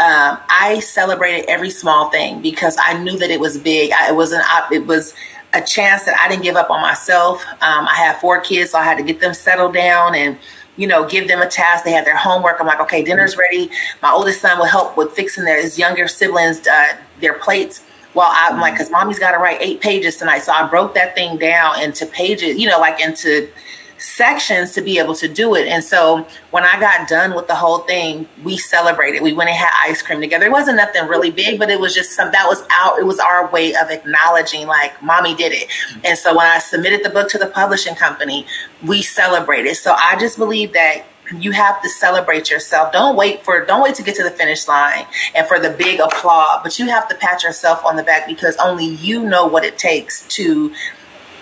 um, 0.00 0.38
I 0.48 0.80
celebrated 0.80 1.48
every 1.48 1.70
small 1.70 2.10
thing 2.10 2.42
because 2.42 2.76
I 2.80 2.98
knew 2.98 3.16
that 3.18 3.30
it 3.30 3.38
was 3.38 3.58
big. 3.58 3.92
I, 3.92 4.08
it 4.08 4.16
was 4.16 4.32
an 4.32 4.42
it 4.72 4.86
was 4.86 5.14
a 5.52 5.62
chance 5.62 6.04
that 6.04 6.18
I 6.18 6.28
didn't 6.28 6.42
give 6.42 6.56
up 6.56 6.68
on 6.68 6.82
myself. 6.82 7.44
Um, 7.62 7.86
I 7.86 7.94
have 7.94 8.16
four 8.16 8.40
kids, 8.40 8.72
so 8.72 8.78
I 8.78 8.82
had 8.82 8.96
to 8.98 9.04
get 9.04 9.20
them 9.20 9.32
settled 9.32 9.72
down 9.72 10.16
and 10.16 10.36
you 10.76 10.88
know 10.88 11.08
give 11.08 11.28
them 11.28 11.40
a 11.40 11.48
task. 11.48 11.84
They 11.84 11.92
had 11.92 12.04
their 12.04 12.16
homework. 12.16 12.56
I'm 12.60 12.66
like, 12.66 12.80
okay, 12.80 13.04
dinner's 13.04 13.36
ready. 13.36 13.70
My 14.02 14.10
oldest 14.10 14.40
son 14.40 14.58
will 14.58 14.66
help 14.66 14.96
with 14.96 15.12
fixing 15.12 15.44
their 15.44 15.62
his 15.62 15.78
younger 15.78 16.08
siblings 16.08 16.66
uh, 16.66 16.96
their 17.20 17.34
plates. 17.34 17.84
Well, 18.14 18.30
I'm 18.32 18.60
like, 18.60 18.74
because 18.74 18.90
mommy's 18.90 19.18
got 19.18 19.32
to 19.32 19.38
write 19.38 19.60
eight 19.60 19.80
pages 19.80 20.16
tonight, 20.16 20.40
so 20.40 20.52
I 20.52 20.68
broke 20.68 20.94
that 20.94 21.14
thing 21.14 21.38
down 21.38 21.80
into 21.80 22.04
pages. 22.06 22.58
You 22.58 22.68
know, 22.68 22.80
like 22.80 23.00
into 23.00 23.48
sections 24.04 24.72
to 24.72 24.82
be 24.82 24.98
able 24.98 25.14
to 25.14 25.28
do 25.28 25.54
it. 25.54 25.66
And 25.66 25.82
so 25.82 26.26
when 26.50 26.64
I 26.64 26.78
got 26.78 27.08
done 27.08 27.34
with 27.34 27.48
the 27.48 27.54
whole 27.54 27.78
thing, 27.78 28.28
we 28.42 28.56
celebrated. 28.56 29.22
We 29.22 29.32
went 29.32 29.50
and 29.50 29.58
had 29.58 29.70
ice 29.82 30.02
cream 30.02 30.20
together. 30.20 30.46
It 30.46 30.52
wasn't 30.52 30.76
nothing 30.76 31.06
really 31.08 31.30
big, 31.30 31.58
but 31.58 31.70
it 31.70 31.80
was 31.80 31.94
just 31.94 32.12
some 32.12 32.30
that 32.32 32.46
was 32.46 32.62
out. 32.70 32.98
It 32.98 33.06
was 33.06 33.18
our 33.18 33.50
way 33.50 33.74
of 33.74 33.90
acknowledging 33.90 34.66
like 34.66 35.02
mommy 35.02 35.34
did 35.34 35.52
it. 35.52 35.68
And 36.04 36.18
so 36.18 36.36
when 36.36 36.46
I 36.46 36.58
submitted 36.58 37.04
the 37.04 37.10
book 37.10 37.28
to 37.30 37.38
the 37.38 37.46
publishing 37.46 37.94
company, 37.94 38.46
we 38.86 39.02
celebrated. 39.02 39.76
So 39.76 39.94
I 39.94 40.16
just 40.18 40.36
believe 40.36 40.72
that 40.74 41.04
you 41.38 41.52
have 41.52 41.80
to 41.82 41.88
celebrate 41.88 42.50
yourself. 42.50 42.92
Don't 42.92 43.16
wait 43.16 43.42
for 43.42 43.64
don't 43.64 43.82
wait 43.82 43.94
to 43.94 44.02
get 44.02 44.14
to 44.16 44.22
the 44.22 44.30
finish 44.30 44.68
line 44.68 45.06
and 45.34 45.46
for 45.46 45.58
the 45.58 45.70
big 45.70 46.00
applause, 46.00 46.60
but 46.62 46.78
you 46.78 46.86
have 46.86 47.08
to 47.08 47.14
pat 47.14 47.42
yourself 47.42 47.84
on 47.84 47.96
the 47.96 48.02
back 48.02 48.26
because 48.26 48.56
only 48.56 48.86
you 48.86 49.24
know 49.24 49.46
what 49.46 49.64
it 49.64 49.78
takes 49.78 50.26
to 50.28 50.74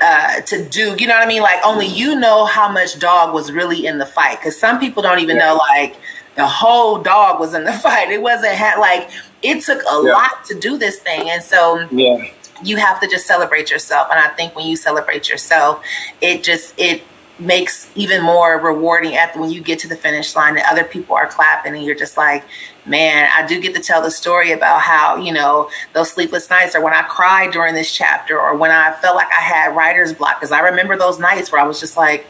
uh, 0.02 0.40
to 0.42 0.68
do. 0.68 0.96
You 0.98 1.06
know 1.06 1.14
what 1.14 1.24
I 1.24 1.26
mean? 1.26 1.42
Like 1.42 1.60
only 1.64 1.86
you 1.86 2.16
know 2.16 2.44
how 2.44 2.70
much 2.70 2.98
dog 2.98 3.32
was 3.32 3.52
really 3.52 3.86
in 3.86 3.98
the 3.98 4.06
fight. 4.06 4.38
Because 4.38 4.58
some 4.58 4.80
people 4.80 5.02
don't 5.02 5.20
even 5.20 5.36
yeah. 5.36 5.46
know 5.46 5.56
like 5.56 5.96
the 6.34 6.46
whole 6.46 6.98
dog 6.98 7.40
was 7.40 7.54
in 7.54 7.64
the 7.64 7.72
fight. 7.84 8.10
It 8.10 8.20
wasn't 8.20 8.54
ha- 8.56 8.80
like 8.80 9.10
it 9.42 9.62
took 9.62 9.78
a 9.78 10.02
yeah. 10.04 10.12
lot 10.12 10.44
to 10.46 10.58
do 10.58 10.76
this 10.76 10.98
thing, 10.98 11.30
and 11.30 11.42
so 11.42 11.86
yeah. 11.90 12.28
you 12.62 12.76
have 12.76 13.00
to 13.00 13.08
just 13.08 13.26
celebrate 13.26 13.70
yourself. 13.70 14.08
And 14.10 14.18
I 14.18 14.28
think 14.28 14.56
when 14.56 14.66
you 14.66 14.76
celebrate 14.76 15.28
yourself, 15.28 15.84
it 16.20 16.42
just 16.42 16.74
it 16.78 17.02
makes 17.38 17.90
even 17.94 18.22
more 18.22 18.58
rewarding 18.58 19.16
after 19.16 19.40
when 19.40 19.50
you 19.50 19.60
get 19.60 19.78
to 19.80 19.88
the 19.88 19.96
finish 19.96 20.36
line 20.36 20.56
and 20.56 20.66
other 20.66 20.84
people 20.84 21.16
are 21.16 21.26
clapping 21.26 21.74
and 21.74 21.84
you're 21.84 21.94
just 21.94 22.16
like 22.16 22.44
man 22.84 23.28
i 23.34 23.46
do 23.46 23.60
get 23.60 23.74
to 23.74 23.80
tell 23.80 24.02
the 24.02 24.10
story 24.10 24.52
about 24.52 24.80
how 24.80 25.16
you 25.16 25.32
know 25.32 25.70
those 25.92 26.10
sleepless 26.10 26.50
nights 26.50 26.74
or 26.74 26.82
when 26.82 26.92
i 26.92 27.02
cried 27.02 27.52
during 27.52 27.74
this 27.74 27.92
chapter 27.92 28.40
or 28.40 28.56
when 28.56 28.70
i 28.70 28.92
felt 29.00 29.14
like 29.14 29.28
i 29.28 29.40
had 29.40 29.76
writer's 29.76 30.12
block 30.12 30.40
because 30.40 30.52
i 30.52 30.60
remember 30.60 30.96
those 30.96 31.18
nights 31.18 31.52
where 31.52 31.60
i 31.60 31.66
was 31.66 31.78
just 31.78 31.96
like 31.96 32.26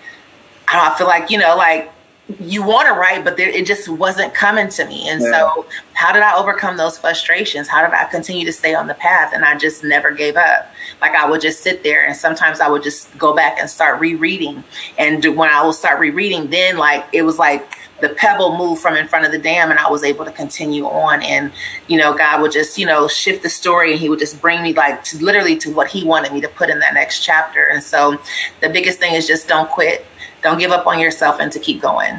i, 0.68 0.94
feel 0.96 1.06
like 1.06 1.30
you 1.30 1.38
know 1.38 1.56
like 1.56 1.92
you 2.40 2.62
want 2.62 2.88
to 2.88 2.94
write, 2.94 3.24
but 3.24 3.36
there, 3.36 3.48
it 3.48 3.66
just 3.66 3.88
wasn't 3.88 4.32
coming 4.34 4.68
to 4.68 4.86
me. 4.86 5.08
And 5.08 5.20
yeah. 5.20 5.30
so, 5.30 5.66
how 5.94 6.12
did 6.12 6.22
I 6.22 6.36
overcome 6.36 6.76
those 6.76 6.96
frustrations? 6.98 7.68
How 7.68 7.82
did 7.82 7.94
I 7.94 8.04
continue 8.04 8.46
to 8.46 8.52
stay 8.52 8.74
on 8.74 8.86
the 8.86 8.94
path? 8.94 9.32
And 9.34 9.44
I 9.44 9.56
just 9.58 9.84
never 9.84 10.10
gave 10.12 10.36
up. 10.36 10.70
Like 11.00 11.12
I 11.12 11.28
would 11.28 11.40
just 11.40 11.62
sit 11.62 11.82
there, 11.82 12.06
and 12.06 12.16
sometimes 12.16 12.60
I 12.60 12.68
would 12.68 12.82
just 12.82 13.16
go 13.18 13.34
back 13.34 13.58
and 13.58 13.68
start 13.68 14.00
rereading. 14.00 14.62
And 14.98 15.24
when 15.36 15.50
I 15.50 15.64
would 15.64 15.74
start 15.74 15.98
rereading, 15.98 16.50
then 16.50 16.76
like 16.76 17.04
it 17.12 17.22
was 17.22 17.38
like 17.38 17.68
the 18.02 18.10
pebble 18.10 18.58
moved 18.58 18.82
from 18.82 18.96
in 18.96 19.08
front 19.08 19.24
of 19.24 19.32
the 19.32 19.38
dam, 19.38 19.70
and 19.70 19.78
I 19.78 19.88
was 19.88 20.04
able 20.04 20.26
to 20.26 20.32
continue 20.32 20.84
on. 20.84 21.22
And 21.22 21.50
you 21.86 21.96
know, 21.96 22.12
God 22.12 22.42
would 22.42 22.52
just 22.52 22.76
you 22.76 22.84
know 22.84 23.08
shift 23.08 23.42
the 23.42 23.48
story, 23.48 23.92
and 23.92 24.00
He 24.00 24.10
would 24.10 24.18
just 24.18 24.40
bring 24.42 24.62
me 24.62 24.74
like 24.74 25.02
to 25.04 25.24
literally 25.24 25.56
to 25.58 25.72
what 25.72 25.88
He 25.88 26.04
wanted 26.04 26.32
me 26.32 26.42
to 26.42 26.48
put 26.48 26.68
in 26.68 26.80
that 26.80 26.92
next 26.92 27.20
chapter. 27.24 27.64
And 27.64 27.82
so, 27.82 28.20
the 28.60 28.68
biggest 28.68 28.98
thing 28.98 29.14
is 29.14 29.26
just 29.26 29.48
don't 29.48 29.70
quit 29.70 30.04
don't 30.42 30.58
give 30.58 30.72
up 30.72 30.86
on 30.86 30.98
yourself 30.98 31.40
and 31.40 31.50
to 31.52 31.58
keep 31.58 31.80
going. 31.80 32.16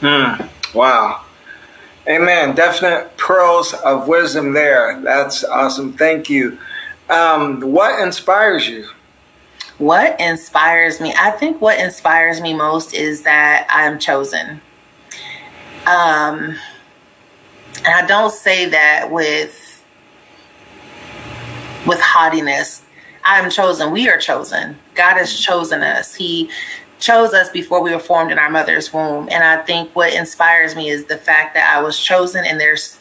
Hmm. 0.00 0.42
Wow. 0.74 1.24
Amen. 2.06 2.54
Definite 2.54 3.16
pearls 3.16 3.72
of 3.72 4.08
wisdom 4.08 4.52
there. 4.52 5.00
That's 5.02 5.44
awesome. 5.44 5.92
Thank 5.94 6.30
you. 6.30 6.58
Um, 7.08 7.60
what 7.60 8.00
inspires 8.00 8.68
you? 8.68 8.88
What 9.78 10.20
inspires 10.20 11.00
me? 11.00 11.14
I 11.18 11.30
think 11.30 11.60
what 11.60 11.78
inspires 11.78 12.40
me 12.40 12.52
most 12.54 12.94
is 12.94 13.22
that 13.22 13.66
I 13.70 13.86
am 13.86 13.98
chosen. 13.98 14.60
Um, 15.86 16.56
and 17.84 17.94
I 17.94 18.06
don't 18.06 18.32
say 18.32 18.68
that 18.68 19.10
with 19.10 19.66
with 21.86 22.00
haughtiness. 22.00 22.82
I 23.24 23.38
am 23.38 23.50
chosen. 23.50 23.90
We 23.90 24.08
are 24.08 24.18
chosen. 24.18 24.78
God 24.94 25.16
has 25.16 25.38
chosen 25.38 25.82
us. 25.82 26.14
He 26.14 26.50
chose 26.98 27.32
us 27.32 27.48
before 27.48 27.82
we 27.82 27.92
were 27.92 27.98
formed 27.98 28.30
in 28.30 28.38
our 28.38 28.50
mother's 28.50 28.92
womb. 28.92 29.28
And 29.30 29.42
I 29.42 29.62
think 29.62 29.94
what 29.96 30.12
inspires 30.12 30.76
me 30.76 30.90
is 30.90 31.06
the 31.06 31.16
fact 31.16 31.54
that 31.54 31.74
I 31.74 31.82
was 31.82 31.98
chosen 31.98 32.44
and 32.44 32.60
there's 32.60 32.98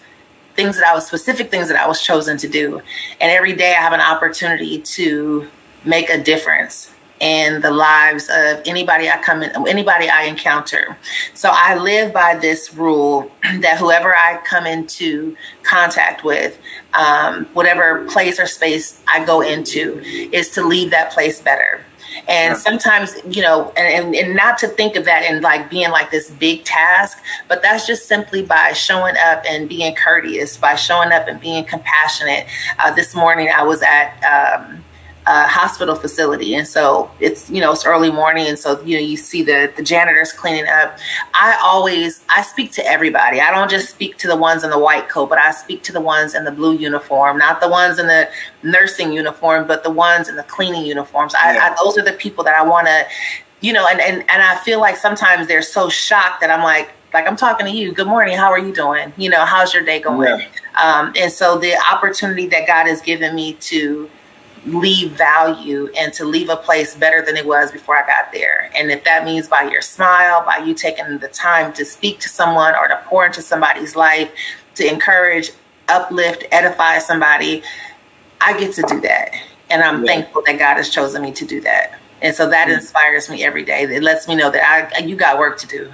things 0.56 0.78
that 0.78 0.88
I 0.88 0.94
was 0.94 1.06
specific 1.06 1.52
things 1.52 1.68
that 1.68 1.80
I 1.80 1.88
was 1.88 2.02
chosen 2.02 2.38
to 2.38 2.48
do. 2.48 2.82
And 3.22 3.32
every 3.32 3.54
day 3.54 3.72
I 3.72 3.82
have 3.82 3.94
an 3.94 4.02
opportunity 4.02 4.80
to 4.82 5.48
make 5.86 6.10
a 6.10 6.22
difference 6.22 6.92
in 7.20 7.62
the 7.62 7.72
lives 7.72 8.30
of 8.30 8.62
anybody 8.66 9.10
I 9.10 9.22
come 9.22 9.44
in, 9.44 9.68
anybody 9.68 10.10
I 10.10 10.24
encounter. 10.24 10.98
So 11.34 11.50
I 11.52 11.76
live 11.76 12.14
by 12.14 12.36
this 12.36 12.74
rule 12.74 13.32
that 13.60 13.78
whoever 13.78 14.16
I 14.16 14.40
come 14.46 14.66
into 14.66 15.36
contact 15.64 16.24
with, 16.24 16.60
um, 16.94 17.46
whatever 17.54 18.06
place 18.06 18.40
or 18.40 18.48
space 18.48 19.02
I 19.08 19.26
go 19.26 19.42
into, 19.42 20.00
is 20.32 20.50
to 20.52 20.64
leave 20.64 20.92
that 20.92 21.12
place 21.12 21.42
better. 21.42 21.84
And 22.28 22.58
sometimes, 22.58 23.16
you 23.30 23.42
know, 23.42 23.72
and, 23.78 24.16
and 24.16 24.36
not 24.36 24.58
to 24.60 24.68
think 24.68 24.96
of 24.96 25.06
that 25.06 25.24
in 25.24 25.42
like 25.42 25.70
being 25.70 25.90
like 25.90 26.12
this 26.12 26.30
big 26.30 26.64
task, 26.64 27.22
but 27.48 27.62
that's 27.62 27.88
just 27.88 28.08
simply 28.08 28.44
by 28.44 28.74
showing 28.74 29.16
up 29.18 29.44
and 29.48 29.70
being 29.70 29.96
courteous, 29.96 30.58
by 30.58 30.76
showing 30.76 31.12
up 31.12 31.28
and 31.28 31.40
being 31.40 31.66
compassionate. 31.66 32.46
Uh, 32.78 32.94
this 32.94 33.16
morning, 33.16 33.50
I 33.56 33.64
was 33.64 33.82
at, 33.82 34.22
um, 34.24 34.84
uh, 35.26 35.48
hospital 35.48 35.96
facility, 35.96 36.56
and 36.56 36.68
so 36.68 37.10
it's 37.20 37.50
you 37.50 37.62
know 37.62 37.72
it's 37.72 37.86
early 37.86 38.12
morning, 38.12 38.48
and 38.48 38.58
so 38.58 38.82
you 38.82 38.96
know 38.96 39.04
you 39.04 39.18
see 39.18 39.44
the 39.44 39.72
the 39.76 39.84
janitors 39.84 40.32
cleaning 40.32 40.68
up. 40.68 40.98
I 41.34 41.60
always 41.62 42.24
I 42.30 42.42
speak 42.42 42.72
to 42.74 42.86
everybody. 42.86 43.40
I 43.40 43.52
don't 43.52 43.70
just 43.70 43.90
speak 43.90 44.18
to 44.18 44.28
the 44.28 44.36
ones 44.36 44.64
in 44.64 44.70
the 44.70 44.80
white 44.80 45.10
coat, 45.10 45.30
but 45.30 45.38
I 45.38 45.52
speak 45.52 45.84
to 45.84 45.92
the 45.92 46.02
ones 46.02 46.34
in 46.36 46.46
the 46.46 46.52
blue 46.52 46.76
uniform, 46.76 47.38
not 47.38 47.62
the 47.62 47.70
ones 47.70 48.00
in 48.00 48.08
the 48.08 48.30
nursing 48.64 49.12
uniform, 49.12 49.68
but 49.68 49.84
the 49.84 49.92
ones 49.92 50.30
in 50.30 50.36
the 50.36 50.44
cleaning 50.44 50.86
uniforms. 50.86 51.36
I, 51.36 51.58
I 51.58 51.76
those 51.84 51.98
are 51.98 52.04
the 52.04 52.14
people 52.14 52.44
that 52.46 52.56
I 52.56 52.64
want 52.64 52.88
to, 52.88 53.06
you 53.62 53.74
know, 53.74 53.88
and 53.88 54.00
and 54.00 54.22
and 54.30 54.42
I 54.42 54.58
feel 54.58 54.80
like 54.80 54.96
sometimes 54.96 55.48
they're 55.48 55.62
so 55.62 55.90
shocked 55.90 56.42
that 56.42 56.50
I'm 56.50 56.64
like 56.64 56.92
like 57.14 57.28
I'm 57.28 57.36
talking 57.36 57.66
to 57.66 57.72
you. 57.72 57.92
Good 57.92 58.08
morning. 58.08 58.38
How 58.38 58.52
are 58.52 58.60
you 58.60 58.74
doing? 58.74 59.14
You 59.18 59.30
know, 59.30 59.46
how's 59.46 59.74
your 59.74 59.84
day 59.84 60.00
going? 60.00 60.40
Yeah. 60.40 60.48
Um, 60.82 61.14
and 61.16 61.32
so 61.32 61.58
the 61.58 61.76
opportunity 61.92 62.48
that 62.48 62.68
God 62.68 62.88
has 62.88 63.02
given 63.02 63.36
me 63.36 63.54
to 63.54 64.10
leave 64.66 65.12
value 65.12 65.90
and 65.98 66.14
to 66.14 66.26
leave 66.26 66.50
a 66.50 66.56
place 66.56 66.96
better 66.96 67.24
than 67.24 67.38
it 67.38 67.46
was 67.46 67.72
before 67.72 67.98
I 67.98 68.06
got 68.06 68.32
there. 68.32 68.70
And 68.76 68.92
if 68.92 69.04
that 69.04 69.26
means 69.26 69.48
by 69.48 69.64
your 69.64 69.82
smile, 69.82 70.44
by 70.46 70.58
you 70.58 70.74
taking 70.74 71.18
the 71.20 71.28
time 71.28 71.74
to 71.74 71.86
speak 71.86 72.20
to 72.20 72.30
someone 72.30 72.76
or 72.76 72.88
to 72.88 73.02
pour 73.06 73.26
into 73.26 73.42
somebody's 73.42 73.96
life, 73.96 74.32
to 74.76 74.88
encourage, 74.88 75.52
uplift, 75.88 76.46
edify 76.52 77.00
somebody, 77.00 77.64
I 78.42 78.58
get 78.58 78.74
to 78.76 78.84
do 78.84 79.02
that. 79.02 79.34
And 79.70 79.82
I'm 79.82 80.04
yeah. 80.04 80.14
thankful 80.14 80.44
that 80.46 80.58
God 80.58 80.76
has 80.78 80.90
chosen 80.90 81.22
me 81.22 81.32
to 81.34 81.46
do 81.46 81.62
that. 81.62 82.00
And 82.22 82.36
so 82.36 82.50
that 82.50 82.68
mm-hmm. 82.68 82.80
inspires 82.80 83.30
me 83.30 83.44
every 83.44 83.64
day. 83.64 83.84
It 83.84 84.04
lets 84.04 84.28
me 84.28 84.36
know 84.36 84.52
that 84.52 84.94
I 84.96 85.00
you 85.00 85.16
got 85.16 85.38
work 85.38 85.58
to 85.60 85.68
do. 85.68 85.94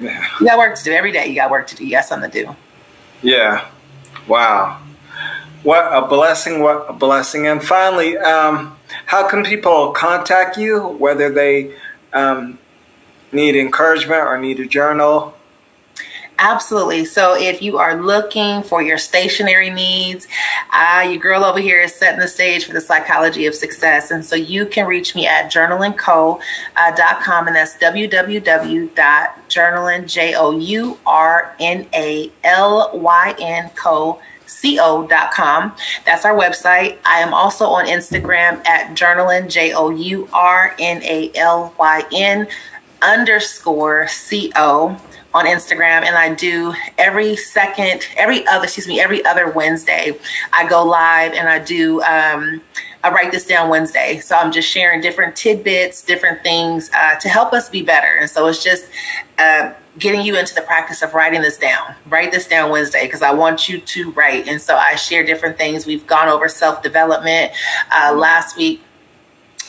Yeah. 0.00 0.26
You 0.40 0.46
got 0.46 0.58
work 0.58 0.76
to 0.76 0.84
do 0.84 0.92
every 0.92 1.12
day. 1.12 1.26
You 1.26 1.34
got 1.34 1.50
work 1.50 1.66
to 1.68 1.76
do. 1.76 1.84
You 1.84 1.92
got 1.92 2.04
something 2.04 2.30
to 2.30 2.44
do. 2.44 2.56
Yeah. 3.22 3.68
Wow. 4.28 4.80
What 5.66 5.92
a 5.92 6.06
blessing, 6.06 6.60
what 6.60 6.86
a 6.88 6.92
blessing. 6.92 7.48
And 7.48 7.60
finally, 7.60 8.16
um, 8.18 8.78
how 9.06 9.26
can 9.26 9.42
people 9.42 9.90
contact 9.90 10.56
you, 10.56 10.80
whether 10.80 11.28
they 11.28 11.74
um, 12.12 12.60
need 13.32 13.56
encouragement 13.56 14.20
or 14.20 14.38
need 14.38 14.60
a 14.60 14.66
journal? 14.66 15.34
Absolutely. 16.38 17.04
So 17.04 17.34
if 17.36 17.62
you 17.62 17.78
are 17.78 18.00
looking 18.00 18.62
for 18.62 18.80
your 18.80 18.96
stationery 18.96 19.70
needs, 19.70 20.28
uh, 20.72 21.04
your 21.04 21.18
girl 21.18 21.42
over 21.42 21.58
here 21.58 21.80
is 21.80 21.92
setting 21.92 22.20
the 22.20 22.28
stage 22.28 22.64
for 22.64 22.72
the 22.72 22.80
psychology 22.80 23.46
of 23.46 23.56
success. 23.56 24.12
And 24.12 24.24
so 24.24 24.36
you 24.36 24.66
can 24.66 24.86
reach 24.86 25.16
me 25.16 25.26
at 25.26 25.50
journalynco.com, 25.50 26.38
uh, 26.76 27.44
and 27.48 27.56
that's 27.56 27.74
www.journalyn, 27.78 30.06
J 30.06 30.34
O 30.36 30.56
U 30.56 30.98
R 31.04 31.56
N 31.58 31.88
A 31.92 32.30
L 32.44 32.92
Y 32.94 33.34
N 33.40 33.68
co 33.74 34.20
co.com. 34.46 35.74
That's 36.04 36.24
our 36.24 36.36
website. 36.36 36.98
I 37.04 37.20
am 37.20 37.34
also 37.34 37.66
on 37.66 37.86
Instagram 37.86 38.64
at 38.66 38.96
journalyn, 38.96 39.50
J 39.50 39.72
O 39.72 39.90
U 39.90 40.28
R 40.32 40.74
N 40.78 41.02
A 41.02 41.30
L 41.34 41.74
Y 41.78 42.02
N 42.12 42.48
underscore 43.02 44.08
co 44.54 44.96
on 45.36 45.44
Instagram 45.44 46.02
and 46.02 46.16
I 46.16 46.34
do 46.34 46.72
every 46.96 47.36
second, 47.36 48.08
every 48.16 48.46
other, 48.46 48.64
excuse 48.64 48.88
me, 48.88 49.00
every 49.00 49.22
other 49.26 49.50
Wednesday, 49.50 50.18
I 50.50 50.66
go 50.66 50.82
live 50.82 51.34
and 51.34 51.46
I 51.46 51.58
do, 51.58 52.00
um, 52.02 52.62
I 53.04 53.10
write 53.10 53.32
this 53.32 53.44
down 53.44 53.68
Wednesday. 53.68 54.18
So 54.20 54.34
I'm 54.34 54.50
just 54.50 54.66
sharing 54.66 55.02
different 55.02 55.36
tidbits, 55.36 56.02
different 56.02 56.42
things 56.42 56.90
uh, 56.94 57.16
to 57.16 57.28
help 57.28 57.52
us 57.52 57.68
be 57.68 57.82
better. 57.82 58.16
And 58.18 58.30
so 58.30 58.46
it's 58.46 58.64
just, 58.64 58.86
uh, 59.38 59.74
getting 59.98 60.22
you 60.22 60.38
into 60.38 60.54
the 60.54 60.62
practice 60.62 61.02
of 61.02 61.14
writing 61.14 61.42
this 61.42 61.56
down. 61.56 61.94
Write 62.06 62.32
this 62.32 62.46
down 62.46 62.70
Wednesday 62.70 63.06
because 63.06 63.22
I 63.22 63.32
want 63.32 63.68
you 63.68 63.80
to 63.80 64.10
write. 64.12 64.48
And 64.48 64.60
so 64.60 64.76
I 64.76 64.94
share 64.96 65.24
different 65.24 65.56
things. 65.56 65.86
We've 65.86 66.06
gone 66.06 66.28
over 66.28 66.48
self 66.48 66.82
development. 66.82 67.52
Uh, 67.92 68.14
last 68.14 68.56
week, 68.56 68.82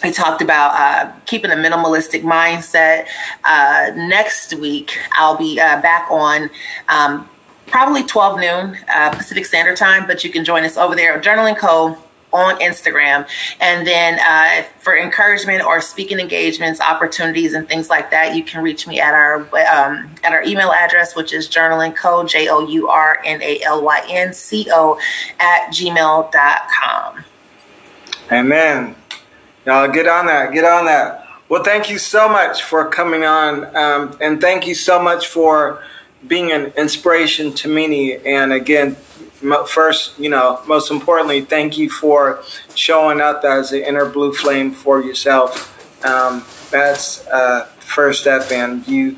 I 0.04 0.12
talked 0.12 0.42
about 0.42 0.74
uh, 0.74 1.12
keeping 1.26 1.52
a 1.52 1.56
minimalistic 1.56 2.22
mindset. 2.22 3.08
Uh, 3.44 3.92
next 3.96 4.54
week, 4.56 4.98
I'll 5.14 5.38
be 5.38 5.60
uh, 5.60 5.82
back 5.82 6.10
on. 6.12 6.50
Um, 6.88 7.30
probably 7.68 8.04
12 8.04 8.40
noon 8.40 8.78
uh, 8.94 9.10
Pacific 9.12 9.46
Standard 9.46 9.78
Time, 9.78 10.08
but 10.08 10.24
you 10.24 10.30
can 10.30 10.46
join 10.46 10.64
us 10.64 10.78
over 10.78 10.96
there 10.96 11.18
at 11.18 11.24
Journalyn 11.24 11.58
Co 11.58 11.98
on 12.34 12.60
Instagram. 12.60 13.28
And 13.60 13.88
then 13.88 14.20
uh, 14.20 14.68
for 14.80 14.98
encouragement 14.98 15.64
or 15.64 15.82
speaking 15.82 16.20
engagements, 16.20 16.82
opportunities, 16.82 17.54
and 17.54 17.68
things 17.68 17.90
like 17.90 18.12
that, 18.12 18.36
you 18.36 18.44
can 18.44 18.64
reach 18.64 18.88
me 18.88 19.00
at 19.00 19.14
our 19.14 19.42
um, 19.68 20.10
at 20.24 20.34
our 20.34 20.44
email 20.44 20.72
address, 20.72 21.16
which 21.16 21.34
is 21.34 21.48
journalynco, 21.48 22.28
J 22.28 22.50
O 22.50 22.68
U 22.68 22.90
R 22.90 23.22
N 23.24 23.42
A 23.42 23.62
L 23.64 23.84
Y 23.84 24.06
N 24.10 24.34
C 24.34 24.68
O, 24.72 25.00
at 25.40 25.70
gmail.com. 25.72 27.24
Amen. 28.32 28.96
Y'all 29.66 29.88
get 29.88 30.08
on 30.08 30.26
that. 30.28 30.52
Get 30.52 30.66
on 30.66 30.86
that. 30.86 31.26
Well, 31.50 31.64
thank 31.64 31.90
you 31.90 31.98
so 31.98 32.28
much 32.28 32.64
for 32.64 32.90
coming 32.90 33.24
on. 33.24 33.74
Um, 33.76 34.18
and 34.20 34.42
thank 34.42 34.68
you 34.68 34.76
so 34.76 35.02
much 35.02 35.28
for 35.28 35.82
being 36.28 36.52
an 36.52 36.74
inspiration 36.78 37.54
to 37.54 37.70
many. 37.70 38.18
And 38.18 38.52
again, 38.52 38.98
first, 39.66 40.18
you 40.20 40.30
know, 40.30 40.62
most 40.68 40.92
importantly, 40.92 41.42
thank 41.42 41.78
you 41.78 41.90
for 41.90 42.44
showing 42.76 43.22
up 43.22 43.44
as 43.44 43.70
the 43.70 43.88
inner 43.88 44.06
blue 44.06 44.34
flame 44.34 44.72
for 44.72 45.02
yourself. 45.02 46.06
Um, 46.06 46.44
that's 46.72 47.26
uh, 47.28 47.66
first 47.80 48.22
step, 48.22 48.52
and 48.52 48.88
you, 48.88 49.18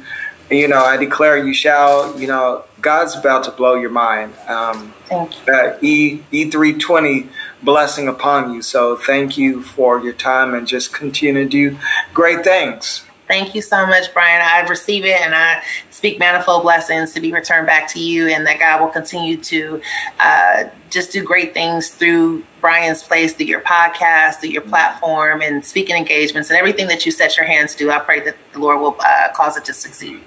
you 0.49 0.67
know, 0.67 0.83
I 0.83 0.97
declare 0.97 1.37
you 1.37 1.53
shall. 1.53 2.19
You 2.19 2.27
know, 2.27 2.63
God's 2.81 3.15
about 3.15 3.43
to 3.45 3.51
blow 3.51 3.75
your 3.75 3.89
mind. 3.89 4.33
Um, 4.47 4.93
thank 5.05 5.35
you. 5.37 5.45
That 5.45 5.83
E 5.83 6.23
E 6.31 6.49
three 6.49 6.77
twenty 6.77 7.29
blessing 7.61 8.07
upon 8.07 8.53
you. 8.53 8.61
So 8.61 8.95
thank 8.95 9.37
you 9.37 9.61
for 9.61 9.99
your 9.99 10.13
time, 10.13 10.53
and 10.53 10.67
just 10.67 10.93
continue 10.93 11.43
to 11.43 11.49
do 11.49 11.77
great 12.13 12.43
things. 12.43 13.03
Thank 13.29 13.53
you 13.53 13.61
so 13.61 13.85
much, 13.85 14.11
Brian. 14.11 14.41
I 14.41 14.67
receive 14.67 15.05
it 15.05 15.21
and 15.21 15.35
I 15.35 15.61
speak 15.91 16.17
manifold 16.17 16.63
blessings 16.63 17.13
to 17.13 17.21
be 17.21 17.31
returned 17.31 17.67
back 17.67 17.87
to 17.93 17.99
you, 17.99 18.27
and 18.27 18.47
that 18.47 18.57
God 18.57 18.81
will 18.81 18.89
continue 18.89 19.37
to 19.37 19.81
uh, 20.19 20.63
just 20.89 21.11
do 21.11 21.23
great 21.23 21.53
things 21.53 21.89
through 21.89 22.43
Brian's 22.59 23.03
place, 23.03 23.33
through 23.33 23.45
your 23.45 23.61
podcast, 23.61 24.39
through 24.39 24.49
your 24.49 24.63
platform, 24.63 25.43
and 25.43 25.63
speaking 25.63 25.95
engagements, 25.95 26.49
and 26.49 26.57
everything 26.57 26.87
that 26.87 27.05
you 27.05 27.11
set 27.11 27.37
your 27.37 27.45
hands 27.45 27.75
to. 27.75 27.91
I 27.91 27.99
pray 27.99 28.19
that 28.21 28.35
the 28.53 28.59
Lord 28.59 28.81
will 28.81 28.95
uh, 28.99 29.27
cause 29.35 29.57
it 29.57 29.65
to 29.65 29.73
succeed. 29.73 30.21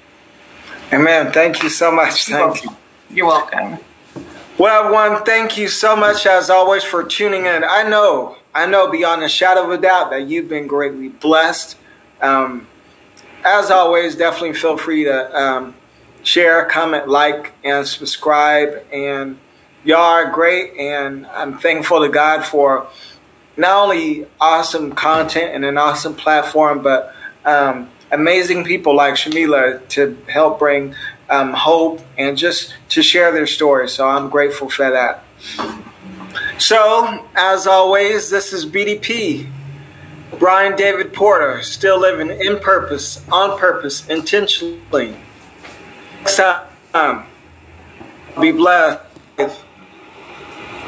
Amen. 0.92 1.32
Thank 1.32 1.64
you 1.64 1.70
so 1.70 1.90
much. 1.90 2.26
Thank 2.26 2.62
you. 2.62 2.70
You're 3.10 3.26
welcome. 3.26 3.78
Well, 4.58 4.92
one, 4.92 5.24
thank 5.24 5.58
you 5.58 5.66
so 5.66 5.96
much 5.96 6.24
as 6.24 6.50
always 6.50 6.84
for 6.84 7.02
tuning 7.02 7.46
in. 7.46 7.64
I 7.64 7.82
know, 7.82 8.36
I 8.54 8.66
know 8.66 8.90
beyond 8.90 9.24
a 9.24 9.28
shadow 9.28 9.64
of 9.64 9.70
a 9.70 9.78
doubt 9.78 10.10
that 10.10 10.28
you've 10.28 10.48
been 10.48 10.68
greatly 10.68 11.08
blessed. 11.08 11.78
Um, 12.20 12.68
as 13.44 13.70
always, 13.70 14.16
definitely 14.16 14.54
feel 14.54 14.76
free 14.76 15.04
to 15.04 15.40
um, 15.40 15.74
share, 16.22 16.64
comment, 16.66 17.08
like, 17.08 17.52
and 17.64 17.86
subscribe. 17.86 18.84
And 18.92 19.38
y'all 19.84 20.00
are 20.00 20.30
great, 20.30 20.74
and 20.78 21.26
I'm 21.26 21.58
thankful 21.58 22.00
to 22.00 22.08
God 22.08 22.44
for 22.44 22.86
not 23.56 23.84
only 23.84 24.26
awesome 24.40 24.92
content 24.92 25.54
and 25.54 25.64
an 25.64 25.76
awesome 25.76 26.14
platform, 26.14 26.82
but 26.82 27.14
um, 27.44 27.90
amazing 28.10 28.64
people 28.64 28.94
like 28.94 29.14
Shamilla 29.14 29.86
to 29.88 30.16
help 30.28 30.58
bring 30.58 30.94
um, 31.28 31.52
hope 31.52 32.00
and 32.16 32.36
just 32.36 32.74
to 32.90 33.02
share 33.02 33.32
their 33.32 33.46
stories. 33.46 33.92
So 33.92 34.08
I'm 34.08 34.28
grateful 34.28 34.68
for 34.68 34.90
that. 34.90 35.24
So, 36.58 37.26
as 37.34 37.66
always, 37.66 38.30
this 38.30 38.52
is 38.52 38.64
BDP. 38.64 39.50
Brian 40.38 40.76
David 40.76 41.12
Porter, 41.12 41.62
still 41.62 42.00
living 42.00 42.30
in 42.30 42.58
purpose, 42.58 43.22
on 43.30 43.58
purpose, 43.58 44.08
intentionally. 44.08 45.16
Next 46.20 46.36
time, 46.92 47.26
be 48.40 48.52
blessed. 48.52 49.02